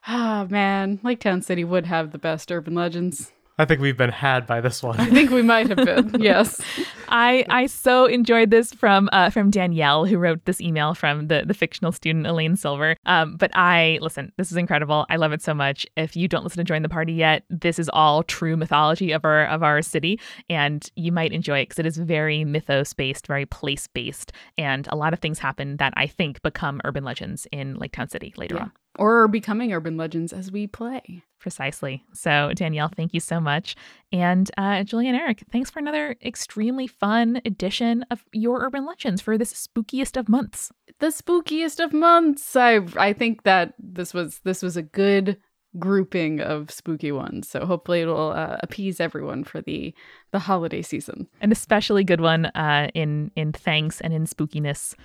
Ah, 0.07 0.45
man. 0.49 0.99
Lake 1.03 1.20
Town 1.20 1.41
City 1.41 1.63
would 1.63 1.86
have 1.86 2.11
the 2.11 2.20
best 2.20 2.51
urban 2.51 2.76
legends. 2.76 3.32
I 3.58 3.64
think 3.66 3.80
we've 3.80 3.95
been 3.95 4.10
had 4.10 4.45
by 4.45 4.60
this 4.60 4.84
one. 4.84 4.99
I 4.99 5.06
think 5.06 5.32
we 5.32 5.41
might 5.41 5.68
have 5.70 5.78
been. 5.78 6.16
yes. 6.22 6.60
I 7.08 7.45
I 7.49 7.68
so 7.68 8.06
enjoyed 8.06 8.49
this 8.51 8.74
from 8.74 9.08
uh, 9.14 9.30
from 9.30 9.49
Danielle 9.49 10.06
who 10.06 10.18
wrote 10.18 10.43
this 10.43 10.60
email 10.60 10.93
from 10.93 11.28
the 11.28 11.43
the 11.45 11.53
fictional 11.53 11.91
student 11.93 12.28
Elaine 12.28 12.58
Silver. 12.58 12.97
Um, 13.06 13.38
but 13.38 13.51
I 13.56 13.99
listen, 14.01 14.34
this 14.38 14.51
is 14.51 14.58
incredible. 14.58 15.06
I 15.10 15.16
love 15.16 15.32
it 15.32 15.41
so 15.41 15.53
much. 15.53 15.88
If 15.95 16.18
you 16.18 16.28
don't 16.28 16.43
listen 16.43 16.58
to 16.58 16.64
Join 16.66 16.82
the 16.82 16.89
Party 16.89 17.14
yet, 17.14 17.43
this 17.49 17.80
is 17.80 17.89
all 17.93 18.24
true 18.24 18.58
mythology 18.58 19.14
of 19.14 19.24
our 19.24 19.45
of 19.45 19.64
our 19.64 19.82
city, 19.82 20.20
and 20.49 20.89
you 20.95 21.14
might 21.14 21.32
enjoy 21.32 21.60
it 21.60 21.70
because 21.70 21.80
it 21.80 21.86
is 21.86 21.97
very 21.97 22.43
mythos 22.43 22.93
based, 22.93 23.26
very 23.28 23.45
place 23.45 23.88
based, 23.88 24.34
and 24.58 24.88
a 24.91 24.95
lot 24.97 25.14
of 25.14 25.20
things 25.20 25.39
happen 25.39 25.78
that 25.78 25.93
I 25.95 26.08
think 26.08 26.41
become 26.41 26.82
urban 26.84 27.06
legends 27.06 27.47
in 27.53 27.76
Lake 27.76 27.93
Town 27.93 28.10
City 28.10 28.34
later 28.36 28.56
Yeah. 28.56 28.62
on. 28.64 28.72
Or 28.97 29.24
are 29.24 29.28
becoming 29.28 29.74
urban 29.74 29.97
legends 29.97 30.32
as 30.32 30.51
we 30.51 30.68
play. 30.68 31.22
Precisely. 31.46 32.04
So, 32.12 32.54
Danielle, 32.56 32.88
thank 32.88 33.14
you 33.14 33.20
so 33.20 33.39
much. 33.39 33.76
And 34.12 34.50
uh, 34.58 34.84
Julie 34.84 35.08
and 35.08 35.16
Eric, 35.16 35.43
thanks 35.52 35.70
for 35.70 35.78
another 35.78 36.16
extremely 36.26 36.88
fun 36.88 37.39
edition 37.46 38.04
of 38.10 38.26
Your 38.34 38.66
Urban 38.66 38.84
Legends 38.84 39.22
for 39.22 39.38
this 39.38 39.54
spookiest 39.54 40.18
of 40.18 40.28
months. 40.28 40.72
The 40.98 41.10
spookiest 41.10 41.80
of 41.84 41.93
months. 41.93 42.56
I 42.56 42.80
I 42.98 43.14
think 43.14 43.43
that 43.43 43.76
this 43.78 44.12
was 44.12 44.39
this 44.39 44.64
was 44.64 44.76
a 44.76 44.82
good 44.82 45.38
grouping 45.78 46.41
of 46.41 46.72
spooky 46.72 47.12
ones. 47.12 47.48
So 47.48 47.64
hopefully 47.64 48.02
it'll 48.02 48.32
uh, 48.32 48.58
appease 48.64 49.00
everyone 49.00 49.43
for 49.43 49.62
the 49.62 49.93
the 50.32 50.39
holiday 50.39 50.82
season. 50.82 51.28
An 51.41 51.52
especially 51.52 52.04
good 52.04 52.22
one 52.22 52.48
uh, 52.48 52.89
in 52.96 53.30
in 53.36 53.52
thanks 53.52 54.02
and 54.02 54.16
in 54.16 54.26
spookiness. 54.26 54.96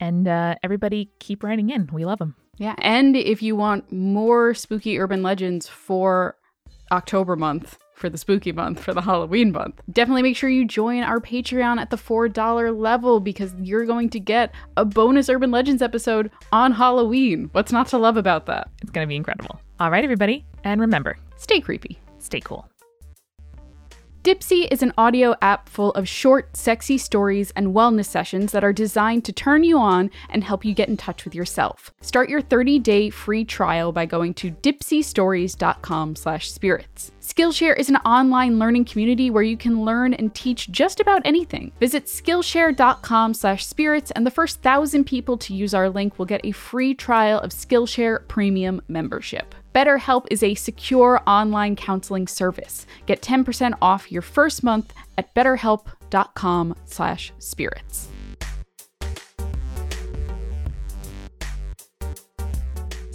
And 0.00 0.26
uh, 0.26 0.54
everybody 0.62 1.10
keep 1.18 1.44
writing 1.44 1.68
in. 1.68 1.90
We 1.92 2.06
love 2.06 2.20
them. 2.20 2.36
Yeah, 2.60 2.74
and 2.78 3.16
if 3.16 3.42
you 3.42 3.56
want 3.56 3.90
more 3.90 4.52
spooky 4.52 4.98
urban 4.98 5.22
legends 5.22 5.66
for 5.66 6.36
October 6.92 7.34
month, 7.34 7.78
for 7.94 8.10
the 8.10 8.18
spooky 8.18 8.52
month, 8.52 8.80
for 8.82 8.92
the 8.92 9.00
Halloween 9.00 9.50
month, 9.50 9.80
definitely 9.90 10.22
make 10.22 10.36
sure 10.36 10.50
you 10.50 10.66
join 10.66 11.02
our 11.02 11.20
Patreon 11.20 11.78
at 11.80 11.88
the 11.88 11.96
$4 11.96 12.78
level 12.78 13.18
because 13.18 13.54
you're 13.58 13.86
going 13.86 14.10
to 14.10 14.20
get 14.20 14.52
a 14.76 14.84
bonus 14.84 15.30
urban 15.30 15.50
legends 15.50 15.80
episode 15.80 16.30
on 16.52 16.72
Halloween. 16.72 17.48
What's 17.52 17.72
not 17.72 17.88
to 17.88 17.98
love 17.98 18.18
about 18.18 18.44
that? 18.46 18.68
It's 18.82 18.90
going 18.90 19.06
to 19.06 19.08
be 19.08 19.16
incredible. 19.16 19.58
All 19.80 19.90
right, 19.90 20.04
everybody. 20.04 20.44
And 20.62 20.82
remember, 20.82 21.16
Stay 21.38 21.60
creepy. 21.60 21.98
stay 22.18 22.40
cool. 22.40 22.69
Dipsea 24.22 24.68
is 24.70 24.82
an 24.82 24.92
audio 24.98 25.34
app 25.40 25.66
full 25.66 25.92
of 25.92 26.06
short, 26.06 26.54
sexy 26.54 26.98
stories 26.98 27.52
and 27.52 27.68
wellness 27.68 28.04
sessions 28.04 28.52
that 28.52 28.62
are 28.62 28.70
designed 28.70 29.24
to 29.24 29.32
turn 29.32 29.64
you 29.64 29.78
on 29.78 30.10
and 30.28 30.44
help 30.44 30.62
you 30.62 30.74
get 30.74 30.90
in 30.90 30.98
touch 30.98 31.24
with 31.24 31.34
yourself. 31.34 31.90
Start 32.02 32.28
your 32.28 32.42
30-day 32.42 33.08
free 33.08 33.46
trial 33.46 33.92
by 33.92 34.04
going 34.04 34.34
to 34.34 34.50
dipseastories.com/spirits. 34.50 37.12
Skillshare 37.22 37.78
is 37.78 37.88
an 37.88 37.96
online 37.96 38.58
learning 38.58 38.84
community 38.84 39.30
where 39.30 39.42
you 39.42 39.56
can 39.56 39.86
learn 39.86 40.12
and 40.12 40.34
teach 40.34 40.70
just 40.70 41.00
about 41.00 41.22
anything. 41.24 41.72
Visit 41.80 42.04
skillshare.com/spirits 42.04 44.10
and 44.10 44.26
the 44.26 44.30
first 44.30 44.62
1000 44.62 45.04
people 45.04 45.38
to 45.38 45.54
use 45.54 45.72
our 45.72 45.88
link 45.88 46.18
will 46.18 46.26
get 46.26 46.42
a 46.44 46.52
free 46.52 46.92
trial 46.92 47.40
of 47.40 47.52
Skillshare 47.52 48.28
premium 48.28 48.82
membership. 48.86 49.54
BetterHelp 49.74 50.26
is 50.30 50.42
a 50.42 50.54
secure 50.54 51.22
online 51.26 51.76
counseling 51.76 52.26
service. 52.26 52.86
Get 53.06 53.22
10% 53.22 53.72
off 53.80 54.12
your 54.12 54.22
first 54.22 54.62
month 54.62 54.92
at 55.16 55.34
betterhelp.com/spirits. 55.34 58.08